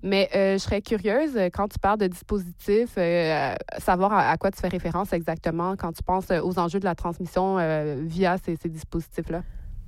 Mais 0.03 0.29
euh, 0.35 0.53
je 0.53 0.57
serais 0.59 0.81
curieuse, 0.81 1.37
quand 1.53 1.67
tu 1.69 1.79
parles 1.79 1.99
de 1.99 2.07
dispositifs, 2.07 2.95
euh, 2.97 3.55
savoir 3.77 4.13
à, 4.13 4.37
quoi 4.37 4.51
tu 4.51 4.59
fais 4.59 4.67
référence 4.67 5.13
exactement 5.13 5.75
quand 5.77 5.93
tu 5.93 6.03
penses 6.03 6.29
aux 6.29 6.59
enjeux 6.59 6.79
de 6.79 6.85
la 6.85 6.95
transmission 6.95 7.57
via 8.05 8.37
ces, 8.37 8.55
ces 8.57 8.69
dispositifs-là? 8.69 9.43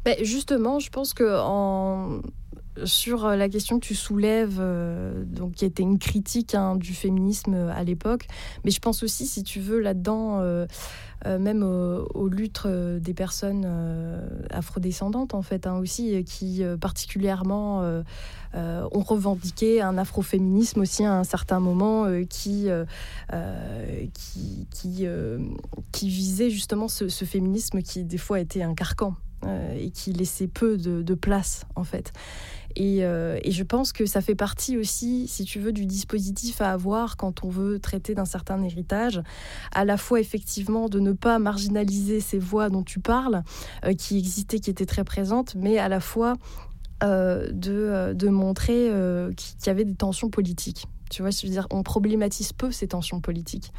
Ben, 0.06 0.16
justement, 0.22 0.80
je 0.80 0.90
pense 0.92 1.14
que 1.14 1.26
sur 2.84 3.28
la 3.28 3.48
question 3.48 3.80
que 3.80 3.86
tu 3.86 3.96
soulèves, 3.96 4.58
euh, 4.60 5.24
donc 5.24 5.54
qui 5.54 5.66
était 5.66 5.84
une 5.84 5.98
critique 5.98 6.56
hein, 6.56 6.76
du 6.76 6.94
féminisme 6.94 7.54
à 7.54 7.84
l'époque, 7.84 8.28
mais 8.64 8.72
je 8.72 8.80
pense 8.80 9.04
aussi, 9.04 9.26
si 9.26 9.44
tu 9.44 9.60
veux, 9.60 9.80
là-dedans, 9.80 10.40
euh, 10.42 10.66
euh, 11.26 11.40
même 11.40 11.64
aux, 11.64 12.28
luttes 12.28 12.68
des 12.68 13.14
personnes 13.14 13.66
afrodescendantes, 14.52 15.34
en 15.34 15.42
fait, 15.42 15.68
hein, 15.68 15.78
aussi, 15.78 16.24
qui 16.26 16.64
particulièrement 16.80 17.82
ont 18.54 19.04
revendiqué 19.04 19.82
un 19.82 19.98
afroféminisme 19.98 20.82
aussi 20.82 21.04
à 21.04 21.14
un 21.14 21.24
certain 21.24 21.60
moment 21.60 22.06
qui, 22.30 22.70
visait 26.04 26.50
justement 26.50 26.88
ce, 26.88 27.08
ce, 27.08 27.26
féminisme 27.26 27.82
qui, 27.82 28.04
des 28.04 28.18
fois, 28.18 28.40
était 28.40 28.62
un 28.62 28.76
carcan. 28.76 29.16
euh, 29.16 29.25
et 29.78 29.92
qui 29.92 30.12
laissait 30.12 30.48
peu 30.48 30.78
de, 30.78 31.14
place 31.14 31.66
en 31.76 31.84
fait. 31.84 32.14
Euh, 32.80 33.40
et, 33.42 33.52
je 33.52 33.64
pense 33.64 33.94
que 33.94 34.06
ça 34.06 34.22
fait 34.22 34.36
partie 34.36 34.78
aussi, 34.78 35.28
si 35.28 35.46
tu 35.46 35.60
veux, 35.60 35.72
du 35.72 35.86
dispositif 35.86 36.62
à 36.62 36.72
avoir 36.72 37.16
quand 37.16 37.44
on 37.44 37.50
veut 37.50 37.80
traiter 37.80 38.16
d'un 38.16 38.26
certain 38.26 38.62
héritage, 38.64 39.22
à 39.72 39.86
la 39.86 39.98
fois 39.98 40.20
effectivement 40.20 40.90
de 40.90 41.00
ne 41.00 41.14
pas 41.14 41.40
marginaliser 41.40 42.20
ces 42.20 42.40
voix 42.40 42.70
dont 42.70 42.84
tu 42.84 43.00
parles, 43.00 43.44
euh, 43.86 43.94
qui 43.94 44.18
existaient, 44.18 44.60
qui 44.60 44.70
étaient 44.70 44.86
très 44.86 45.04
présentes, 45.04 45.56
mais 45.56 45.78
à 45.78 45.90
la 45.90 46.00
fois 46.00 46.34
de, 47.02 48.30
montrer 48.30 48.90
qu'il 49.38 49.68
y 49.68 49.70
avait 49.70 49.86
des 49.86 49.94
tensions 49.94 50.32
politiques. 50.32 50.88
Tu 51.10 51.22
vois, 51.22 51.32
je 51.32 51.46
veux 51.46 51.52
dire, 51.52 51.68
on 51.72 51.84
problématise 51.84 52.54
peu 52.54 52.72
ces 52.72 52.88
tensions 52.88 53.22
politiques. 53.22 53.72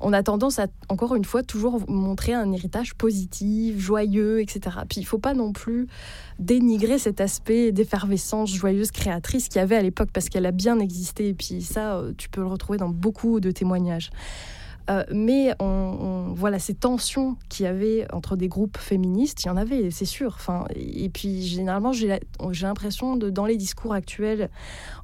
On 0.00 0.12
a 0.12 0.22
tendance 0.22 0.58
à, 0.58 0.66
encore 0.88 1.14
une 1.14 1.24
fois, 1.24 1.42
toujours 1.42 1.88
montrer 1.88 2.32
un 2.32 2.52
héritage 2.52 2.94
positif, 2.94 3.78
joyeux, 3.78 4.40
etc. 4.40 4.78
Puis 4.88 5.00
il 5.00 5.04
faut 5.04 5.18
pas 5.18 5.34
non 5.34 5.52
plus 5.52 5.86
dénigrer 6.38 6.98
cet 6.98 7.20
aspect 7.20 7.72
d'effervescence 7.72 8.50
joyeuse, 8.50 8.90
créatrice 8.90 9.48
qu'il 9.48 9.58
y 9.58 9.62
avait 9.62 9.76
à 9.76 9.82
l'époque, 9.82 10.10
parce 10.12 10.28
qu'elle 10.28 10.46
a 10.46 10.52
bien 10.52 10.78
existé. 10.78 11.28
Et 11.28 11.34
puis 11.34 11.62
ça, 11.62 11.96
euh, 11.96 12.12
tu 12.16 12.28
peux 12.28 12.40
le 12.40 12.46
retrouver 12.46 12.78
dans 12.78 12.88
beaucoup 12.88 13.40
de 13.40 13.50
témoignages. 13.50 14.10
Euh, 14.90 15.04
mais 15.12 15.54
on, 15.60 16.32
voilà 16.34 16.58
ces 16.58 16.74
tensions 16.74 17.36
qu'il 17.48 17.64
y 17.64 17.68
avait 17.68 18.06
entre 18.12 18.36
des 18.36 18.48
groupes 18.48 18.78
féministes, 18.78 19.44
il 19.44 19.46
y 19.46 19.50
en 19.50 19.56
avait, 19.56 19.90
c'est 19.90 20.04
sûr. 20.04 20.32
Enfin, 20.34 20.64
et 20.74 21.08
puis 21.08 21.42
généralement, 21.46 21.92
j'ai 21.92 22.18
l'impression 22.62 23.16
dans 23.16 23.46
les 23.46 23.56
discours 23.56 23.94
actuels, 23.94 24.50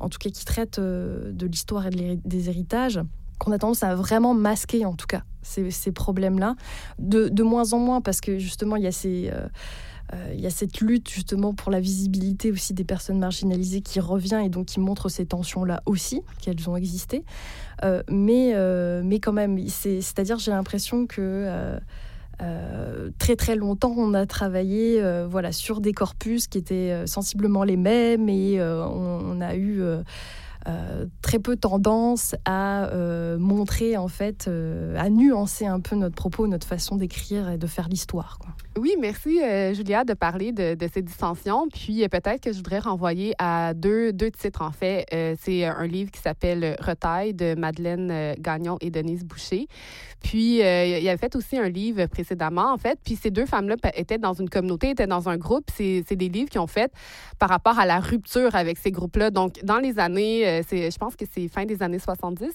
en 0.01 0.09
tout 0.09 0.19
cas 0.19 0.31
qui 0.31 0.45
traitent 0.45 0.79
euh, 0.79 1.33
de 1.33 1.47
l'histoire 1.47 1.87
et 1.87 2.19
des 2.25 2.49
héritages, 2.49 3.01
qu'on 3.39 3.53
a 3.53 3.59
tendance 3.59 3.83
à 3.83 3.95
vraiment 3.95 4.35
masquer 4.35 4.85
en 4.87 4.95
tout 4.95 5.07
cas 5.07 5.23
ces, 5.43 5.93
problèmes-là, 5.93 6.57
de, 6.99 7.43
moins 7.43 7.73
en 7.73 7.79
moins 7.79 8.01
parce 8.01 8.21
que 8.21 8.39
justement 8.39 8.77
il 8.77 8.83
y 8.83 8.89
a 8.89 8.93
ces 8.93 9.31
il 10.33 10.41
y 10.41 10.47
a 10.47 10.51
cette 10.51 10.81
lutte 10.81 11.11
justement 11.11 11.53
pour 11.53 11.73
la 11.73 11.81
visibilité 11.81 12.53
aussi 12.53 12.75
des 12.75 12.85
personnes 12.85 13.19
marginalisées 13.19 13.81
qui 13.81 14.01
revient 14.01 14.41
et 14.45 14.49
donc 14.49 14.67
qui 14.67 14.81
montre 14.81 15.09
ces 15.09 15.27
tensions-là 15.27 15.83
aussi, 15.87 16.23
qu'elles 16.41 16.71
ont 16.71 16.77
existé. 16.77 17.25
mais, 18.09 18.55
mais 19.03 19.21
quand 19.21 19.33
même, 19.33 19.59
c'est-à-dire 19.69 20.39
j'ai 20.39 20.53
l'impression 20.53 21.07
que 21.07 21.79
euh, 22.43 23.11
très 23.19 23.35
très 23.35 23.57
longtemps, 23.57 23.95
on 23.97 24.13
a 24.13 24.27
travaillé 24.27 25.03
euh, 25.03 25.27
voilà, 25.27 25.53
sur 25.53 25.81
des 25.81 25.93
corpus 25.93 26.47
qui 26.49 26.59
étaient 26.59 26.93
euh, 26.93 27.07
sensiblement 27.07 27.65
les 27.65 27.79
mêmes 27.79 28.29
et 28.29 28.61
on, 28.61 29.41
a 29.41 29.57
eu 29.57 29.83
très 31.23 31.39
peu 31.39 31.57
tendance 31.57 32.35
à 32.45 32.91
montrer, 33.39 33.97
en 33.97 34.09
fait, 34.09 34.49
à 34.97 35.09
nuancer 35.11 35.67
un 35.67 35.81
peu 35.81 35.97
notre 35.97 36.15
propos, 36.15 36.47
notre 36.47 36.67
façon 36.67 36.97
d'écrire 36.97 37.51
et 37.51 37.59
de 37.59 37.67
faire 37.67 37.89
l'histoire. 37.89 38.39
Oui, 38.79 38.95
merci 39.01 39.39
Julia 39.75 40.05
de 40.05 40.15
parler 40.15 40.53
de, 40.53 40.77
ces 40.93 41.03
dissensions. 41.03 41.69
Puis 41.73 42.07
peut-être 42.09 42.41
que 42.41 42.53
je 42.53 42.57
voudrais 42.57 42.81
renvoyer 42.81 43.35
à 43.39 43.75
deux, 43.75 44.13
deux 44.13 44.31
titres 44.31 44.63
en 44.63 44.73
fait. 44.73 45.07
c'est 45.41 45.65
un 45.65 45.87
livre 45.87 46.11
qui 46.11 46.21
s'appelle 46.21 46.77
Retaille 46.81 47.35
de 47.35 47.55
Madeleine 47.55 48.35
Gagnon 48.39 48.77
et 48.81 48.91
Denise 48.91 49.25
Boucher. 49.25 49.69
Puis, 50.23 50.63
euh, 50.63 50.99
il 50.99 51.09
avait 51.09 51.19
fait 51.19 51.37
aussi 51.37 51.57
un 51.57 51.69
livre 51.69 52.07
précédemment, 52.07 52.73
en 52.73 52.79
fait. 52.79 52.99
Puis, 53.05 53.17
ces 53.17 53.31
deux 53.31 53.47
femmes-là 53.47 53.77
étaient 53.95 54.19
dans 54.19 54.33
une 54.33 54.49
communauté, 54.49 54.91
étaient 54.91 55.07
dans 55.07 55.29
un 55.29 55.37
groupe. 55.37 55.71
C'est 55.73 56.03
des 56.17 56.29
livres 56.29 56.51
qui 56.51 56.59
ont 56.59 56.67
fait 56.67 56.91
par 57.39 57.49
rapport 57.49 57.79
à 57.79 57.87
la 57.87 58.01
rupture 58.01 58.55
avec 58.55 58.79
ces 58.79 58.91
groupes-là. 58.91 59.31
Donc, 59.31 59.61
dans 59.63 59.79
les 59.79 59.99
années, 59.99 60.56
euh, 60.61 60.91
je 60.91 60.99
pense 60.99 61.17
que 61.17 61.25
c'est 61.31 61.49
fin 61.49 61.65
des 61.65 61.83
années 61.83 61.99
70. 61.99 62.51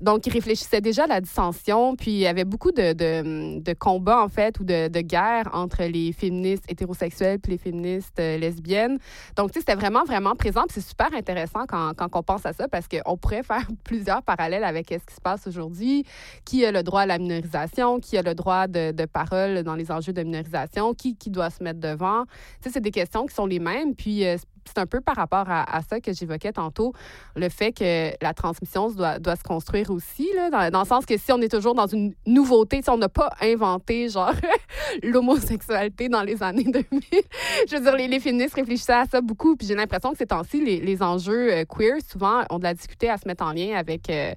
Donc, 0.00 0.26
ils 0.26 0.32
réfléchissaient 0.32 0.80
déjà 0.80 1.04
à 1.04 1.06
la 1.06 1.20
dissension. 1.20 1.96
Puis, 1.96 2.12
il 2.12 2.18
y 2.18 2.26
avait 2.26 2.44
beaucoup 2.44 2.72
de, 2.72 2.92
de, 2.92 3.72
combats, 3.74 4.22
en 4.22 4.28
fait, 4.28 4.58
ou 4.60 4.64
de, 4.64 4.88
de 4.88 5.00
guerres 5.00 5.50
entre 5.52 5.84
les 5.84 6.12
féministes 6.12 6.64
hétérosexuelles 6.68 7.38
puis 7.38 7.52
les 7.52 7.58
féministes 7.58 8.18
euh, 8.20 8.38
lesbiennes. 8.38 8.98
Donc, 9.36 9.50
tu 9.50 9.54
sais, 9.54 9.60
c'était 9.60 9.74
vraiment, 9.74 10.04
vraiment 10.04 10.34
présent. 10.34 10.62
C'est 10.70 10.80
super 10.80 11.12
intéressant 11.14 11.64
quand, 11.68 11.92
quand 11.96 12.08
on 12.14 12.22
pense 12.22 12.46
à 12.46 12.52
ça 12.52 12.68
parce 12.68 12.86
qu'on 12.88 13.16
pourrait 13.16 13.42
faire 13.42 13.66
plusieurs 13.84 14.22
parallèles 14.22 14.64
avec 14.64 14.88
ce 14.88 15.04
qui 15.06 15.14
se 15.14 15.20
passe 15.20 15.46
aujourd'hui, 15.46 16.04
qui 16.44 16.64
a 16.64 16.72
le 16.72 16.82
droit 16.82 17.02
à 17.02 17.06
la 17.06 17.18
minorisation, 17.18 18.00
qui 18.00 18.16
a 18.16 18.22
le 18.22 18.34
droit 18.34 18.66
de, 18.66 18.92
parole 19.06 19.62
dans 19.62 19.74
les 19.74 19.90
enjeux 19.90 20.12
de 20.12 20.22
minorisation, 20.22 20.94
qui, 20.94 21.16
qui 21.16 21.30
doit 21.30 21.50
se 21.50 21.62
mettre 21.62 21.80
devant? 21.80 22.24
Tu 22.24 22.68
sais, 22.68 22.70
c'est 22.74 22.80
des 22.80 22.90
questions 22.90 23.26
qui 23.26 23.34
sont 23.34 23.46
les 23.46 23.58
mêmes. 23.58 23.94
Puis, 23.94 24.24
euh, 24.24 24.36
c'est 24.66 24.78
un 24.78 24.86
peu 24.86 25.00
par 25.00 25.16
rapport 25.16 25.46
à, 25.48 25.80
ça 25.88 26.00
que 26.00 26.12
j'évoquais 26.12 26.52
tantôt, 26.52 26.92
le 27.36 27.48
fait 27.48 27.72
que 27.72 28.12
la 28.22 28.34
transmission 28.34 28.90
doit, 28.90 29.18
doit 29.18 29.36
se 29.36 29.42
construire 29.42 29.90
aussi, 29.90 30.28
là, 30.34 30.70
dans, 30.70 30.80
le 30.80 30.86
sens 30.86 31.06
que 31.06 31.16
si 31.16 31.32
on 31.32 31.40
est 31.40 31.50
toujours 31.50 31.74
dans 31.74 31.86
une 31.86 32.14
nouveauté, 32.26 32.80
si 32.82 32.90
on 32.90 32.98
n'a 32.98 33.08
pas 33.08 33.30
inventé, 33.40 34.08
genre, 34.08 34.32
l'homosexualité 35.02 36.08
dans 36.08 36.22
les 36.22 36.42
années 36.42 36.64
2000, 36.64 36.82
je 37.68 37.76
veux 37.76 37.82
dire, 37.82 37.96
les, 37.96 38.20
féministes 38.20 38.54
réfléchissaient 38.54 38.92
à 38.92 39.04
ça 39.04 39.20
beaucoup, 39.20 39.56
puis 39.56 39.66
j'ai 39.66 39.74
l'impression 39.74 40.12
que 40.12 40.18
ces 40.18 40.26
temps-ci, 40.26 40.64
les, 40.64 40.80
les, 40.80 41.02
enjeux 41.02 41.52
euh, 41.52 41.64
queer, 41.64 41.96
souvent, 42.08 42.42
ont 42.50 42.58
de 42.58 42.64
la 42.64 42.74
discuter 42.74 43.10
à 43.10 43.18
se 43.18 43.26
mettre 43.26 43.44
en 43.44 43.52
lien 43.52 43.76
avec... 43.76 44.08
Euh, 44.10 44.32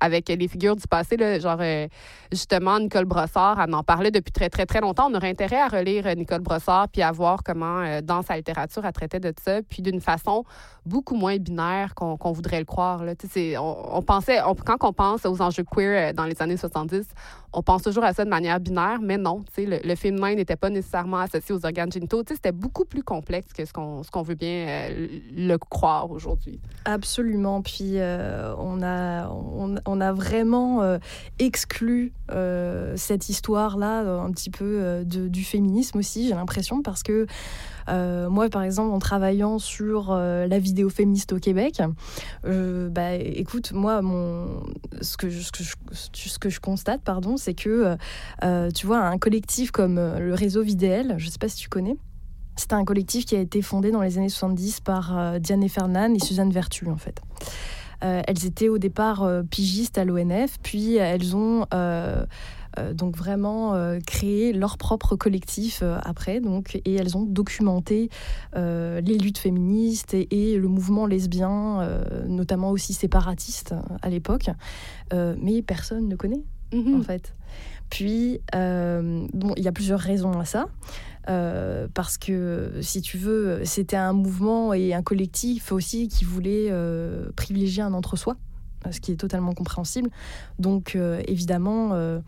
avec 0.00 0.28
les 0.28 0.48
figures 0.48 0.76
du 0.76 0.86
passé, 0.86 1.16
là, 1.16 1.38
genre 1.38 1.58
euh, 1.60 1.86
justement 2.32 2.78
Nicole 2.78 3.04
Brossard, 3.04 3.60
elle 3.60 3.74
en 3.74 3.82
parlait 3.82 4.10
depuis 4.10 4.32
très 4.32 4.48
très 4.48 4.66
très 4.66 4.80
longtemps. 4.80 5.10
On 5.10 5.14
aurait 5.14 5.30
intérêt 5.30 5.60
à 5.60 5.68
relire 5.68 6.04
Nicole 6.16 6.40
Brossard 6.40 6.88
puis 6.88 7.02
à 7.02 7.12
voir 7.12 7.42
comment 7.44 8.00
dans 8.02 8.22
sa 8.22 8.36
littérature 8.36 8.84
elle 8.84 8.92
traitait 8.92 9.20
de 9.20 9.32
ça 9.42 9.62
puis 9.62 9.82
d'une 9.82 10.00
façon 10.00 10.44
beaucoup 10.86 11.14
moins 11.14 11.36
binaire 11.36 11.94
qu'on 11.94 12.32
voudrait 12.32 12.58
le 12.58 12.64
croire. 12.64 13.04
Là. 13.04 13.12
On, 13.58 13.98
on, 13.98 14.02
pensait, 14.02 14.38
quand 14.64 14.76
on 14.82 14.92
pense 14.92 15.26
aux 15.26 15.40
enjeux 15.42 15.64
queer 15.64 16.10
euh, 16.10 16.12
dans 16.12 16.24
les 16.24 16.40
années 16.42 16.56
70, 16.56 17.06
on 17.52 17.62
pense 17.62 17.82
toujours 17.82 18.04
à 18.04 18.12
ça 18.12 18.24
de 18.24 18.30
manière 18.30 18.60
binaire, 18.60 18.98
mais 19.02 19.16
non, 19.16 19.44
le, 19.56 19.86
le 19.86 19.94
féminin 19.96 20.34
n'était 20.34 20.56
pas 20.56 20.70
nécessairement 20.70 21.18
associé 21.18 21.54
aux 21.54 21.64
organes 21.64 21.90
génitaux. 21.90 22.22
C'était 22.26 22.52
beaucoup 22.52 22.84
plus 22.84 23.02
complexe 23.02 23.52
que 23.52 23.64
ce 23.64 23.72
qu'on 23.72 24.22
veut 24.22 24.34
bien 24.34 24.66
euh, 24.68 25.08
le 25.34 25.56
croire 25.56 26.10
aujourd'hui. 26.10 26.60
Absolument. 26.84 27.62
Puis 27.62 27.98
euh, 27.98 28.54
on, 28.56 28.82
a, 28.82 29.28
a 30.00 30.12
vraiment 30.12 30.98
exclu 31.38 32.12
cette 32.96 33.28
histoire-là 33.28 34.00
un 34.22 34.30
petit 34.30 34.50
peu 34.50 35.02
du 35.06 35.44
féminisme 35.44 35.98
aussi, 35.98 36.28
j'ai 36.28 36.34
l'impression, 36.34 36.82
parce 36.82 37.02
que 37.02 37.26
euh, 37.90 38.28
moi, 38.28 38.48
par 38.48 38.62
exemple, 38.62 38.92
en 38.92 38.98
travaillant 38.98 39.58
sur 39.58 40.10
euh, 40.10 40.46
la 40.46 40.58
vidéo 40.58 40.88
féministe 40.88 41.32
au 41.32 41.38
Québec, 41.38 41.82
euh, 42.44 42.88
bah, 42.88 43.14
écoute, 43.14 43.72
moi, 43.72 44.02
mon, 44.02 44.62
ce, 45.00 45.16
que 45.16 45.28
je, 45.28 45.40
ce, 45.92 46.38
que 46.38 46.48
je, 46.48 46.60
constate, 46.60 47.02
pardon, 47.02 47.36
c'est 47.36 47.54
que, 47.54 47.96
tu 48.74 48.86
vois, 48.86 48.98
un 48.98 49.18
collectif 49.18 49.70
comme 49.70 49.96
le 49.96 50.34
réseau 50.34 50.62
Vidéel, 50.62 51.14
je 51.18 51.26
ne 51.26 51.30
sais 51.30 51.38
pas 51.38 51.48
si 51.48 51.56
tu 51.56 51.68
connais, 51.68 51.96
c'est 52.56 52.72
un 52.72 52.84
collectif 52.84 53.24
qui 53.24 53.34
a 53.34 53.40
été 53.40 53.62
fondé 53.62 53.90
dans 53.90 54.02
les 54.02 54.18
années 54.18 54.28
70 54.28 54.80
par 54.80 55.40
Diane 55.40 55.66
Fernan 55.68 56.14
et 56.14 56.18
Suzanne 56.18 56.50
Vertu, 56.50 56.88
en 56.88 56.96
fait. 56.96 57.20
Elles 58.00 58.46
étaient 58.46 58.68
au 58.68 58.78
départ 58.78 59.28
pigistes 59.50 59.98
à 59.98 60.04
l'ONF, 60.04 60.58
puis 60.62 60.96
elles 60.96 61.36
ont 61.36 61.66
euh, 62.78 62.94
donc 62.94 63.16
vraiment 63.16 63.74
euh, 63.74 63.98
créer 64.06 64.52
leur 64.52 64.78
propre 64.78 65.16
collectif 65.16 65.80
euh, 65.82 65.98
après. 66.02 66.40
Donc, 66.40 66.80
et 66.84 66.94
elles 66.94 67.16
ont 67.16 67.24
documenté 67.24 68.10
les 68.54 69.18
luttes 69.18 69.38
féministes 69.38 70.14
et, 70.14 70.56
le 70.56 70.68
mouvement 70.68 71.06
lesbien, 71.06 71.88
notamment 72.26 72.70
aussi 72.70 72.92
séparatiste 72.92 73.74
à 74.02 74.08
l'époque. 74.08 74.50
mais 75.12 75.62
personne 75.62 76.08
ne 76.08 76.16
connaît, 76.16 76.42
mhm. 76.72 77.00
en 77.00 77.02
fait. 77.02 77.34
Puis, 77.88 78.40
bon, 78.52 79.54
il 79.56 79.62
y 79.62 79.68
a 79.68 79.72
plusieurs 79.72 80.00
raisons 80.00 80.38
à 80.38 80.44
ça. 80.44 80.66
Parce 81.26 82.18
que 82.18 82.72
si 82.80 83.02
tu 83.02 83.18
veux, 83.18 83.60
c'était 83.64 83.96
un 83.96 84.12
mouvement 84.12 84.72
et 84.74 84.94
un 84.94 85.02
collectif 85.02 85.72
aussi 85.72 86.08
qui 86.08 86.24
voulait 86.24 86.72
privilégier 87.36 87.82
un 87.82 87.92
entre-soi, 87.92 88.36
ce 88.90 89.00
qui 89.00 89.12
est 89.12 89.16
totalement 89.16 89.54
compréhensible. 89.54 90.10
Donc 90.58 90.96
évidemment, 91.26 92.20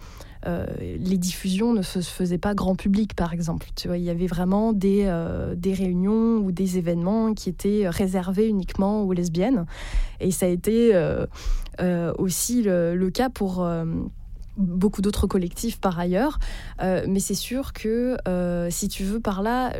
euh, 0.46 0.66
les 0.80 1.18
diffusions 1.18 1.72
ne 1.72 1.82
se 1.82 2.00
faisaient 2.00 2.38
pas 2.38 2.54
grand 2.54 2.74
public, 2.74 3.14
par 3.14 3.32
exemple. 3.32 3.68
Tu 3.76 3.88
vois, 3.88 3.96
il 3.96 4.04
y 4.04 4.10
avait 4.10 4.26
vraiment 4.26 4.72
des, 4.72 5.04
euh, 5.06 5.54
réunions 5.64 6.38
ou 6.38 6.50
des 6.50 6.78
événements 6.78 7.32
qui 7.34 7.48
étaient 7.48 7.88
réservés 7.88 8.48
uniquement 8.48 9.02
aux 9.02 9.12
lesbiennes. 9.12 9.66
Et 10.20 10.30
ça 10.30 10.46
a 10.46 10.48
été 10.48 10.92
euh, 10.94 11.26
aussi 12.18 12.62
le, 12.62 13.10
cas 13.10 13.28
pour 13.28 13.66
beaucoup 14.56 15.02
d'autres 15.02 15.26
collectifs 15.26 15.80
par 15.80 15.98
ailleurs. 15.98 16.38
Euh, 16.82 17.04
mais 17.08 17.20
c'est 17.20 17.34
sûr 17.34 17.72
que, 17.72 18.16
euh, 18.28 18.68
si 18.70 18.88
tu 18.88 19.04
veux, 19.04 19.20
par 19.20 19.42
là, 19.42 19.72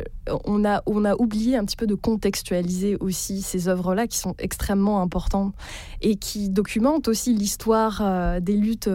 on 0.45 0.65
a, 0.65 0.81
on 0.85 1.05
a 1.05 1.15
oublié 1.15 1.57
un 1.57 1.65
petit 1.65 1.75
peu 1.75 1.87
de 1.87 1.95
contextualiser 1.95 2.97
aussi 2.99 3.41
ces 3.41 3.67
œuvres-là 3.67 4.07
qui 4.07 4.17
sont 4.17 4.35
extrêmement 4.39 5.01
importantes 5.01 5.53
et 6.01 6.15
qui 6.15 6.49
documentent 6.49 7.07
aussi 7.07 7.33
l'histoire 7.33 8.01
euh, 8.01 8.39
des 8.39 8.55
luttes 8.55 8.89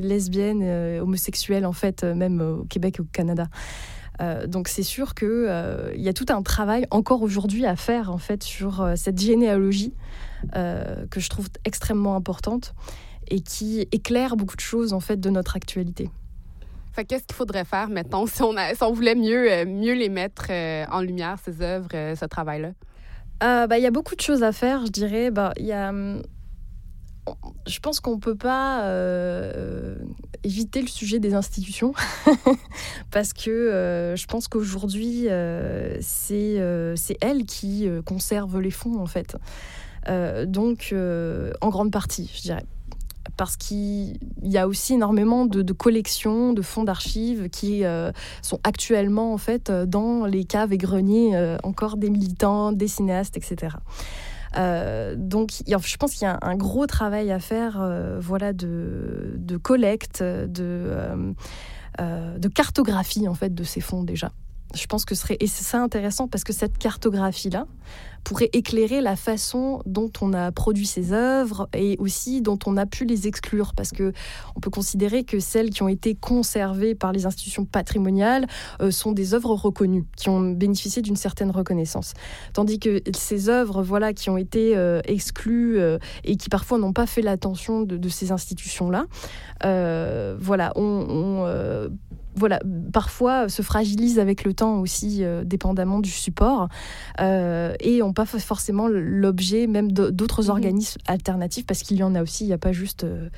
lesbiennes, 0.00 1.00
homosexuelles, 1.00 1.66
en 1.66 1.72
fait, 1.72 2.04
même 2.04 2.40
au 2.40 2.64
Québec 2.64 2.96
et 2.98 3.02
au 3.02 3.06
Canada. 3.12 3.48
donc 4.46 4.68
c'est 4.68 4.82
sûr 4.82 5.14
qu'il 5.14 5.48
il 5.96 6.02
y 6.02 6.08
a 6.08 6.12
tout 6.12 6.26
un 6.28 6.42
travail 6.42 6.86
encore 6.90 7.22
aujourd'hui 7.22 7.66
à 7.66 7.76
faire 7.76 8.10
en 8.12 8.18
fait 8.18 8.42
sur 8.42 8.92
cette 8.96 9.20
généalogie 9.20 9.94
que 10.52 11.20
je 11.20 11.28
trouve 11.28 11.48
extrêmement 11.64 12.14
importante 12.14 12.74
et 13.32 13.40
qui 13.40 13.88
éclaire 13.92 14.36
beaucoup 14.36 14.56
de 14.56 14.60
choses 14.60 14.92
en 14.92 15.00
fait 15.00 15.18
de 15.18 15.30
notre 15.30 15.56
actualité. 15.56 16.10
Fait 16.92 17.06
qu'est-ce 17.06 17.24
qu'il 17.24 17.34
faudrait 17.34 17.64
faire, 17.64 17.88
mettons, 17.88 18.26
si 18.26 18.42
on, 18.42 18.54
a, 18.58 18.74
si 18.74 18.82
on 18.82 18.92
voulait 18.92 19.14
mieux, 19.14 19.50
euh, 19.50 19.64
mieux 19.64 19.94
les 19.94 20.10
mettre 20.10 20.48
euh, 20.50 20.84
en 20.92 21.00
lumière, 21.00 21.38
ces 21.42 21.62
œuvres, 21.62 21.88
euh, 21.94 22.14
ce 22.14 22.26
travail-là? 22.26 22.72
Bah, 23.40 23.78
il 23.78 23.82
y 23.82 23.86
a 23.86 23.90
beaucoup 23.90 24.14
de 24.14 24.20
choses 24.20 24.42
à 24.42 24.52
faire, 24.52 24.84
je 24.86 24.92
dirais. 24.92 25.30
Bah, 25.30 25.52
y 25.56 25.72
a, 25.72 25.88
hum, 25.88 26.22
je 27.66 27.80
pense 27.80 27.98
qu'on 28.00 28.16
ne 28.16 28.20
peut 28.20 28.36
pas 28.36 28.86
éviter 30.44 30.80
le 30.80 30.86
sujet 30.86 31.18
des 31.18 31.34
institutions, 31.34 31.92
parce 33.10 33.32
que 33.32 34.14
je 34.16 34.26
pense 34.26 34.46
qu'aujourd'hui, 34.46 35.26
c'est 36.00 36.94
c'est 36.96 37.16
elles 37.20 37.44
qui 37.44 37.88
conservent 38.04 38.60
les 38.60 38.70
fonds, 38.70 39.00
en 39.00 39.06
fait. 39.06 39.36
donc, 40.46 40.94
en 41.60 41.68
grande 41.68 41.90
partie, 41.90 42.30
je 42.36 42.42
dirais 42.42 42.66
parce 43.36 43.56
qu'il 43.56 44.18
y 44.42 44.58
a 44.58 44.68
aussi 44.68 44.94
énormément 44.94 45.46
de, 45.46 45.72
collections, 45.72 46.52
de 46.52 46.62
fonds 46.62 46.84
d'archives 46.84 47.48
qui 47.48 47.84
euh, 47.84 48.12
sont 48.42 48.60
actuellement 48.64 49.32
en 49.32 49.38
fait 49.38 49.70
euh, 49.70 49.86
dans 49.86 50.26
les 50.26 50.44
caves 50.44 50.72
et 50.72 50.78
greniers 50.78 51.36
euh, 51.36 51.56
encore 51.62 51.96
des 51.96 52.10
militants, 52.10 52.72
des 52.72 52.88
cinéastes, 52.88 53.36
etc. 53.36 53.76
donc, 55.16 55.50
je 55.66 55.96
pense 55.96 56.12
qu'il 56.12 56.22
y 56.22 56.30
a 56.30 56.38
un, 56.42 56.56
gros 56.56 56.86
travail 56.86 57.32
à 57.32 57.38
faire, 57.38 57.82
voilà, 58.20 58.52
de, 58.52 59.56
collecte, 59.62 60.22
de, 60.22 61.34
de 61.98 62.48
cartographie 62.48 63.28
en 63.28 63.34
fait 63.34 63.54
de 63.54 63.64
ces 63.64 63.80
fonds 63.80 64.04
déjà. 64.04 64.30
Je 64.74 64.86
pense 64.86 65.04
que 65.04 65.14
ce 65.14 65.22
serait 65.22 65.36
et 65.40 65.46
ça 65.46 65.82
intéressant 65.82 66.28
parce 66.28 66.44
que 66.44 66.52
cette 66.52 66.78
cartographie 66.78 67.50
là 67.50 67.66
pourrait 68.24 68.50
éclairer 68.52 69.00
la 69.00 69.16
façon 69.16 69.82
dont 69.84 70.10
on 70.20 70.32
a 70.32 70.52
produit 70.52 70.86
ces 70.86 71.12
œuvres 71.12 71.68
et 71.74 71.96
aussi 71.98 72.40
dont 72.40 72.58
on 72.66 72.76
a 72.76 72.86
pu 72.86 73.04
les 73.04 73.26
exclure 73.26 73.72
parce 73.74 73.90
que 73.90 74.12
on 74.56 74.60
peut 74.60 74.70
considérer 74.70 75.24
que 75.24 75.40
celles 75.40 75.70
qui 75.70 75.82
ont 75.82 75.88
été 75.88 76.14
conservées 76.14 76.94
par 76.94 77.12
les 77.12 77.26
institutions 77.26 77.64
patrimoniales 77.64 78.46
euh, 78.80 78.90
sont 78.90 79.12
des 79.12 79.34
œuvres 79.34 79.54
reconnues 79.54 80.04
qui 80.16 80.28
ont 80.28 80.52
bénéficié 80.52 81.02
d'une 81.02 81.16
certaine 81.16 81.50
reconnaissance. 81.50 82.14
Tandis 82.52 82.78
que 82.78 83.02
ces 83.16 83.48
œuvres 83.48 83.82
voilà 83.82 84.12
qui 84.12 84.30
ont 84.30 84.38
été 84.38 84.76
euh, 84.76 85.00
exclues 85.04 85.78
euh, 85.80 85.98
et 86.24 86.36
qui 86.36 86.48
parfois 86.48 86.78
n'ont 86.78 86.92
pas 86.92 87.06
fait 87.06 87.22
l'attention 87.22 87.82
de, 87.82 88.08
ces 88.08 88.30
institutions 88.30 88.90
là 88.90 89.06
voilà 90.38 90.72
on 90.76 91.88
voilà, 92.34 92.60
parfois 92.92 93.48
se 93.48 93.62
fragilise 93.62 94.18
avec 94.18 94.44
le 94.44 94.54
temps 94.54 94.78
aussi, 94.80 95.22
euh, 95.22 95.44
dépendamment 95.44 96.00
du 96.00 96.10
support, 96.10 96.68
euh, 97.20 97.74
et 97.80 98.02
on 98.02 98.12
pas 98.12 98.26
forcément 98.26 98.88
l'objet 98.88 99.66
même 99.66 99.92
d'autres 99.92 100.44
mhm. 100.44 100.50
organismes 100.50 101.00
alternatifs, 101.06 101.66
parce 101.66 101.82
qu'il 101.82 101.96
y 101.96 102.02
en 102.02 102.14
a 102.14 102.22
aussi. 102.22 102.44
Il 102.44 102.48
n'y 102.48 102.52
a 102.52 102.58
pas 102.58 102.72
juste, 102.72 103.04
euh, 103.04 103.28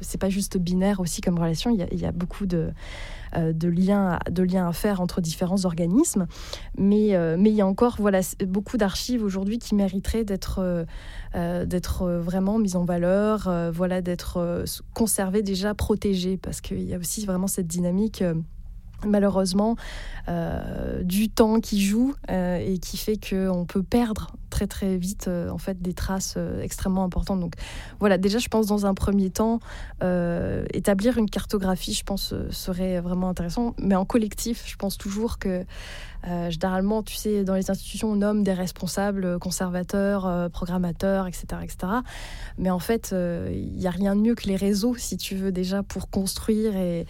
c'est 0.00 0.20
pas 0.20 0.28
juste 0.28 0.58
binaire 0.58 1.00
aussi 1.00 1.20
comme 1.20 1.38
relation. 1.38 1.70
Il 1.70 1.78
y 1.78 1.82
a, 1.82 1.86
il 1.92 2.00
y 2.00 2.06
a 2.06 2.12
beaucoup 2.12 2.46
de 2.46 2.70
de 3.36 3.68
liens, 3.68 4.18
de 4.30 4.42
liens 4.42 4.68
à 4.68 4.72
faire 4.72 5.00
entre 5.00 5.20
différents 5.20 5.64
organismes. 5.64 6.26
Mais, 6.76 7.12
mais 7.36 7.50
il 7.50 7.56
y 7.56 7.60
a 7.60 7.66
encore 7.66 7.96
voilà, 7.98 8.20
beaucoup 8.46 8.76
d'archives 8.76 9.22
aujourd'hui 9.22 9.58
qui 9.58 9.74
mériteraient 9.74 10.24
d'être 10.24 10.86
d'être 11.34 12.08
vraiment 12.08 12.58
mises 12.58 12.76
en 12.76 12.84
valeur, 12.84 13.50
voilà, 13.72 14.00
d'être 14.00 14.64
conservées 14.94 15.42
déjà, 15.42 15.74
protégées, 15.74 16.36
parce 16.36 16.60
qu'il 16.60 16.82
y 16.82 16.94
a 16.94 16.98
aussi 16.98 17.26
vraiment 17.26 17.46
cette 17.46 17.66
dynamique 17.66 18.22
malheureusement 19.06 19.76
euh, 20.28 21.02
du 21.02 21.28
temps 21.28 21.60
qui 21.60 21.82
joue 21.82 22.14
euh, 22.30 22.58
et 22.58 22.78
qui 22.78 22.96
fait 22.96 23.16
qu'on 23.16 23.64
peut 23.64 23.82
perdre 23.82 24.32
très 24.58 24.66
très 24.66 24.96
vite 24.96 25.28
euh, 25.28 25.50
en 25.50 25.58
fait 25.58 25.80
des 25.80 25.92
traces 25.92 26.36
extrêmement 26.62 27.04
importantes. 27.04 27.38
Donc 27.38 27.54
voilà, 28.00 28.18
déjà 28.18 28.38
je 28.38 28.48
pense 28.48 28.66
dans 28.66 28.86
un 28.86 28.94
premier 28.94 29.30
temps 29.30 29.60
établir 30.72 31.18
une 31.18 31.30
cartographie, 31.30 31.94
je 31.94 32.04
pense 32.04 32.34
serait 32.50 33.00
vraiment 33.00 33.28
intéressant. 33.28 33.74
Mais 33.78 33.94
en 33.94 34.04
collectif, 34.04 34.64
je 34.66 34.76
pense 34.76 34.98
toujours 34.98 35.38
que 35.38 35.64
euh, 36.26 36.50
généralement, 36.50 37.02
tu 37.02 37.14
sais, 37.14 37.44
dans 37.44 37.54
les 37.54 37.70
institutions, 37.70 38.10
on 38.10 38.16
nomme 38.16 38.42
des 38.42 38.52
responsables, 38.52 39.38
conservateurs, 39.38 40.26
euh, 40.26 40.48
programmateurs, 40.48 41.26
etc., 41.26 41.44
etc. 41.62 41.92
Mais 42.58 42.70
en 42.70 42.78
fait, 42.78 43.10
il 43.12 43.16
euh, 43.16 43.50
n'y 43.50 43.86
a 43.86 43.90
rien 43.90 44.16
de 44.16 44.20
mieux 44.20 44.34
que 44.34 44.48
les 44.48 44.56
réseaux, 44.56 44.96
si 44.96 45.16
tu 45.16 45.36
veux, 45.36 45.52
déjà, 45.52 45.82
pour 45.82 46.10
construire 46.10 46.76
et, 46.76 47.06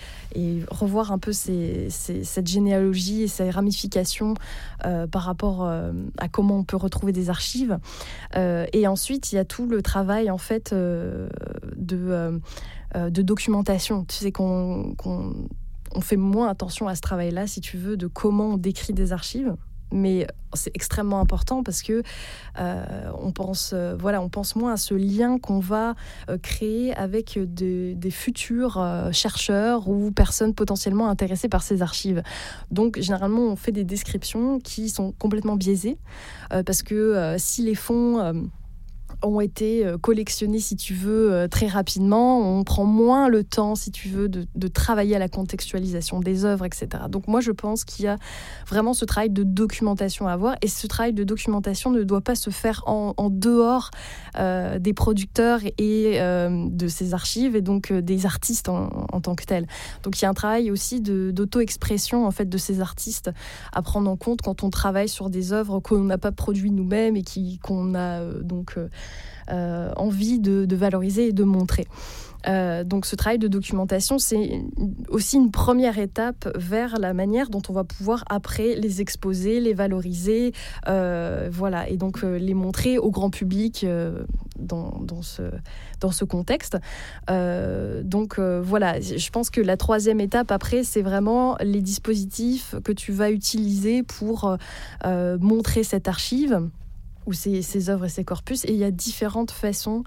revoir 0.71 1.12
un 1.12 1.18
peu 1.18 1.33
cette 1.33 2.47
généalogie 2.47 3.23
et 3.23 3.29
ces 3.29 3.51
ramifications 3.51 4.35
par 4.83 5.23
rapport 5.23 5.64
à 5.64 6.29
comment 6.31 6.59
on 6.59 6.64
peut 6.64 6.77
retrouver 6.77 7.12
des 7.12 7.31
archives. 7.31 7.79
et 8.35 8.87
ensuite, 8.87 9.33
il 9.33 9.37
y 9.37 9.38
a 9.38 9.44
tout 9.44 9.66
le 9.66 9.83
travail, 9.83 10.31
en 10.31 10.38
fait, 10.38 10.73
de, 10.73 11.29
de 11.77 13.23
documentation. 13.23 14.05
Tu 14.05 14.16
sais, 14.16 14.33
qu'on 14.33 14.94
on 15.94 16.01
fait 16.01 16.16
moins 16.16 16.48
attention 16.48 16.88
à 16.88 16.94
ce 16.94 17.01
travail-là, 17.01 17.46
si 17.46 17.61
tu 17.61 17.77
veux, 17.77 17.96
de 17.96 18.07
comment 18.07 18.51
on 18.51 18.57
décrit 18.57 18.92
des 18.92 19.12
archives. 19.12 19.55
Mais 19.90 20.27
c'est 20.53 20.70
extrêmement 20.74 21.20
important 21.20 21.62
parce 21.62 21.83
que 21.83 22.03
euh, 22.59 23.11
on 23.18 23.33
pense, 23.33 23.72
euh, 23.72 23.96
voilà, 23.98 24.20
on 24.20 24.29
pense 24.29 24.55
moins 24.55 24.74
à 24.74 24.77
ce 24.77 24.94
lien 24.94 25.38
qu'on 25.38 25.61
va 25.61 25.94
euh, 26.29 26.37
créer 26.37 26.94
avec 26.94 27.38
des 27.38 28.11
futurs 28.11 28.85
chercheurs 29.12 29.88
ou 29.88 30.11
personnes 30.11 30.55
potentiellement 30.55 31.09
intéressées 31.09 31.48
par 31.48 31.62
ces 31.62 31.81
archives. 31.81 32.22
Donc 32.70 32.98
généralement, 33.01 33.42
on 33.42 33.57
fait 33.57 33.72
des 33.72 33.85
descriptions 33.85 34.59
qui 34.59 34.90
sont 34.90 35.12
complètement 35.12 35.57
biaisées 35.57 35.98
parce 36.51 36.83
que 36.83 37.37
si 37.38 37.62
les 37.62 37.74
fonds 37.74 38.48
ont 39.22 39.40
été 39.40 39.85
euh, 39.85 39.98
collectionnés, 39.98 40.61
si 40.61 40.76
tu 40.76 40.94
veux, 40.94 41.33
euh, 41.33 41.48
très 41.48 41.66
rapidement. 41.66 42.59
On 42.59 42.62
prend 42.64 42.85
moins 42.85 43.28
le 43.28 43.42
temps, 43.42 43.74
si 43.74 43.90
tu 43.90 44.09
veux, 44.09 44.28
de, 44.28 44.46
travailler 44.68 45.16
à 45.16 45.18
la 45.18 45.28
contextualisation 45.28 46.20
des 46.20 46.44
œuvres, 46.44 46.64
etc. 46.64 46.88
Donc 47.09 47.26
moi, 47.26 47.40
je 47.40 47.50
pense 47.50 47.85
qu'il 47.85 48.04
y 48.04 48.09
a 48.09 48.16
vraiment 48.66 48.92
ce 48.92 49.04
travail 49.04 49.31
de 49.31 49.42
documentation 49.42 50.28
à 50.28 50.33
avoir. 50.33 50.57
Et 50.62 50.68
ce 50.68 50.87
travail 50.87 51.14
de 51.14 51.24
documentation 51.24 51.90
ne 51.90 52.02
doit 52.02 52.20
pas 52.20 52.35
se 52.35 52.50
faire 52.50 52.83
en, 52.87 53.14
dehors 53.31 53.90
euh, 54.38 54.78
des 54.78 54.92
producteurs 54.92 55.61
et 55.78 56.18
de 56.20 56.88
ces 56.88 57.14
archives, 57.14 57.57
et 57.57 57.62
donc 57.62 57.92
des 57.92 58.26
artistes 58.26 58.68
en, 58.68 58.88
tant 59.20 59.35
que 59.35 59.44
tels. 59.44 59.66
Donc 60.02 60.20
il 60.20 60.22
y 60.22 60.26
a 60.26 60.28
un 60.28 60.35
travail 60.35 60.70
aussi 60.70 61.00
d'auto-expression, 61.00 62.26
en 62.26 62.31
fait, 62.31 62.48
de 62.48 62.59
ces 62.59 62.81
artistes 62.81 63.31
à 63.72 63.83
prendre 63.83 64.11
en 64.11 64.16
compte 64.16 64.42
quand 64.42 64.62
on 64.62 64.70
travaille 64.70 65.09
sur 65.09 65.31
des 65.31 65.52
œuvres 65.52 65.81
qu'on 65.81 66.04
n'a 66.04 66.18
pas 66.18 66.33
produites 66.33 66.72
nous-mêmes 66.72 67.16
et 67.16 67.24
qu'on 67.62 67.94
a 67.94 68.22
donc 68.42 68.76
envie 69.51 70.40
de, 70.40 70.77
valoriser 70.77 71.29
et 71.29 71.33
de 71.33 71.44
montrer. 71.44 71.87
Euh, 72.47 72.85
donc 72.85 73.07
ce 73.07 73.16
travail 73.16 73.38
de 73.38 73.49
documentation, 73.49 74.18
c'est 74.18 74.62
aussi 75.09 75.37
une 75.37 75.51
première 75.51 75.99
étape 75.99 76.49
vers 76.57 76.99
la 76.99 77.12
manière 77.12 77.51
dont 77.51 77.62
on 77.68 77.73
va 77.73 77.85
pouvoir 77.85 78.25
après 78.29 78.77
les 78.77 79.01
exposer, 79.01 79.61
les 79.61 79.75
valoriser, 79.75 80.53
euh, 80.88 81.49
voilà, 81.51 81.88
et 81.88 81.97
donc 81.97 82.23
les 82.23 82.55
montrer 82.55 82.99
au 82.99 83.11
grand 83.11 83.31
public 83.31 83.85
dans, 84.59 85.23
ce, 85.23 85.42
dans 86.01 86.11
ce 86.11 86.25
contexte. 86.25 86.79
donc 87.29 88.38
voilà, 88.38 89.01
je 89.01 89.31
pense 89.31 89.51
que 89.51 89.61
la 89.61 89.77
troisième 89.77 90.21
étape 90.21 90.51
après, 90.53 90.85
c'est 90.85 91.03
vraiment 91.03 91.57
les 91.61 91.81
dispositifs 91.81 92.75
que 92.85 92.92
tu 92.92 93.12
vas 93.12 93.31
utiliser 93.31 94.03
pour 94.03 94.57
montrer 95.05 95.83
cette 95.83 96.09
archive 96.09 96.61
ou 97.29 97.33
ces, 97.35 97.91
œuvres 97.91 98.07
et 98.07 98.09
ces 98.09 98.25
corpus. 98.25 98.64
Et 98.64 98.73
il 98.73 98.79
y 98.79 98.85
a 98.85 98.91
différentes 98.91 99.51
façons 99.51 100.03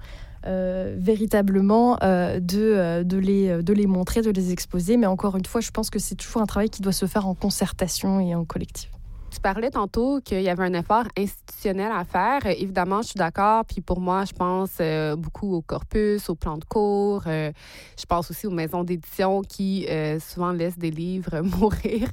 euh, 0.48 0.96
véritablement 0.98 1.98
euh, 2.02 2.40
de, 2.40 2.60
euh, 2.60 3.04
de, 3.04 3.18
les, 3.18 3.62
de 3.62 3.74
les 3.74 3.88
montrer, 3.88 4.22
de 4.22 4.32
les 4.32 4.52
exposer. 4.52 4.98
Mais 4.98 5.06
encore 5.06 5.38
une 5.38 5.46
fois, 5.46 5.62
je 5.62 5.72
pense 5.72 5.90
que 5.90 6.00
c'est 6.00 6.16
toujours 6.16 6.42
un 6.42 6.48
travail 6.48 6.70
qui 6.70 6.82
doit 6.82 6.92
se 6.92 7.06
faire 7.06 7.28
en 7.28 7.36
concertation 7.36 8.20
et 8.20 8.34
en 8.34 8.44
collectif. 8.44 8.90
Tu 9.32 9.40
parlais 9.40 9.70
tantôt 9.70 10.20
qu'il 10.20 10.42
y 10.42 10.50
avait 10.50 10.66
un 10.66 10.74
effort 10.74 11.06
institutionnel 11.18 11.90
à 11.94 12.04
faire. 12.04 12.46
Évidemment, 12.46 13.02
je 13.02 13.08
suis 13.10 13.18
d'accord. 13.18 13.64
Puis 13.64 13.80
pour 13.80 14.02
moi, 14.02 14.26
je 14.26 14.34
pense 14.34 14.72
euh, 14.82 15.16
beaucoup 15.16 15.56
au 15.56 15.62
corpus, 15.62 16.30
au 16.30 16.36
plan 16.36 16.58
de 16.58 16.66
cours. 16.66 17.24
Euh, 17.28 17.54
je 17.98 18.06
pense 18.06 18.30
aussi 18.30 18.46
aux 18.46 18.52
maisons 18.52 18.84
d'édition 18.84 19.42
qui 19.42 19.88
euh, 19.90 20.20
souvent 20.20 20.52
laissent 20.52 20.78
des 20.78 20.92
livres 20.92 21.40
mourir. 21.60 22.10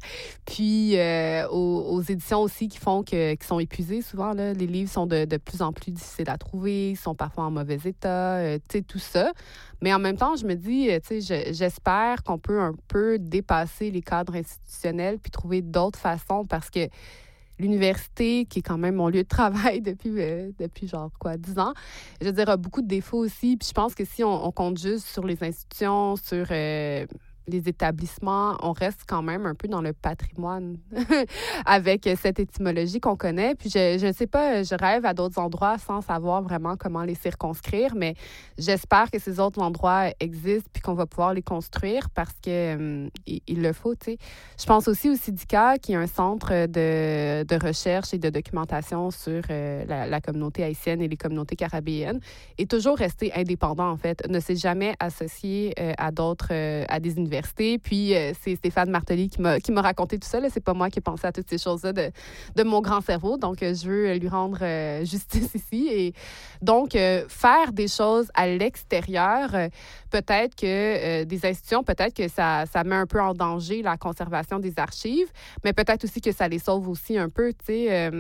Puis 0.47 0.97
aux, 1.51 2.03
éditions 2.03 2.41
aussi 2.41 2.69
qui 2.69 2.79
font 2.79 3.03
que, 3.03 3.35
qui 3.35 3.47
sont 3.47 3.59
épuisées 3.59 4.01
souvent. 4.01 4.33
Les 4.33 4.55
livres 4.55 4.91
sont 4.91 5.07
de, 5.07 5.25
de, 5.25 5.37
plus 5.39 5.61
en 5.61 5.73
plus 5.73 5.91
difficiles 5.91 6.31
à 6.31 6.39
trouver, 6.39 6.95
sont 6.95 7.17
parfois 7.17 7.45
en 7.45 7.51
mauvais 7.51 7.81
état, 7.85 8.59
tu 8.69 8.79
sais, 8.79 8.83
tout 8.83 9.01
ça. 9.01 9.33
Mais 9.81 9.95
en 9.95 9.99
même 9.99 10.17
temps, 10.17 10.37
je 10.37 10.45
me 10.45 10.55
dis, 10.55 10.89
tu 11.07 11.21
sais, 11.21 11.53
j'espère 11.53 12.23
qu'on 12.25 12.39
peut 12.39 12.61
un 12.61 12.75
peu 12.89 13.19
dépasser 13.19 13.91
les 13.91 14.03
cadres 14.03 14.35
institutionnels 14.35 15.19
puis 15.19 15.31
trouver 15.31 15.63
d'autres 15.63 15.99
façons 15.99 16.45
parce 16.45 16.69
que 16.69 16.89
l'université, 17.59 18.47
qui 18.47 18.61
est 18.61 18.63
quand 18.63 18.79
même 18.79 18.97
mon 18.97 19.09
lieu 19.09 19.23
de 19.23 19.29
travail 19.29 19.81
depuis, 19.83 20.11
euh, 20.21 20.51
depuis 20.59 20.89
genre 20.89 21.11
quoi, 21.19 21.37
10 21.37 21.59
ans, 21.59 21.75
je 22.21 22.27
veux 22.27 22.33
dire, 22.33 22.49
a 22.49 22.57
beaucoup 22.57 22.83
de 22.83 22.89
défauts 22.89 23.19
aussi. 23.19 23.57
Puis 23.57 23.69
je 23.69 23.75
pense 23.75 23.95
que 23.95 24.05
si 24.05 24.25
on, 24.25 24.51
compte 24.53 24.79
juste 24.79 25.07
sur 25.07 25.25
les 25.25 25.43
institutions, 25.43 26.17
sur 26.17 26.47
euh, 26.51 27.07
les 27.49 27.69
établissements, 27.69 28.57
on 28.63 28.73
reste 28.73 29.01
quand 29.07 29.23
même 29.23 29.47
un 29.47 29.55
peu 29.55 29.69
dans 29.69 29.81
le 29.81 29.93
patrimoine 29.93 30.77
avec 31.67 32.09
cette 32.21 32.39
étymologie 32.39 33.01
qu'on 33.01 33.17
connaît. 33.17 33.55
Puis 33.55 33.71
je 33.71 34.07
ne 34.07 34.13
sais 34.13 34.27
pas, 34.27 34.63
je 34.63 34.75
rêve 34.75 35.05
à 35.07 35.15
d'autres 35.15 35.39
endroits 35.39 35.79
sans 35.79 36.01
savoir 36.01 36.43
vraiment 36.43 36.77
comment 36.77 37.03
les 37.03 37.15
circonscrire, 37.15 37.95
mais 37.97 38.15
j'espère 38.59 39.11
que 39.11 39.19
ces 39.19 39.41
autres 39.41 39.61
endroits 39.61 40.11
existent 40.21 40.69
puis 40.73 40.83
qu'on 40.83 40.95
va 40.95 41.07
pouvoir 41.07 41.35
les 41.35 41.43
construire 41.43 42.11
parce 42.11 42.35
que 42.43 42.75
hum, 42.75 43.11
il, 43.27 43.63
le 43.63 43.73
faut, 43.73 43.95
tu 43.95 44.13
sais. 44.13 44.19
Je 44.61 44.67
pense 44.67 44.89
aussi 44.89 45.09
au 45.09 45.17
syndicat 45.17 45.79
qui 45.79 45.93
est 45.93 45.97
un 45.97 46.07
centre 46.07 46.67
de, 46.67 47.45
de 47.45 47.67
recherche 47.67 48.13
et 48.15 48.19
de 48.19 48.29
documentation 48.29 49.11
sur 49.11 49.43
euh, 49.51 49.85
la, 49.87 50.21
communauté 50.21 50.65
haïtienne 50.65 51.01
et 51.01 51.09
les 51.09 51.17
communautés 51.17 51.57
carabéennes 51.57 52.21
et 52.59 52.67
toujours 52.67 52.99
resté 52.99 53.33
indépendant 53.35 53.89
en 53.89 53.97
fait, 53.97 54.27
ne 54.29 54.41
s'est 54.41 54.57
jamais 54.57 54.95
associé 54.99 55.73
euh, 55.79 55.93
à 55.97 56.11
d'autres 56.11 56.49
euh, 56.51 56.85
à 56.89 57.01
des 57.01 57.17
universités 57.17 57.38
puis 57.83 58.15
euh, 58.15 58.33
c'est 58.43 58.57
Stéphane 58.57 58.91
Martelly 58.91 59.29
qui 59.29 59.41
m'a, 59.41 59.59
raconté 59.81 60.19
tout 60.19 60.29
ça. 60.29 60.39
C'est 60.51 60.63
pas 60.63 60.75
moi 60.75 60.91
qui 60.91 60.99
ai 60.99 61.03
pensé 61.03 61.27
à 61.27 61.33
toutes 61.33 61.49
ces 61.49 61.59
choses-là 61.59 61.93
de, 61.93 62.11
de 62.57 62.63
mon 62.63 62.81
grand 62.81 63.01
cerveau. 63.01 63.37
Donc, 63.37 63.63
euh, 63.63 63.75
je 63.75 63.89
veux 63.89 64.15
lui 64.15 64.29
rendre 64.29 64.59
euh, 64.63 65.05
justice 65.05 65.55
ici. 65.55 65.89
Et 65.91 66.13
donc, 66.63 66.93
faire 66.93 67.73
des 67.73 67.89
choses 67.89 68.31
à 68.35 68.47
l'extérieur, 68.47 69.51
peut-être 70.11 70.57
que 70.57 71.25
des 71.25 71.47
institutions, 71.47 71.83
peut-être 71.85 72.15
que 72.15 72.29
ça, 72.29 72.65
ça 72.67 72.85
met 72.85 72.97
un 72.97 73.07
peu 73.07 73.21
en 73.21 73.35
danger 73.35 73.83
la 73.83 73.97
conservation 73.97 74.59
des 74.59 74.75
archives, 74.79 75.29
mais 75.65 75.73
peut-être 75.73 76.05
aussi 76.05 76.21
que 76.21 76.33
ça 76.33 76.49
les 76.49 76.59
sauve 76.59 76.89
aussi 76.89 77.17
un 77.17 77.29
peu, 77.29 77.53
tu 77.53 77.67
sais 77.67 78.11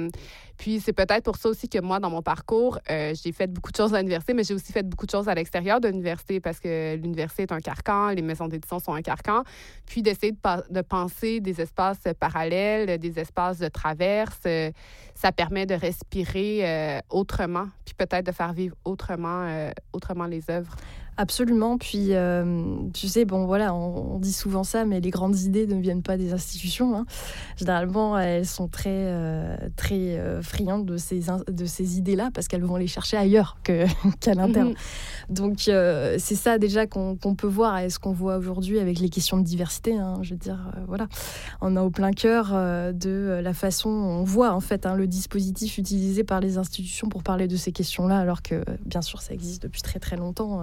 puis 0.58 0.80
c'est 0.80 0.92
peut-être 0.92 1.24
pour 1.24 1.36
ça 1.36 1.48
aussi 1.48 1.68
que 1.68 1.78
moi, 1.78 2.00
dans 2.00 2.10
mon 2.10 2.20
parcours, 2.20 2.80
euh, 2.90 3.14
j'ai 3.14 3.30
fait 3.30 3.46
beaucoup 3.46 3.70
de 3.70 3.76
choses 3.76 3.94
à 3.94 3.98
l'université, 3.98 4.34
mais 4.34 4.42
j'ai 4.42 4.54
aussi 4.54 4.72
fait 4.72 4.82
beaucoup 4.82 5.06
de 5.06 5.10
choses 5.10 5.28
à 5.28 5.34
l'extérieur 5.34 5.80
de 5.80 5.86
l'université 5.88 6.40
parce 6.40 6.58
que 6.58 6.96
l'université 6.96 7.44
est 7.44 7.52
un 7.52 7.60
carcan, 7.60 8.08
les 8.08 8.22
maisons 8.22 8.48
d'édition 8.48 8.80
sont 8.80 8.92
un 8.92 9.02
carcan, 9.02 9.44
puis 9.86 10.02
d'essayer 10.02 10.32
de, 10.32 10.80
penser 10.82 11.40
des 11.40 11.60
espaces 11.60 12.00
parallèles, 12.18 12.98
des 12.98 13.18
espaces 13.20 13.58
de 13.58 13.68
traverse. 13.68 14.40
ça 15.14 15.32
permet 15.32 15.64
de 15.64 15.74
respirer 15.74 17.00
autrement, 17.08 17.68
puis 17.84 17.94
peut-être 17.94 18.26
de 18.26 18.32
faire 18.32 18.52
vivre 18.52 18.76
autrement, 18.84 19.70
autrement 19.92 20.26
les 20.26 20.50
œuvres. 20.50 20.74
Absolument. 21.20 21.78
Puis, 21.78 22.14
euh, 22.14 22.76
tu 22.94 23.08
sais, 23.08 23.24
bon, 23.24 23.44
voilà, 23.44 23.74
on, 23.74 24.20
dit 24.20 24.32
souvent 24.32 24.62
ça, 24.62 24.84
mais 24.84 25.00
les 25.00 25.10
grandes 25.10 25.36
idées 25.40 25.66
ne 25.66 25.74
viennent 25.80 26.04
pas 26.04 26.16
des 26.16 26.32
institutions. 26.32 26.96
Hein. 26.96 27.06
Généralement, 27.56 28.16
elles 28.16 28.46
sont 28.46 28.68
très, 28.68 28.88
euh, 28.92 29.56
très 29.74 30.16
euh, 30.16 30.42
friandes 30.42 30.86
de 30.86 30.96
ces, 30.96 31.22
de 31.48 31.66
ces 31.66 31.98
idées-là 31.98 32.30
parce 32.32 32.46
qu'elles 32.46 32.62
vont 32.62 32.76
les 32.76 32.86
chercher 32.86 33.16
ailleurs 33.16 33.58
qu'à 33.64 34.34
l'interne. 34.34 34.68
Mhm. 34.68 34.74
Donc, 35.28 35.58
c'est 35.62 36.36
ça 36.36 36.56
déjà 36.56 36.86
qu'on 36.86 37.16
peut 37.16 37.48
voir 37.48 37.80
et 37.80 37.90
ce 37.90 37.98
qu'on 37.98 38.12
voit 38.12 38.36
aujourd'hui 38.36 38.78
avec 38.78 39.00
les 39.00 39.08
questions 39.08 39.38
de 39.38 39.42
diversité. 39.42 39.98
Hein. 39.98 40.20
Je 40.22 40.30
veux 40.30 40.38
dire, 40.38 40.70
voilà, 40.86 41.08
on 41.60 41.74
a 41.74 41.82
au 41.82 41.90
plein 41.90 42.12
cœur 42.12 42.52
de 42.94 43.40
la 43.42 43.54
façon, 43.54 43.90
on 43.90 44.22
voit 44.22 44.52
en 44.52 44.60
fait 44.60 44.86
hein, 44.86 44.94
le 44.94 45.08
dispositif 45.08 45.78
utilisé 45.78 46.22
par 46.22 46.38
les 46.38 46.58
institutions 46.58 47.08
pour 47.08 47.24
parler 47.24 47.48
de 47.48 47.56
ces 47.56 47.72
questions-là, 47.72 48.20
alors 48.20 48.40
que, 48.40 48.62
bien 48.86 49.02
sûr, 49.02 49.20
ça 49.20 49.34
existe 49.34 49.64
depuis 49.64 49.82
très 49.82 49.98
très 49.98 50.16
longtemps. 50.16 50.62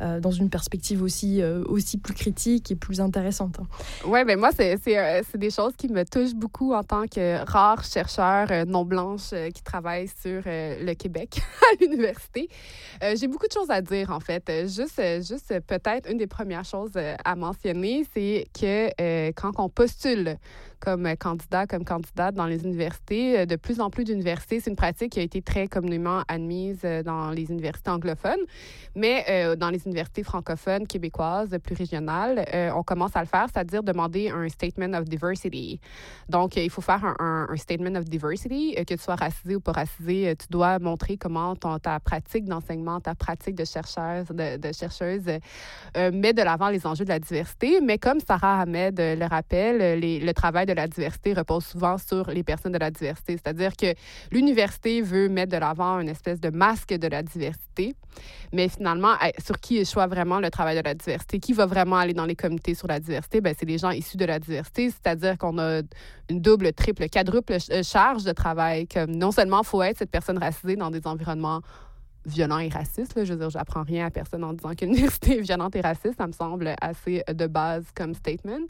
dans 0.00 0.30
une 0.30 0.50
perspective 0.50 1.02
aussi, 1.02 1.42
euh, 1.42 1.64
aussi 1.66 1.98
plus 1.98 2.14
critique 2.14 2.70
et 2.70 2.76
plus 2.76 3.00
intéressante. 3.00 3.58
Oui, 4.06 4.20
mais 4.26 4.36
moi, 4.36 4.50
c'est 4.54 4.78
euh, 4.88 5.22
des 5.34 5.50
choses 5.50 5.74
qui 5.76 5.88
me 5.88 6.04
touchent 6.04 6.34
beaucoup 6.34 6.72
en 6.74 6.82
tant 6.82 7.06
que 7.06 7.44
rare 7.50 7.84
chercheur 7.84 8.66
non 8.66 8.84
blanche 8.84 9.30
qui 9.54 9.62
travaille 9.62 10.08
sur 10.08 10.42
le 10.46 10.94
Québec 10.94 11.40
à 11.72 11.84
l'université. 11.84 12.48
J'ai 13.14 13.28
beaucoup 13.28 13.46
de 13.46 13.52
choses 13.52 13.70
à 13.70 13.80
dire, 13.80 14.10
en 14.10 14.20
fait. 14.20 14.50
Juste, 14.66 15.00
juste 15.26 15.60
peut-être 15.66 16.10
une 16.10 16.18
des 16.18 16.26
premières 16.26 16.64
choses 16.64 16.92
à 17.24 17.36
mentionner, 17.36 18.06
c'est 18.14 18.46
que 18.54 19.30
quand 19.32 19.52
on 19.58 19.68
postule 19.68 20.38
comme 20.84 21.16
candidat, 21.16 21.66
comme 21.66 21.84
candidate 21.84 22.34
dans 22.34 22.46
les 22.46 22.62
universités. 22.64 23.40
Euh, 23.40 23.46
de 23.46 23.56
plus 23.56 23.80
en 23.80 23.90
plus 23.90 24.04
d'universités, 24.04 24.60
c'est 24.60 24.70
une 24.70 24.76
pratique 24.76 25.12
qui 25.12 25.20
a 25.20 25.22
été 25.22 25.40
très 25.40 25.66
communément 25.66 26.22
admise 26.28 26.80
euh, 26.84 27.02
dans 27.02 27.30
les 27.30 27.50
universités 27.50 27.90
anglophones, 27.90 28.44
mais 28.94 29.24
euh, 29.28 29.56
dans 29.56 29.70
les 29.70 29.83
universités 29.86 30.22
francophones, 30.22 30.86
québécoises, 30.86 31.56
plus 31.62 31.74
régionales, 31.74 32.44
on 32.74 32.82
commence 32.82 33.16
à 33.16 33.20
le 33.20 33.26
faire, 33.26 33.46
c'est-à-dire 33.52 33.82
demander 33.82 34.30
un 34.30 34.48
statement 34.48 34.94
of 34.94 35.04
diversity. 35.04 35.80
Donc, 36.28 36.56
il 36.56 36.70
faut 36.70 36.80
faire 36.80 37.14
un, 37.18 37.46
statement 37.56 37.96
of 37.96 38.04
diversity, 38.04 38.74
que 38.74 38.94
tu 38.94 39.02
sois 39.02 39.16
racisé 39.16 39.56
ou 39.56 39.60
pas 39.60 39.72
racisé, 39.72 40.34
tu 40.38 40.46
dois 40.50 40.78
montrer 40.78 41.16
comment 41.16 41.54
ta 41.56 42.00
pratique 42.00 42.44
d'enseignement, 42.44 43.00
ta 43.00 43.14
pratique 43.14 43.54
de 43.54 43.64
chercheuse, 43.64 44.26
de, 44.28 44.72
chercheuse 44.72 45.38
met 45.96 46.32
de 46.32 46.42
l'avant 46.42 46.68
les 46.68 46.86
enjeux 46.86 47.04
de 47.04 47.10
la 47.10 47.18
diversité. 47.18 47.80
Mais 47.80 47.98
comme 47.98 48.20
Sarah 48.20 48.60
Ahmed 48.60 48.98
le 48.98 49.26
rappelle, 49.26 50.00
le 50.00 50.32
travail 50.32 50.66
de 50.66 50.72
la 50.72 50.88
diversité 50.88 51.32
repose 51.32 51.64
souvent 51.64 51.98
sur 51.98 52.30
les 52.30 52.42
personnes 52.42 52.72
de 52.72 52.78
la 52.78 52.90
diversité. 52.90 53.34
C'est-à-dire 53.34 53.76
que 53.76 53.94
l'université 54.30 55.02
veut 55.02 55.28
mettre 55.28 55.52
de 55.52 55.58
l'avant 55.58 56.00
une 56.00 56.08
espèce 56.08 56.40
de 56.40 56.50
masque 56.50 56.94
de 56.94 57.08
la 57.08 57.22
diversité, 57.22 57.94
mais 58.52 58.68
finalement, 58.68 59.14
sur 59.38 59.58
qui 59.58 59.73
échoue 59.78 60.00
vraiment 60.08 60.40
le 60.40 60.50
travail 60.50 60.76
de 60.76 60.82
la 60.82 60.94
diversité? 60.94 61.38
Qui 61.40 61.52
va 61.52 61.66
vraiment 61.66 61.96
aller 61.96 62.14
dans 62.14 62.26
les 62.26 62.36
comités 62.36 62.74
sur 62.74 62.88
la 62.88 63.00
diversité? 63.00 63.40
Ben, 63.40 63.54
c'est 63.58 63.66
les 63.66 63.78
gens 63.78 63.90
issus 63.90 64.16
de 64.16 64.24
la 64.24 64.38
diversité, 64.38 64.90
c'est-à-dire 64.90 65.38
qu'on 65.38 65.58
a 65.58 65.82
une 66.30 66.40
double, 66.40 66.72
triple, 66.72 67.08
quadruple 67.08 67.56
euh, 67.70 67.82
charge 67.82 68.24
de 68.24 68.32
travail. 68.32 68.86
Non 69.08 69.32
seulement 69.32 69.60
il 69.62 69.66
faut 69.66 69.82
être 69.82 69.98
cette 69.98 70.10
personne 70.10 70.38
racisée 70.38 70.76
dans 70.76 70.90
des 70.90 71.06
environnements 71.06 71.60
violents 72.26 72.58
et 72.58 72.68
racistes. 72.68 73.12
Je 73.24 73.32
veux 73.32 73.38
dire, 73.38 73.50
j'apprends 73.50 73.82
rien 73.82 74.06
à 74.06 74.10
personne 74.10 74.44
en 74.44 74.52
disant 74.52 74.74
qu'une 74.74 74.88
université 74.94 75.38
est 75.38 75.42
violente 75.42 75.76
et 75.76 75.80
raciste. 75.80 76.16
Ça 76.18 76.26
me 76.26 76.32
semble 76.32 76.74
assez 76.80 77.22
de 77.28 77.46
base 77.46 77.84
comme 77.94 78.14
statement. 78.14 78.66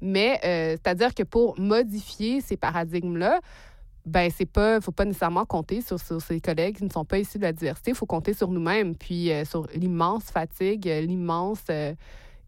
Mais 0.00 0.40
euh, 0.44 0.70
c'est-à-dire 0.72 1.14
que 1.14 1.22
pour 1.22 1.58
modifier 1.58 2.40
ces 2.40 2.56
paradigmes-là, 2.56 3.40
ben 4.06 4.30
c'est 4.34 4.46
pas 4.46 4.80
faut 4.80 4.92
pas 4.92 5.04
nécessairement 5.04 5.44
compter 5.44 5.82
sur, 5.82 5.98
ses 6.00 6.40
collègues 6.40 6.78
qui 6.78 6.84
ne 6.84 6.90
sont 6.90 7.04
pas 7.04 7.18
issus 7.18 7.38
de 7.38 7.42
la 7.42 7.52
diversité, 7.52 7.90
il 7.92 7.96
faut 7.96 8.06
compter 8.06 8.34
sur 8.34 8.48
nous-mêmes. 8.48 8.94
Puis 8.94 9.32
euh, 9.32 9.44
sur 9.44 9.66
l'immense 9.74 10.24
fatigue, 10.24 10.86
l'immense 10.86 11.62
euh, 11.70 11.94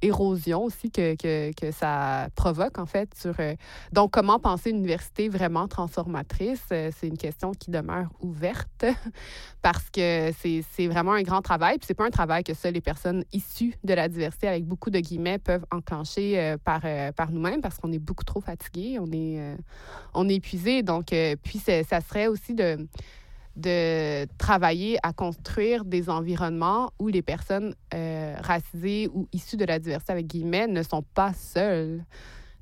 érosion 0.02 0.64
aussi 0.64 0.90
que, 0.90 1.14
que, 1.14 1.52
que, 1.54 1.70
ça 1.70 2.28
provoque, 2.34 2.78
en 2.78 2.86
fait. 2.86 3.08
Sur, 3.14 3.34
euh, 3.38 3.54
donc, 3.92 4.10
comment 4.10 4.38
penser 4.38 4.70
une 4.70 4.78
université 4.78 5.28
vraiment 5.28 5.68
transformatrice? 5.68 6.62
Euh, 6.72 6.90
c'est 6.96 7.06
une 7.06 7.16
question 7.16 7.52
qui 7.52 7.70
demeure 7.70 8.10
ouverte 8.20 8.84
parce 9.62 9.88
que 9.90 10.32
c'est 10.40 10.86
vraiment 10.88 11.12
un 11.12 11.22
grand 11.22 11.40
travail. 11.40 11.78
Puis, 11.78 11.86
c'est 11.86 11.94
pas 11.94 12.06
un 12.06 12.10
travail 12.10 12.42
que 12.42 12.52
seules 12.52 12.74
les 12.74 12.80
personnes 12.80 13.24
issues 13.32 13.74
de 13.84 13.94
la 13.94 14.08
diversité, 14.08 14.48
avec 14.48 14.66
beaucoup 14.66 14.90
de 14.90 14.98
guillemets, 14.98 15.38
peuvent 15.38 15.64
enclencher 15.70 16.38
euh, 16.38 16.56
par, 16.62 16.82
par 17.16 17.30
nous-mêmes 17.30 17.60
parce 17.60 17.78
qu'on 17.78 17.92
est 17.92 17.98
beaucoup 17.98 18.24
trop 18.24 18.40
fatigué, 18.40 18.98
on 18.98 19.10
est, 19.12 19.56
on 20.14 20.28
est 20.28 20.34
épuisé. 20.34 20.82
Donc, 20.82 21.14
puis, 21.42 21.58
ça 21.58 22.00
serait 22.00 22.26
aussi 22.26 22.54
de 22.54 22.88
de 23.56 24.26
travailler 24.38 24.98
à 25.02 25.12
construire 25.12 25.84
des 25.84 26.08
environnements 26.08 26.90
où 26.98 27.08
les 27.08 27.22
personnes 27.22 27.74
euh, 27.94 28.34
racisées 28.40 29.08
ou 29.12 29.28
issues 29.32 29.56
de 29.56 29.64
la 29.64 29.78
diversité, 29.78 30.12
avec 30.12 30.26
guillemets, 30.26 30.66
ne 30.66 30.82
sont 30.82 31.02
pas 31.02 31.32
seules, 31.34 32.04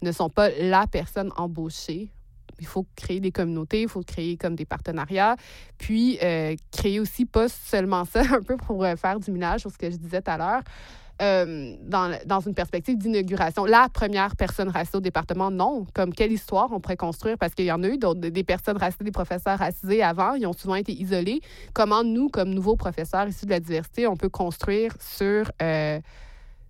ne 0.03 0.13
sont 0.13 0.29
pas 0.29 0.51
la 0.51 0.87
personne 0.87 1.31
embauchée. 1.37 2.13
Il 2.59 2.67
faut 2.67 2.87
créer 2.97 3.21
des 3.21 3.33
communautés, 3.33 3.83
il 3.83 3.89
faut 3.89 4.03
créer 4.03 4.37
comme 4.37 4.55
des 4.55 4.67
partenariats, 4.67 5.37
puis 5.79 6.19
euh, 6.23 6.55
créer 6.73 7.01
aussi 7.01 7.25
pas 7.25 7.49
seulement 7.49 8.05
ça, 8.05 8.21
un 8.33 8.43
peu 8.43 8.57
pour 8.57 8.85
euh, 8.85 8.97
faire 8.97 9.21
du 9.21 9.31
minage 9.31 9.61
sur 9.61 9.71
ce 9.71 9.79
que 9.79 9.91
je 9.91 9.97
disais 9.97 10.21
tout 10.21 10.31
à 10.31 10.39
l'heure, 10.39 10.63
euh, 11.21 11.75
dans, 11.83 12.17
dans, 12.25 12.41
une 12.41 12.55
perspective 12.55 12.97
d'inauguration. 12.97 13.67
La 13.67 13.91
première 13.93 14.37
personne 14.37 14.69
racisée 14.71 14.97
au 14.97 15.01
département, 15.01 15.51
non. 15.51 15.85
Comme 15.93 16.15
quelle 16.15 16.33
histoire 16.33 16.73
on 16.73 16.81
pourrait 16.81 16.97
construire? 16.97 17.37
Parce 17.37 17.55
qu'il 17.55 17.67
y 17.67 17.73
en 17.73 17.83
a 17.83 17.89
eu 17.89 17.99
des 17.99 18.45
personnes 18.45 18.79
racisées, 18.79 19.05
des 19.05 19.11
professeurs 19.11 19.59
racisés 19.59 20.03
avant, 20.03 20.33
ils 20.33 20.47
ont 20.47 20.55
souvent 20.55 20.77
été 20.77 20.93
isolés. 20.93 21.43
Comment 21.75 22.05
nous, 22.05 22.31
comme 22.31 22.49
nouveaux 22.55 22.77
professeurs 22.77 23.29
issus 23.29 23.45
de 23.45 23.51
la 23.51 23.61
diversité, 23.61 24.07
on 24.07 24.17
peut 24.17 24.31
construire 24.31 24.95
sur, 24.99 25.51
euh, 25.61 26.01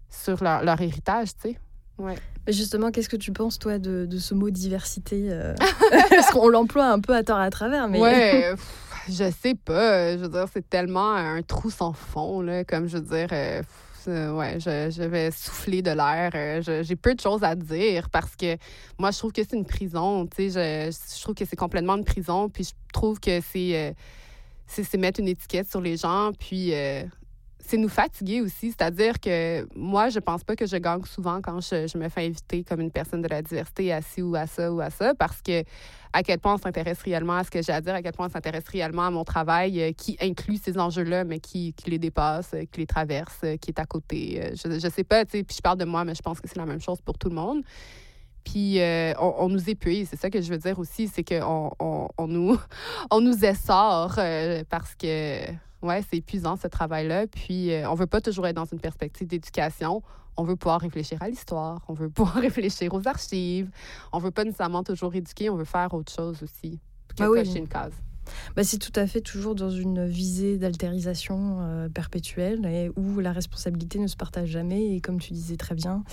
sur 0.08 0.42
leur, 0.42 0.64
leur, 0.64 0.80
héritage, 0.80 1.28
tu 1.34 1.50
sais? 1.50 1.58
Ouais. 1.98 2.16
Justement, 2.48 2.90
qu'est-ce 2.90 3.08
que 3.08 3.16
tu 3.16 3.30
penses, 3.32 3.56
toi, 3.56 3.78
de, 3.78 4.04
de 4.06 4.18
ce 4.18 4.34
mot 4.34 4.50
diversité? 4.50 5.28
Euh? 5.30 5.54
Parce 6.10 6.30
qu'on 6.32 6.48
l'emploie 6.48 6.86
un 6.86 6.98
peu 6.98 7.14
à 7.14 7.22
tort 7.22 7.38
à 7.38 7.50
travers, 7.50 7.86
mais... 7.88 8.00
Ouais, 8.00 8.54
je 9.08 9.30
sais 9.30 9.54
pas. 9.54 10.16
Je 10.16 10.22
veux 10.22 10.28
dire, 10.28 10.46
c'est 10.52 10.68
tellement 10.68 11.12
un 11.12 11.42
trou 11.42 11.70
sans 11.70 11.92
fond, 11.92 12.40
là, 12.40 12.64
comme 12.64 12.88
je 12.88 12.96
veux 12.96 13.18
dire... 13.18 13.62
Euh, 14.08 14.32
ouais, 14.32 14.58
je, 14.60 15.02
vais 15.02 15.30
souffler 15.30 15.82
de 15.82 15.90
l'air. 15.90 16.30
Euh, 16.34 16.82
j'ai 16.82 16.96
peu 16.96 17.14
de 17.14 17.20
choses 17.20 17.42
à 17.42 17.54
dire 17.54 18.08
parce 18.10 18.36
que 18.36 18.56
moi, 18.98 19.10
je 19.10 19.18
trouve 19.18 19.32
que 19.32 19.42
c'est 19.42 19.56
une 19.56 19.66
prison. 19.66 20.28
Sais, 20.34 20.50
je, 20.50 21.22
trouve 21.22 21.34
que 21.34 21.44
c'est 21.44 21.56
complètement 21.56 21.96
une 21.96 22.04
prison. 22.04 22.48
Puis 22.48 22.64
je 22.64 22.72
trouve 22.92 23.20
que 23.20 23.40
c'est 23.40 23.76
euh, 23.76 23.92
c'est 24.66 24.94
mettre 24.94 25.20
une 25.20 25.28
étiquette 25.28 25.68
sur 25.68 25.80
les 25.80 25.96
gens. 25.96 26.32
Puis 26.38 26.72
c'est 27.70 27.76
nous 27.76 27.88
fatiguer 27.88 28.40
aussi. 28.40 28.72
C'est-à-dire 28.72 29.20
que 29.20 29.64
moi, 29.76 30.08
je 30.08 30.18
pense 30.18 30.42
pas 30.42 30.56
que 30.56 30.66
je 30.66 30.76
gagne 30.76 31.04
souvent 31.04 31.40
quand 31.40 31.60
je, 31.60 31.96
me 31.96 32.08
fais 32.08 32.26
inviter 32.26 32.64
comme 32.64 32.80
une 32.80 32.90
personne 32.90 33.22
de 33.22 33.28
la 33.28 33.42
diversité 33.42 33.92
à 33.92 34.02
ci 34.02 34.22
ou 34.22 34.34
à 34.34 34.48
ça 34.48 34.72
ou 34.72 34.80
à 34.80 34.90
ça, 34.90 35.14
parce 35.14 35.40
que 35.40 35.62
à 36.12 36.24
quel 36.24 36.40
point 36.40 36.54
on 36.54 36.58
s'intéresse 36.58 37.00
réellement 37.02 37.34
à 37.34 37.44
ce 37.44 37.50
que 37.50 37.62
j'ai 37.62 37.72
à 37.72 37.80
dire, 37.80 37.94
à 37.94 38.02
quel 38.02 38.12
point 38.12 38.26
on 38.26 38.30
s'intéresse 38.30 38.66
réellement 38.66 39.06
à 39.06 39.10
mon 39.12 39.22
travail 39.22 39.80
euh, 39.80 39.92
qui 39.92 40.16
inclut 40.20 40.56
ces 40.56 40.78
enjeux-là, 40.78 41.22
mais 41.22 41.38
qui, 41.38 41.72
qui, 41.74 41.90
les 41.90 42.00
dépasse, 42.00 42.50
euh, 42.54 42.64
qui 42.72 42.80
les 42.80 42.86
traverse, 42.86 43.38
euh, 43.44 43.56
qui 43.56 43.70
est 43.70 43.78
à 43.78 43.86
côté. 43.86 44.50
je, 44.54 44.80
je 44.80 44.88
sais 44.88 45.04
pas, 45.04 45.24
tu 45.24 45.38
sais, 45.38 45.44
puis 45.44 45.56
je 45.56 45.62
parle 45.62 45.78
de 45.78 45.84
moi, 45.84 46.04
mais 46.04 46.16
je 46.16 46.22
pense 46.22 46.40
que 46.40 46.48
c'est 46.48 46.58
la 46.58 46.66
même 46.66 46.80
chose 46.80 47.00
pour 47.00 47.18
tout 47.18 47.28
le 47.28 47.36
monde. 47.36 47.62
Puis 48.42 48.80
on, 49.20 49.48
nous 49.48 49.70
épuise, 49.70 50.08
c'est 50.10 50.18
ça 50.18 50.30
que 50.30 50.40
je 50.40 50.50
veux 50.50 50.58
dire 50.58 50.78
aussi, 50.78 51.06
c'est 51.06 51.22
qu'on 51.22 51.70
on, 51.78 52.08
on, 52.18 52.26
nous, 52.26 52.58
on 53.12 53.20
nous 53.20 53.44
essore 53.44 54.18
parce 54.68 54.96
que 54.96 55.44
ouais, 55.82 56.02
c'est 56.08 56.18
épuisant 56.18 56.56
ce 56.56 56.68
travail-là. 56.68 57.26
Puis 57.26 57.72
on 57.86 57.94
veut 57.94 58.06
pas 58.06 58.20
toujours 58.20 58.46
être 58.46 58.56
dans 58.56 58.64
une 58.64 58.80
perspective 58.80 59.26
d'éducation 59.26 60.02
on 60.36 60.44
veut 60.44 60.56
pouvoir 60.56 60.80
réfléchir 60.80 61.18
à 61.22 61.28
l'histoire, 61.28 61.82
on 61.88 61.94
veut 61.94 62.08
pouvoir 62.10 62.36
réfléchir 62.36 62.92
aux 62.94 63.06
archives, 63.06 63.70
on 64.12 64.18
veut 64.18 64.30
pas 64.30 64.44
nécessairement 64.44 64.82
toujours 64.82 65.14
éduquer, 65.14 65.50
on 65.50 65.56
veut 65.56 65.64
faire 65.64 65.92
autre 65.94 66.12
chose 66.12 66.42
aussi 66.42 66.80
que 67.16 67.22
ah 67.22 67.58
une 67.58 67.68
case. 67.68 67.92
Bah, 68.54 68.62
c'est 68.62 68.78
tout 68.78 68.92
à 68.94 69.06
fait 69.08 69.20
toujours 69.20 69.56
dans 69.56 69.70
une 69.70 70.06
visée 70.06 70.56
d'altérisation 70.56 71.58
euh, 71.60 71.88
perpétuelle 71.88 72.64
et 72.66 72.90
où 72.96 73.18
la 73.18 73.32
responsabilité 73.32 73.98
ne 73.98 74.06
se 74.06 74.16
partage 74.16 74.50
jamais 74.50 74.94
et 74.94 75.00
comme 75.00 75.18
tu 75.18 75.32
disais 75.32 75.56
très 75.56 75.74
bien, 75.74 76.04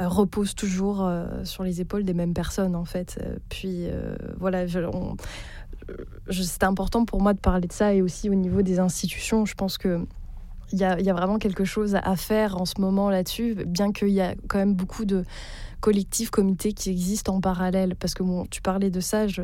euh, 0.00 0.08
repose 0.08 0.54
toujours 0.54 1.04
euh, 1.04 1.44
sur 1.44 1.62
les 1.62 1.82
épaules 1.82 2.04
des 2.04 2.14
mêmes 2.14 2.32
personnes 2.32 2.74
en 2.74 2.86
fait. 2.86 3.22
puis 3.50 3.86
voilà, 4.38 4.66
c'est 6.30 6.64
important 6.64 7.04
pour 7.04 7.20
moi 7.20 7.32
de 7.32 7.38
parler 7.38 7.68
de 7.68 7.72
ça 7.72 7.94
et 7.94 8.02
aussi 8.02 8.30
au 8.30 8.34
niveau 8.34 8.62
des 8.62 8.78
institutions. 8.78 9.44
Je 9.44 9.54
pense 9.54 9.78
que 9.78 10.06
il 10.72 10.78
y, 10.78 10.84
a, 10.84 11.12
vraiment 11.12 11.38
quelque 11.38 11.64
chose 11.64 11.96
à 12.02 12.16
faire 12.16 12.58
en 12.58 12.64
ce 12.64 12.80
moment 12.80 13.10
là-dessus, 13.10 13.56
bien 13.66 13.92
qu'il 13.92 14.08
y 14.08 14.22
a 14.22 14.34
quand 14.48 14.56
même 14.56 14.74
beaucoup 14.74 15.04
de 15.04 15.22
collectifs, 15.80 16.30
comités 16.30 16.72
qui 16.72 16.88
existent 16.88 17.34
en 17.34 17.42
parallèle. 17.42 17.94
Parce 17.94 18.14
que 18.14 18.22
tu 18.48 18.62
parlais 18.62 18.88
de 18.88 19.00
ça, 19.00 19.26
je, 19.26 19.42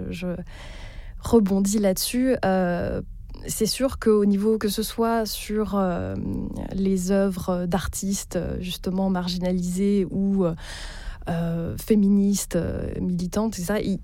rebondis 1.20 1.80
là-dessus. 1.80 2.34
Euh, 2.46 3.02
c'est 3.46 3.66
sûr 3.66 3.98
qu'au 3.98 4.24
niveau 4.24 4.56
que 4.56 4.70
ce 4.70 4.82
soit 4.82 5.26
sur 5.26 5.78
les 6.72 7.10
œuvres 7.10 7.66
d'artistes 7.66 8.38
justement 8.60 9.10
marginalisés 9.10 10.06
ou 10.10 10.46
féministes, 11.78 12.58
militantes, 13.00 13.54
ça, 13.54 13.80
il, 13.80 13.98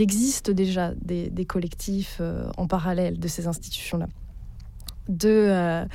existe 0.00 0.50
déjà 0.50 0.94
des, 0.94 1.30
des 1.30 1.44
collectifs 1.44 2.20
en 2.56 2.66
parallèle 2.66 3.18
de 3.18 3.28
ces 3.28 3.46
institutions-là. 3.46 4.06
De 5.08 5.86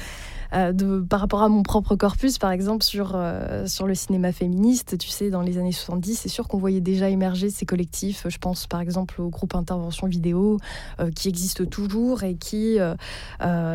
euh, 0.55 0.71
de, 0.71 1.01
par 1.01 1.19
rapport 1.19 1.43
à 1.43 1.49
mon 1.49 1.63
propre 1.63 1.95
corpus, 1.95 2.37
par 2.37 2.51
exemple, 2.51 2.83
sur, 2.83 3.13
euh, 3.15 3.65
sur 3.67 3.87
le 3.87 3.95
cinéma 3.95 4.31
féministe, 4.31 4.97
tu 4.97 5.09
sais, 5.09 5.29
dans 5.29 5.41
les 5.41 5.57
années 5.57 5.71
70, 5.71 6.15
c'est 6.15 6.29
sûr 6.29 6.47
qu'on 6.47 6.57
voyait 6.57 6.81
déjà 6.81 7.09
émerger 7.09 7.49
ces 7.49 7.65
collectifs. 7.65 8.25
Je 8.27 8.37
pense 8.37 8.67
par 8.67 8.79
exemple 8.79 9.21
au 9.21 9.29
groupe 9.29 9.55
Intervention 9.55 10.07
Vidéo, 10.07 10.57
euh, 10.99 11.11
qui 11.11 11.27
existe 11.27 11.69
toujours 11.69 12.23
et 12.23 12.35
qui 12.35 12.77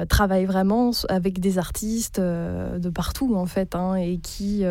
travaille 0.08 0.44
vraiment 0.44 0.90
avec 1.08 1.40
des 1.40 1.58
artistes 1.58 2.20
de 2.20 2.90
partout, 2.90 3.34
en 3.34 3.46
fait, 3.46 3.74
hein, 3.74 3.94
et 3.94 4.18
qui, 4.18 4.64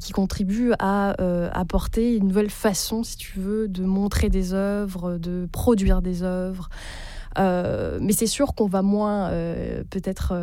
qui 0.00 0.12
contribue 0.12 0.72
à 0.78 1.14
apporter 1.52 2.16
une 2.16 2.28
nouvelle 2.28 2.50
façon, 2.50 3.02
si 3.02 3.16
tu 3.16 3.38
veux, 3.38 3.68
de 3.68 3.84
montrer 3.84 4.28
des 4.28 4.54
œuvres, 4.54 5.18
de 5.18 5.48
produire 5.50 6.02
des 6.02 6.22
œuvres. 6.22 6.68
Mais 7.36 8.12
c'est 8.12 8.26
sûr 8.26 8.54
qu'on 8.54 8.66
va 8.66 8.82
moins 8.82 9.30
peut-être 9.90 10.34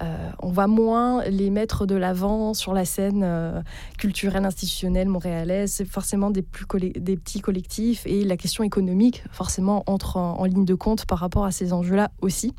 euh, 0.00 0.30
on 0.40 0.50
va 0.50 0.66
moins 0.66 1.22
les 1.24 1.50
mettre 1.50 1.86
de 1.86 1.94
l'avant 1.94 2.54
sur 2.54 2.72
la 2.72 2.84
scène 2.84 3.22
euh, 3.24 3.60
culturelle 3.98 4.44
institutionnelle 4.44 5.08
montréalaise. 5.08 5.72
C'est 5.72 5.84
forcément 5.84 6.30
des, 6.30 6.42
plus 6.42 6.66
des 6.96 7.16
petits 7.16 7.40
collectifs 7.40 8.02
et 8.06 8.24
la 8.24 8.36
question 8.36 8.64
économique, 8.64 9.22
forcément, 9.30 9.82
entre 9.86 10.16
en, 10.16 10.44
ligne 10.44 10.64
de 10.64 10.74
compte 10.74 11.06
par 11.06 11.18
rapport 11.18 11.44
à 11.44 11.52
ces 11.52 11.72
enjeux-là 11.72 12.10
aussi. 12.20 12.54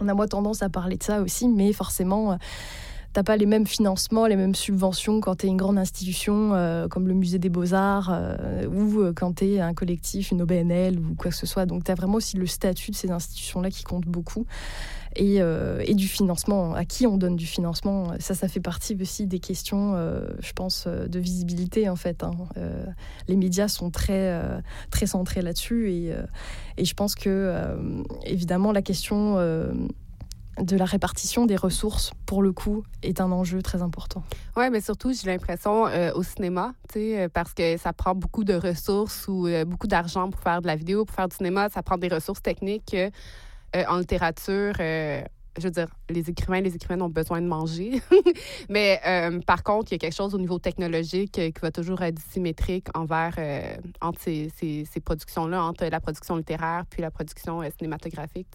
On 0.00 0.08
a 0.08 0.14
moins 0.14 0.28
tendance 0.28 0.62
à 0.62 0.68
parler 0.68 0.96
de 0.96 1.02
ça 1.02 1.20
aussi, 1.20 1.48
mais 1.48 1.72
forcément, 1.72 2.32
euh, 2.32 2.36
t'as 3.12 3.22
pas 3.22 3.36
les 3.36 3.46
mêmes 3.46 3.66
financements, 3.66 4.26
les 4.26 4.36
mêmes 4.36 4.54
subventions 4.54 5.20
quand 5.20 5.36
tu 5.36 5.46
es 5.46 5.48
une 5.48 5.56
grande 5.56 5.78
institution 5.78 6.50
comme 6.90 7.08
le 7.08 7.14
musée 7.14 7.38
des 7.38 7.48
beaux-arts 7.48 8.12
ou 8.72 9.12
quand 9.14 9.36
tu 9.36 9.46
es 9.46 9.60
un 9.60 9.74
collectif, 9.74 10.30
une 10.30 10.42
OBNL 10.42 10.98
ou 10.98 11.14
quoi 11.16 11.30
que 11.30 11.36
ce 11.36 11.46
soit. 11.46 11.66
Donc 11.66 11.84
tu 11.84 11.90
as 11.90 11.94
vraiment 11.94 12.14
aussi 12.14 12.36
le 12.36 12.46
statut 12.46 12.90
de 12.90 12.96
ces 12.96 13.10
institutions-là 13.10 13.70
qui 13.70 13.84
compte 13.84 14.06
beaucoup. 14.06 14.46
Euh, 15.18 15.82
et, 15.84 15.94
du 15.94 16.06
financement. 16.06 16.74
À 16.74 16.84
qui 16.84 17.06
on 17.06 17.16
donne 17.16 17.36
du 17.36 17.46
financement 17.46 18.12
Ça, 18.20 18.34
ça 18.34 18.48
fait 18.48 18.60
partie 18.60 18.96
aussi 19.00 19.26
des 19.26 19.40
questions, 19.40 19.94
euh, 19.96 20.20
je 20.40 20.52
pense, 20.52 20.84
euh, 20.86 21.06
de 21.06 21.18
visibilité 21.18 21.88
en 21.88 21.96
fait. 21.96 22.22
Hein. 22.22 22.32
les 23.28 23.36
médias 23.36 23.68
sont 23.68 23.90
très, 23.90 24.40
très 24.90 25.06
centrés 25.06 25.42
là-dessus 25.42 25.90
et, 25.90 26.14
je 26.82 26.94
pense 26.94 27.14
que, 27.14 27.76
évidemment, 28.24 28.72
la 28.72 28.82
question 28.82 29.36
de 30.58 30.76
la 30.76 30.84
répartition 30.84 31.46
des 31.46 31.56
ressources, 31.56 32.12
pour 32.26 32.42
le 32.42 32.52
coup, 32.52 32.82
est 33.02 33.20
un 33.20 33.32
enjeu 33.32 33.62
très 33.62 33.82
important. 33.82 34.22
Oui, 34.56 34.68
mais 34.70 34.80
surtout, 34.80 35.12
j'ai 35.12 35.30
l'impression 35.30 35.84
au 36.14 36.22
cinéma, 36.22 36.74
parce 37.32 37.54
que 37.54 37.76
ça 37.76 37.92
prend 37.92 38.14
beaucoup 38.14 38.44
de 38.44 38.54
ressources 38.54 39.26
ou 39.28 39.48
beaucoup 39.66 39.86
d'argent 39.86 40.28
pour 40.28 40.40
faire 40.40 40.60
de 40.60 40.66
la 40.66 40.76
vidéo, 40.76 41.04
pour 41.04 41.14
faire 41.14 41.28
du 41.28 41.36
cinéma, 41.36 41.68
ça 41.70 41.82
prend 41.82 41.96
des 41.96 42.08
ressources 42.08 42.42
techniques. 42.42 42.94
Euh, 43.76 43.84
en 43.88 43.98
littérature, 43.98 44.74
euh, 44.80 45.22
je 45.56 45.62
veux 45.62 45.70
dire, 45.70 45.86
les 46.08 46.28
écrivains, 46.28 46.60
les 46.60 46.74
écrivains 46.74 47.00
ont 47.00 47.08
besoin 47.08 47.40
de 47.40 47.46
manger. 47.46 48.02
Mais 48.68 49.00
euh, 49.06 49.40
par 49.40 49.62
contre, 49.62 49.92
il 49.92 49.94
y 49.94 49.96
a 49.96 49.98
quelque 49.98 50.14
chose 50.14 50.34
au 50.34 50.38
niveau 50.38 50.58
technologique 50.58 51.32
qui 51.32 51.60
va 51.62 51.70
toujours 51.70 52.02
être 52.02 52.18
symétrique 52.30 52.88
envers 52.94 53.36
entre 54.00 54.20
ces, 54.20 54.50
ces, 54.56 54.84
ces 54.90 55.00
productions-là, 55.00 55.62
entre 55.62 55.86
la 55.86 56.00
production 56.00 56.36
littéraire 56.36 56.84
puis 56.90 57.02
la 57.02 57.10
production 57.10 57.62
cinématographique. 57.78 58.48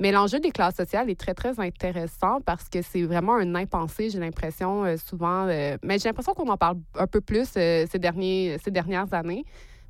Mais 0.00 0.10
l'enjeu 0.10 0.40
des 0.40 0.50
classes 0.50 0.76
sociales 0.76 1.08
est 1.10 1.18
très, 1.18 1.34
très 1.34 1.60
intéressant 1.60 2.40
parce 2.40 2.68
que 2.68 2.82
c'est 2.82 3.02
vraiment 3.02 3.36
un 3.36 3.54
impensé, 3.54 4.10
j'ai 4.10 4.18
l'impression, 4.18 4.84
souvent. 4.96 5.46
mais 5.46 5.98
j'ai 5.98 6.08
l'impression 6.08 6.34
qu'on 6.34 6.48
en 6.48 6.56
parle 6.56 6.78
un 6.98 7.06
peu 7.06 7.20
plus 7.20 7.48
ces, 7.48 7.86
derniers, 7.94 8.56
ces 8.64 8.70
dernières 8.70 9.12
années. 9.14 9.44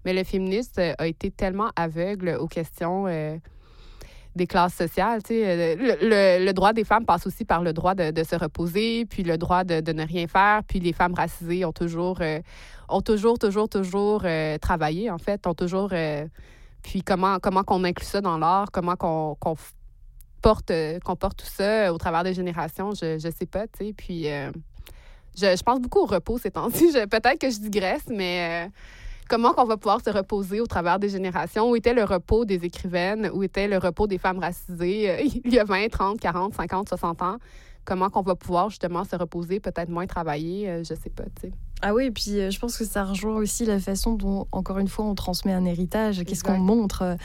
Mais 0.04 0.12
le 0.12 0.24
féministe 0.24 0.78
a 0.78 1.06
été 1.06 1.30
tellement 1.30 1.70
aveugle 1.76 2.36
aux 2.40 2.48
questions 2.48 3.06
des 4.34 4.46
classes 4.46 4.74
sociales. 4.74 5.20
Euh, 5.30 6.38
le, 6.40 6.52
droit 6.52 6.72
des 6.72 6.84
femmes 6.84 7.04
passe 7.04 7.26
aussi 7.26 7.44
par 7.44 7.62
le 7.62 7.72
droit 7.72 7.94
de, 7.94 8.24
se 8.24 8.36
reposer, 8.36 9.04
puis 9.04 9.22
le 9.22 9.36
droit 9.38 9.64
de, 9.64 9.92
ne 9.92 10.06
rien 10.06 10.26
faire. 10.26 10.62
Puis 10.66 10.80
les 10.80 10.92
femmes 10.92 11.14
racisées 11.14 11.64
ont 11.64 11.72
toujours, 11.72 12.18
euh, 12.20 12.40
ont 12.88 13.02
toujours, 13.02 13.38
toujours, 13.38 13.68
toujours 13.68 14.22
euh, 14.24 14.58
travaillé, 14.58 15.10
en 15.10 15.18
fait, 15.18 15.46
ont 15.46 15.54
toujours... 15.54 15.92
puis 16.82 17.02
comment, 17.02 17.38
comment 17.38 17.62
qu'on 17.62 17.84
inclut 17.84 18.06
ça 18.06 18.20
dans 18.20 18.38
l'art, 18.38 18.70
comment 18.72 18.96
qu'on 18.96 19.36
porte, 20.42 20.72
qu'on 21.04 21.16
porte 21.16 21.38
tout 21.38 21.46
ça 21.46 21.92
au 21.92 21.98
travers 21.98 22.24
des 22.24 22.34
générations, 22.34 22.92
je 22.94 23.14
ne 23.14 23.32
sais 23.32 23.46
pas, 23.46 23.66
tu 23.66 23.86
sais. 23.86 23.92
Puis 23.96 24.24
je, 24.24 25.56
je, 25.56 25.62
pense 25.62 25.80
beaucoup 25.80 26.00
au 26.00 26.06
repos 26.06 26.38
ces 26.38 26.50
temps-ci. 26.50 26.92
Peut-être 27.10 27.38
que 27.38 27.50
je 27.50 27.58
digresse, 27.58 28.04
mais 28.08 28.68
comment 29.32 29.54
qu'on 29.54 29.64
va 29.64 29.78
pouvoir 29.78 30.02
se 30.04 30.10
reposer 30.10 30.60
au 30.60 30.66
travers 30.66 30.98
des 30.98 31.08
générations? 31.08 31.70
Où 31.70 31.76
était 31.76 31.94
le 31.94 32.04
repos 32.04 32.44
des 32.44 32.66
écrivaines? 32.66 33.30
Où 33.32 33.42
était 33.42 33.66
le 33.66 33.78
repos 33.78 34.06
des 34.06 34.18
femmes 34.18 34.38
racisées 34.38 35.10
euh, 35.10 35.22
il 35.44 35.52
y 35.52 35.58
a 35.58 35.64
20, 35.64 35.88
30, 35.88 36.20
40, 36.20 36.54
50, 36.54 36.88
60 36.88 37.22
ans? 37.22 37.36
Comment 37.86 38.10
qu'on 38.10 38.20
va 38.20 38.36
pouvoir 38.36 38.68
justement 38.68 39.04
se 39.04 39.16
reposer, 39.16 39.58
peut-être 39.58 39.88
moins 39.88 40.06
travailler, 40.06 40.68
euh, 40.68 40.84
je 40.84 40.94
sais 40.94 41.10
pas, 41.10 41.24
tu 41.24 41.48
sais. 41.48 41.52
Ah 41.80 41.94
oui, 41.94 42.04
et 42.04 42.10
puis 42.12 42.38
euh, 42.38 42.50
je 42.50 42.60
pense 42.60 42.76
que 42.76 42.84
ça 42.84 43.04
rejoint 43.04 43.34
aussi 43.34 43.64
la 43.64 43.80
façon 43.80 44.14
dont, 44.14 44.46
encore 44.52 44.78
une 44.78 44.86
fois, 44.86 45.06
on 45.06 45.14
transmet 45.14 45.52
un 45.52 45.64
héritage. 45.64 46.22
Qu'est-ce 46.24 46.44
qu'on 46.44 46.58
montre 46.58 47.16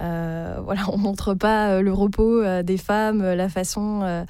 euh, 0.00 0.60
voilà, 0.64 0.82
on 0.92 0.98
montre 0.98 1.34
pas 1.34 1.70
euh, 1.70 1.80
le 1.80 1.92
repos 1.92 2.42
euh, 2.42 2.62
des 2.62 2.76
femmes, 2.76 3.22
la 3.22 3.48
façon 3.48 4.24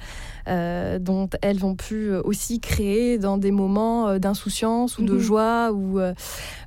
dont 0.99 1.27
elles 1.41 1.57
vont 1.57 1.75
pu 1.75 2.13
aussi 2.13 2.59
créer 2.59 3.17
dans 3.17 3.39
des 3.39 3.49
moments 3.49 4.19
d'insouciance 4.19 4.99
ou 4.99 5.03
de 5.03 5.13
mhm. 5.13 5.19
joie. 5.19 5.71
Ou, 5.71 5.99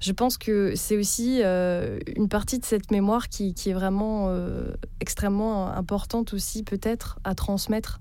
je 0.00 0.12
pense 0.12 0.36
que 0.36 0.72
c'est 0.74 0.96
aussi 0.96 1.42
une 1.42 2.28
partie 2.28 2.58
de 2.58 2.64
cette 2.64 2.90
mémoire 2.90 3.28
qui, 3.28 3.54
qui 3.54 3.70
est 3.70 3.74
vraiment 3.74 4.34
extrêmement 5.00 5.68
importante 5.68 6.34
aussi 6.34 6.64
peut-être 6.64 7.20
à 7.22 7.36
transmettre. 7.36 8.00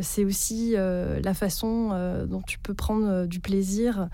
c'est 0.00 0.24
aussi 0.24 0.74
la 0.76 1.34
façon 1.34 1.90
dont 2.26 2.42
tu 2.42 2.58
peux 2.58 2.74
prendre 2.74 3.26
du 3.26 3.38
plaisir 3.38 4.08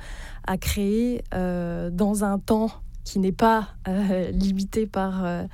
à 0.47 0.59
créer 0.59 1.25
dans 1.33 2.23
un 2.23 2.39
temps 2.39 2.71
qui 3.05 3.19
n'est 3.19 3.33
pas 3.33 3.69
euh, 3.89 4.31
limité 4.31 4.87
par 4.87 5.25
euh, 5.25 5.45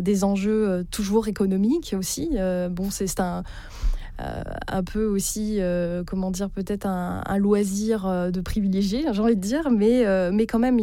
des 0.00 0.24
enjeux 0.24 0.68
euh, 0.68 0.82
toujours 0.90 1.28
économiques 1.28 1.94
aussi. 1.96 2.30
bon, 2.70 2.90
c'est 2.90 3.20
un 3.20 4.82
peu 4.82 5.04
aussi, 5.06 5.60
comment 6.06 6.32
dire, 6.32 6.50
peut-être 6.50 6.86
un, 6.86 7.38
loisir 7.38 8.30
de 8.32 8.40
privilégié, 8.40 9.04
j'ai 9.12 9.20
envie 9.20 9.36
de 9.36 9.40
dire, 9.40 9.70
mais, 9.70 10.04
mais 10.32 10.46
quand 10.46 10.58
même, 10.58 10.80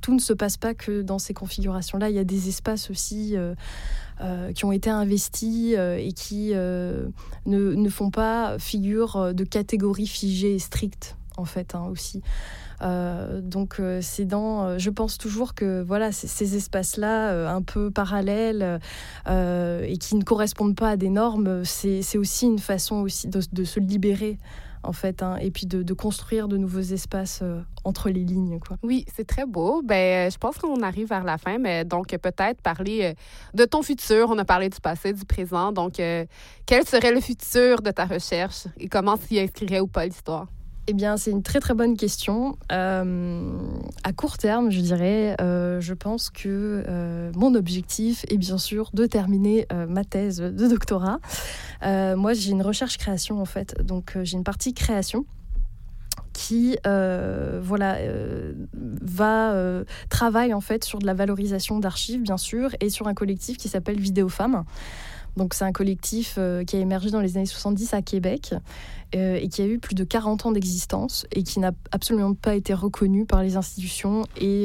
tout 0.00 0.12
ne 0.12 0.18
se 0.18 0.32
passe 0.32 0.56
pas 0.56 0.74
que 0.74 1.02
dans 1.02 1.20
ces 1.20 1.34
configurations-là. 1.34 2.10
Il 2.10 2.16
y 2.16 2.18
a 2.18 2.24
des 2.24 2.48
espaces 2.48 2.90
aussi 2.90 3.36
qui 4.54 4.64
ont 4.64 4.72
été 4.72 4.90
investis 4.90 5.74
et 5.74 6.12
qui 6.16 6.50
ne, 6.50 7.12
ne, 7.46 7.88
font 7.88 8.10
pas 8.10 8.58
figure 8.58 9.32
de 9.32 9.44
catégorie 9.44 10.08
figée 10.08 10.56
et 10.56 10.58
stricte, 10.58 11.16
en 11.36 11.44
fait, 11.44 11.76
hein, 11.76 11.86
aussi. 11.92 12.22
Euh, 12.82 13.40
donc 13.40 13.76
euh, 13.80 14.00
c'est 14.02 14.24
dans, 14.24 14.64
euh, 14.64 14.78
je 14.78 14.90
pense 14.90 15.18
toujours 15.18 15.54
que 15.54 15.82
voilà 15.82 16.12
ces 16.12 16.56
espaces-là 16.56 17.50
un 17.50 17.62
peu 17.62 17.90
parallèles 17.90 18.80
et 19.26 19.98
qui 19.98 20.16
ne 20.16 20.22
correspondent 20.22 20.76
pas 20.76 20.90
à 20.90 20.96
des 20.96 21.10
normes, 21.10 21.64
c'est 21.64 22.18
aussi 22.18 22.46
une 22.46 22.58
façon 22.58 22.96
aussi 22.96 23.28
de, 23.28 23.64
se 23.64 23.80
libérer 23.80 24.38
en 24.82 24.92
fait, 24.92 25.22
hein, 25.22 25.36
et 25.40 25.50
puis 25.50 25.66
de, 25.66 25.94
construire 25.94 26.46
de 26.48 26.56
nouveaux 26.56 26.80
espaces 26.80 27.42
entre 27.84 28.10
les 28.10 28.24
lignes. 28.24 28.60
Quoi. 28.60 28.76
Oui, 28.82 29.04
c'est 29.14 29.26
très 29.26 29.44
beau. 29.44 29.82
Ben, 29.82 30.30
je 30.30 30.38
pense 30.38 30.58
qu'on 30.58 30.82
arrive 30.82 31.08
vers 31.08 31.24
la 31.24 31.38
fin, 31.38 31.58
mais 31.58 31.84
donc 31.84 32.08
peut-être 32.08 32.60
parler 32.62 33.14
de 33.54 33.64
ton 33.64 33.82
futur. 33.82 34.28
On 34.30 34.38
a 34.38 34.44
parlé 34.44 34.68
du 34.68 34.80
passé, 34.80 35.12
du 35.12 35.24
présent. 35.24 35.72
Donc, 35.72 35.94
quel 35.94 36.86
serait 36.86 37.12
le 37.12 37.20
futur 37.20 37.82
de 37.82 37.90
ta 37.90 38.04
recherche 38.04 38.66
et 38.78 38.88
comment 38.88 39.16
s'y 39.16 39.40
inscrirait 39.40 39.80
ou 39.80 39.88
pas 39.88 40.06
l'histoire? 40.06 40.46
Eh 40.88 40.92
bien, 40.92 41.16
c'est 41.16 41.32
une 41.32 41.42
très 41.42 41.58
très 41.58 41.74
bonne 41.74 41.96
question. 41.96 42.56
Euh, 42.70 43.58
à 44.04 44.12
court 44.12 44.38
terme, 44.38 44.70
je 44.70 44.80
dirais, 44.80 45.34
euh, 45.40 45.80
je 45.80 45.94
pense 45.94 46.30
que 46.30 46.84
euh, 46.86 47.32
mon 47.34 47.56
objectif 47.56 48.24
est 48.28 48.36
bien 48.36 48.56
sûr 48.56 48.90
de 48.94 49.04
terminer 49.06 49.66
ma 49.88 50.04
thèse 50.04 50.38
de 50.38 50.68
doctorat. 50.68 51.18
moi, 51.82 52.34
j'ai 52.34 52.52
une 52.52 52.62
recherche-création 52.62 53.40
en 53.40 53.44
fait, 53.44 53.82
donc 53.82 54.16
j'ai 54.22 54.36
une 54.36 54.44
partie 54.44 54.74
création 54.74 55.26
qui 56.32 56.76
voilà 56.84 57.96
va 58.74 59.82
travaille 60.08 60.54
en 60.54 60.60
fait 60.60 60.84
sur 60.84 60.98
de 60.98 61.06
la 61.06 61.14
valorisation 61.14 61.78
d'archives 61.78 62.22
bien 62.22 62.36
sûr 62.36 62.70
et 62.80 62.90
sur 62.90 63.08
un 63.08 63.14
collectif 63.14 63.56
qui 63.56 63.68
s'appelle 63.68 63.98
Vidéo 63.98 64.28
Femmes 64.28 64.64
Donc 65.36 65.54
c'est 65.54 65.64
un 65.64 65.72
collectif 65.72 66.38
qui 66.66 66.76
a 66.76 66.78
émergé 66.78 67.10
dans 67.10 67.20
les 67.20 67.36
années 67.36 67.46
70 67.46 67.94
à 67.94 68.02
Québec 68.02 68.54
et 69.12 69.48
qui 69.48 69.62
a 69.62 69.66
eu 69.66 69.78
plus 69.78 69.94
de 69.94 70.04
40 70.04 70.46
ans 70.46 70.52
d'existence 70.52 71.26
et 71.32 71.42
qui 71.42 71.60
n'a 71.60 71.72
absolument 71.92 72.34
pas 72.34 72.54
été 72.54 72.74
reconnu 72.74 73.24
par 73.24 73.42
les 73.42 73.56
institutions 73.56 74.24
et, 74.36 74.64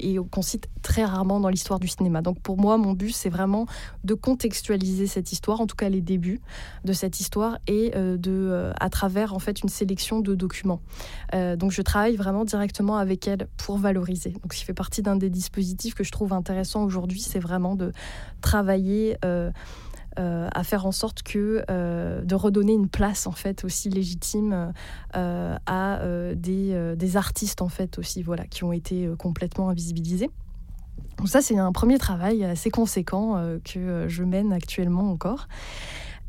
et 0.00 0.16
qu'on 0.30 0.42
cite 0.42 0.68
très 0.82 1.04
rarement 1.04 1.40
dans 1.40 1.48
l'histoire 1.48 1.80
du 1.80 1.88
cinéma. 1.88 2.22
Donc 2.22 2.40
pour 2.40 2.58
moi, 2.58 2.76
mon 2.76 2.92
but, 2.92 3.12
c'est 3.12 3.30
vraiment 3.30 3.66
de 4.04 4.14
contextualiser 4.14 5.06
cette 5.06 5.32
histoire, 5.32 5.60
en 5.60 5.66
tout 5.66 5.76
cas 5.76 5.88
les 5.88 6.02
débuts 6.02 6.40
de 6.84 6.92
cette 6.92 7.20
histoire, 7.20 7.58
et 7.66 7.90
de, 7.94 8.70
à 8.78 8.90
travers 8.90 9.34
en 9.34 9.38
fait 9.38 9.62
une 9.62 9.68
sélection 9.70 10.20
de 10.20 10.34
documents. 10.34 10.80
donc 11.32 11.70
je 11.70 11.82
travaille 11.82 12.16
vraiment 12.16 12.44
directement 12.44 12.96
avec 12.96 13.26
elle 13.26 13.48
pour 13.56 13.78
valoriser. 13.78 14.30
Donc, 14.30 14.52
ce 14.52 14.58
qui 14.58 14.64
fait 14.64 14.74
partie 14.74 15.02
d'un 15.02 15.16
des 15.16 15.30
dispositifs 15.30 15.94
que 15.94 16.04
je 16.04 16.12
trouve 16.12 16.32
intéressant 16.32 16.84
aujourd'hui, 16.84 17.20
c'est 17.20 17.40
vraiment 17.40 17.74
de 17.74 17.92
travailler. 18.40 19.16
Euh, 20.18 20.34
euh, 20.34 20.48
à 20.52 20.64
faire 20.64 20.86
en 20.86 20.92
sorte 20.92 21.22
que 21.22 21.64
euh, 21.70 22.22
de 22.22 22.34
redonner 22.34 22.72
une 22.72 22.88
place 22.88 23.26
en 23.26 23.32
fait 23.32 23.64
aussi 23.64 23.88
légitime 23.90 24.72
à 25.12 26.00
des, 26.34 27.16
artistes 27.16 27.62
en 27.62 27.68
fait 27.68 27.98
aussi 27.98 28.22
voilà 28.22 28.46
qui 28.46 28.64
ont 28.64 28.72
été 28.72 29.08
complètement 29.18 29.68
invisibilisés. 29.68 30.30
Donc 31.18 31.28
ça 31.28 31.40
c'est 31.40 31.58
un 31.58 31.72
premier 31.72 31.98
travail 31.98 32.44
assez 32.44 32.70
conséquent 32.70 33.40
que 33.64 34.06
je 34.08 34.22
mène 34.24 34.52
actuellement 34.52 35.10
encore. 35.10 35.46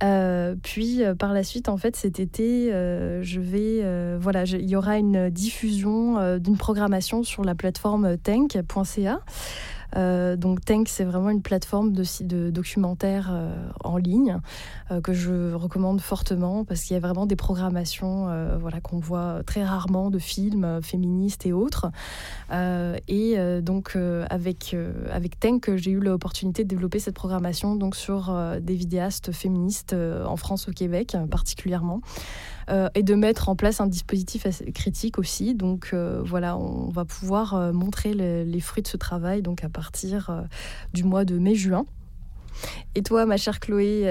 Euh, 0.03 0.55
puis 0.61 1.03
euh, 1.03 1.15
par 1.15 1.33
la 1.33 1.43
suite, 1.43 1.69
en 1.69 1.77
fait, 1.77 1.95
cet 1.95 2.19
été, 2.19 2.73
euh, 2.73 3.23
je 3.23 3.39
vais, 3.39 4.17
voilà, 4.17 4.43
il 4.43 4.69
y 4.69 4.75
aura 4.75 4.97
une 4.97 5.29
diffusion 5.29 6.38
d'une 6.38 6.57
programmation 6.57 7.23
sur 7.23 7.43
la 7.43 7.55
plateforme 7.55 8.17
tank.ca. 8.17 9.21
Euh, 9.95 10.36
donc 10.36 10.63
Tank, 10.63 10.88
c'est 10.89 11.03
vraiment 11.03 11.29
une 11.29 11.41
plateforme 11.41 11.93
de, 11.93 12.49
documentaires 12.49 13.29
euh, 13.31 13.69
en 13.83 13.97
ligne 13.97 14.39
euh, 14.91 15.01
que 15.01 15.13
je 15.13 15.53
recommande 15.53 16.01
fortement 16.01 16.65
parce 16.65 16.81
qu'il 16.83 16.93
y 16.93 16.97
a 16.97 16.99
vraiment 16.99 17.25
des 17.25 17.36
programmations 17.36 17.95
voilà, 18.59 18.81
qu'on 18.81 18.99
voit 18.99 19.41
très 19.45 19.63
rarement 19.63 20.09
de 20.09 20.19
films 20.19 20.81
féministes 20.81 21.45
et 21.45 21.53
autres. 21.53 21.88
et 22.51 23.61
donc 23.61 23.97
avec, 24.29 24.75
avec 25.11 25.39
Tank, 25.39 25.75
j'ai 25.75 25.91
eu 25.91 25.99
l'opportunité 25.99 26.63
de 26.63 26.69
développer 26.69 26.99
cette 26.99 27.15
programmation 27.15 27.75
donc, 27.75 27.95
sur 27.95 28.36
des 28.61 28.75
vidéastes 28.75 29.31
féministes 29.31 29.93
en 29.93 30.36
France, 30.38 30.69
au 30.69 30.71
Québec 30.71 31.17
particulièrement. 31.29 32.01
Et 32.95 33.03
de 33.03 33.13
mettre 33.13 33.49
en 33.49 33.55
place 33.55 33.79
un 33.79 33.88
dispositif 33.88 34.47
critique 34.73 35.19
aussi. 35.19 35.53
Donc 35.53 35.93
voilà, 35.93 36.57
on 36.57 36.89
va 36.89 37.05
pouvoir 37.05 37.73
montrer 37.73 38.13
les, 38.13 38.59
fruits 38.59 38.83
de 38.83 38.88
ce 38.88 38.97
travail 38.97 39.41
donc 39.41 39.63
partir 39.76 40.47
du 40.93 41.03
mois 41.03 41.26
de 41.26 41.38
mai-juin. 41.38 41.86
Et 42.95 43.03
toi, 43.03 43.26
ma 43.26 43.36
chère 43.36 43.59
Chloé, 43.59 44.09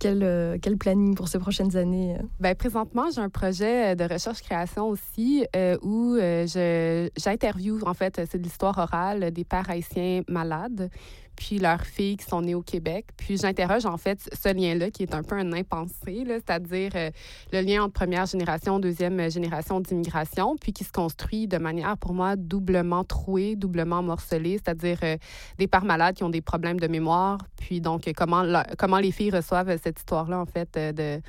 quel, 0.00 0.58
quel, 0.60 0.76
planning 0.76 1.14
pour 1.14 1.28
ces 1.28 1.38
prochaines 1.38 1.76
années? 1.76 2.16
Ben, 2.40 2.54
présentement, 2.56 3.04
j'ai 3.14 3.20
un 3.20 3.28
projet 3.28 3.94
de 3.94 4.02
recherche-création 4.02 4.88
aussi 4.88 5.46
où 5.82 6.16
j'interviewe, 6.18 7.84
en 7.86 7.94
fait, 7.94 8.20
c'est 8.28 8.38
l'histoire 8.38 8.76
orale 8.78 9.30
des 9.30 9.44
pères 9.44 9.70
haïtiens 9.70 10.22
malades 10.28 10.90
puis 11.38 11.60
leurs 11.60 11.82
filles 11.82 12.16
qui 12.16 12.24
sont 12.26 12.42
nées 12.42 12.56
au 12.56 12.62
Québec. 12.62 13.06
Puis 13.16 13.38
j'interroge 13.38 13.86
en 13.86 13.96
fait 13.96 14.28
ce 14.32 14.52
lien-là 14.52 14.90
qui 14.90 15.04
est 15.04 15.14
un 15.14 15.22
peu 15.22 15.36
un 15.36 15.52
impensé, 15.52 16.24
c'est-à-dire 16.26 16.90
euh, 16.96 17.10
le 17.52 17.60
lien 17.60 17.84
entre 17.84 17.92
première 17.92 18.26
génération, 18.26 18.80
deuxième 18.80 19.30
génération 19.30 19.80
d'immigration, 19.80 20.56
puis 20.56 20.72
qui 20.72 20.82
se 20.82 20.90
construit 20.90 21.46
de 21.46 21.58
manière 21.58 21.96
pour 21.96 22.12
moi 22.12 22.34
doublement 22.34 23.04
trouée, 23.04 23.54
doublement 23.54 24.02
morcelée, 24.02 24.58
c'est-à-dire 24.58 24.98
euh, 25.04 25.16
des 25.58 25.68
parts 25.68 25.84
malades 25.84 26.16
qui 26.16 26.24
ont 26.24 26.28
des 26.28 26.40
problèmes 26.40 26.80
de 26.80 26.88
mémoire, 26.88 27.38
puis 27.56 27.80
donc 27.80 28.10
comment, 28.16 28.42
comment 28.76 28.98
les 28.98 29.12
filles 29.12 29.30
reçoivent 29.30 29.78
cette 29.80 30.00
histoire-là 30.00 30.40
en 30.40 30.46
fait 30.46 30.76
euh, 30.76 31.20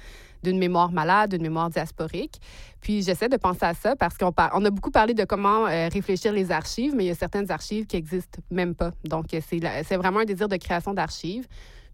d'une 0.42 0.58
mémoire 0.58 0.92
malade, 0.92 1.32
d'une 1.32 1.44
mémoire 1.44 1.70
diasporique. 1.70 2.40
Puis 2.82 3.04
j'essaie 3.04 3.30
de 3.30 3.38
penser 3.38 3.64
à 3.66 3.74
ça 3.74 3.96
parce 3.96 4.18
qu'on 4.18 4.34
on 4.54 4.66
a 4.66 4.70
beaucoup 4.70 4.92
parlé 4.92 5.14
de 5.14 5.26
comment 5.26 5.68
euh, 5.68 5.90
réfléchir 5.92 6.32
les 6.32 6.52
archives, 6.52 6.96
mais 6.96 7.06
il 7.06 7.08
y 7.08 7.12
a 7.12 7.16
certaines 7.16 7.52
archives 7.52 7.86
qui 7.86 7.98
n'existent 7.98 8.42
même 8.52 8.76
pas. 8.76 8.92
Donc 9.04 9.26
c'est 9.32 9.98
vraiment 9.98 10.20
un 10.20 10.26
désir 10.26 10.48
de 10.48 10.58
création 10.58 10.94
d'archives. 10.94 11.48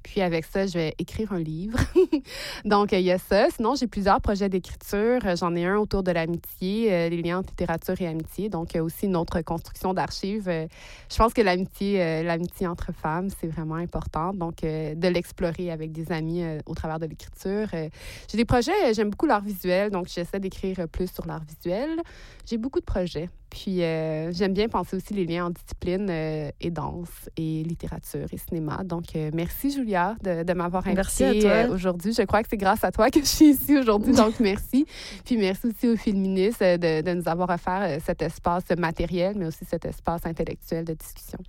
Puis 0.05 0.21
avec 0.21 0.45
ça, 0.45 0.67
je 0.67 0.73
vais 0.73 0.93
écrire 0.99 1.33
un 1.33 1.39
livre. 1.39 1.79
Donc, 2.65 2.91
il 2.91 3.01
y 3.01 3.11
a 3.11 3.17
ça. 3.17 3.49
Sinon, 3.49 3.73
j'ai 3.73 3.87
plusieurs 3.87 4.21
projets 4.21 4.49
d'écriture. 4.49 5.19
J'en 5.35 5.55
ai 5.55 5.65
un 5.65 5.77
autour 5.77 6.03
de 6.03 6.11
l'amitié, 6.11 6.93
euh, 6.93 7.09
les 7.09 7.23
liens 7.23 7.39
entre 7.39 7.49
littérature 7.49 7.99
et 7.99 8.07
amitié. 8.07 8.47
Donc, 8.47 8.73
il 8.73 8.77
y 8.77 8.79
a 8.79 8.83
aussi 8.83 9.07
une 9.07 9.15
autre 9.15 9.41
construction 9.41 9.95
d'archives. 9.95 10.47
Euh, 10.47 10.67
je 11.09 11.17
pense 11.17 11.33
que 11.33 11.41
l'amitié, 11.41 12.03
euh, 12.03 12.21
l'amitié 12.21 12.67
entre 12.67 12.93
femmes, 12.93 13.29
c'est 13.41 13.47
vraiment 13.47 13.75
important. 13.75 14.31
Donc, 14.31 14.61
de 14.61 15.07
l'explorer 15.07 15.71
avec 15.71 15.91
des 15.91 16.11
amis 16.11 16.43
au 16.67 16.75
travers 16.75 16.99
de 16.99 17.07
l'écriture. 17.07 17.67
j'ai 17.71 18.37
des 18.37 18.45
projets, 18.45 18.93
j'aime 18.93 19.09
beaucoup 19.09 19.25
l'art 19.25 19.41
visuel. 19.41 19.89
Donc, 19.89 20.07
j'essaie 20.07 20.39
d'écrire 20.39 20.87
plus 20.87 21.11
sur 21.11 21.25
l'art 21.25 21.43
visuel. 21.43 21.99
J'ai 22.45 22.57
beaucoup 22.57 22.79
de 22.79 22.85
projets. 22.85 23.27
Puis 23.49 23.83
euh, 23.83 24.31
j'aime 24.31 24.53
bien 24.53 24.67
penser 24.67 24.97
aussi 24.97 25.13
les 25.13 25.25
liens 25.25 25.45
en 25.45 25.49
discipline 25.49 26.07
euh, 26.09 26.49
et 26.59 26.71
danse 26.71 27.29
et 27.37 27.63
littérature 27.63 28.25
et 28.31 28.37
cinéma. 28.37 28.83
Donc 28.83 29.15
euh, 29.15 29.31
merci 29.33 29.71
Julia 29.71 30.15
de, 30.21 30.53
m'avoir 30.53 30.85
invitée 30.87 31.67
aujourd'hui. 31.69 32.13
Je 32.13 32.23
crois 32.23 32.43
que 32.43 32.49
c'est 32.49 32.57
grâce 32.57 32.83
à 32.83 32.91
toi 32.91 33.09
que 33.09 33.19
je 33.19 33.25
suis 33.25 33.49
ici 33.51 33.77
aujourd'hui. 33.77 34.13
Donc 34.15 34.39
merci. 34.39 34.85
Puis 35.23 35.37
merci 35.37 35.67
aussi 35.67 35.87
aux 35.87 35.95
féministes 35.95 36.61
de, 36.61 37.01
de, 37.01 37.13
nous 37.13 37.27
avoir 37.27 37.49
offert 37.49 37.99
cet 38.01 38.21
espace 38.21 38.69
matériel, 38.77 39.35
mais 39.37 39.45
aussi 39.45 39.65
cet 39.65 39.85
espace 39.85 40.25
intellectuel 40.25 40.85
de 40.85 40.93
discussion. 40.93 41.39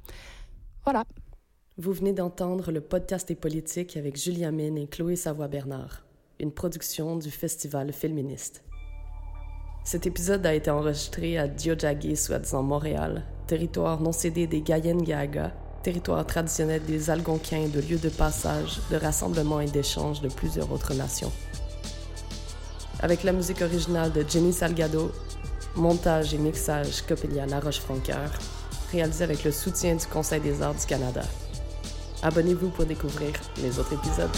Voilà. 0.85 1.05
Vous 1.79 1.93
venez 1.93 2.13
d'entendre 2.13 2.73
le 2.73 2.81
podcast 2.81 3.29
des 3.29 3.35
politiques 3.35 3.97
avec 3.97 4.17
Julia 4.17 4.51
Mine 4.51 4.79
et 4.79 4.87
Chloé 4.87 5.17
Savoie-Bernard, 5.17 6.07
une 6.41 6.53
production 6.53 7.17
du 7.17 7.31
Festival 7.31 7.93
féministe. 7.93 8.66
Cet 9.87 10.05
épisode 10.05 10.45
a 10.45 10.53
été 10.53 10.69
enregistré 10.69 11.39
à 11.39 11.47
Diojagi, 11.47 12.17
soi-disant 12.17 12.65
Montréal, 12.65 13.23
territoire 13.47 14.01
non 14.01 14.11
cédé 14.11 14.49
des 14.49 14.61
Gayen-Gaga, 14.61 15.53
territoire 15.85 16.27
traditionnel 16.27 16.83
des 16.85 17.09
Algonquins 17.09 17.69
de 17.69 17.79
lieu 17.81 17.97
de 17.97 18.09
passage, 18.09 18.81
de 18.91 18.97
rassemblement 18.97 19.61
et 19.61 19.71
d'échange 19.71 20.21
de 20.23 20.29
plusieurs 20.29 20.73
autres 20.73 20.93
nations. 20.93 21.31
Avec 22.99 23.23
la 23.23 23.31
musique 23.31 23.63
originale 23.63 24.11
de 24.11 24.25
Jenny 24.29 24.53
Salgado, 24.53 25.13
montage 25.77 26.35
et 26.35 26.39
mixage 26.39 27.03
Copelia 27.07 27.47
Laroche-Francoeur, 27.47 28.33
réalisé 28.91 29.23
avec 29.23 29.45
le 29.45 29.53
soutien 29.53 29.95
du 29.95 30.07
Conseil 30.07 30.41
des 30.41 30.63
arts 30.63 30.75
du 30.75 30.85
Canada. 30.85 31.23
Abonnez-vous 32.25 32.71
pour 32.71 32.87
découvrir 32.87 33.35
les 33.63 33.79
autres 33.79 33.93
épisodes. 33.93 34.37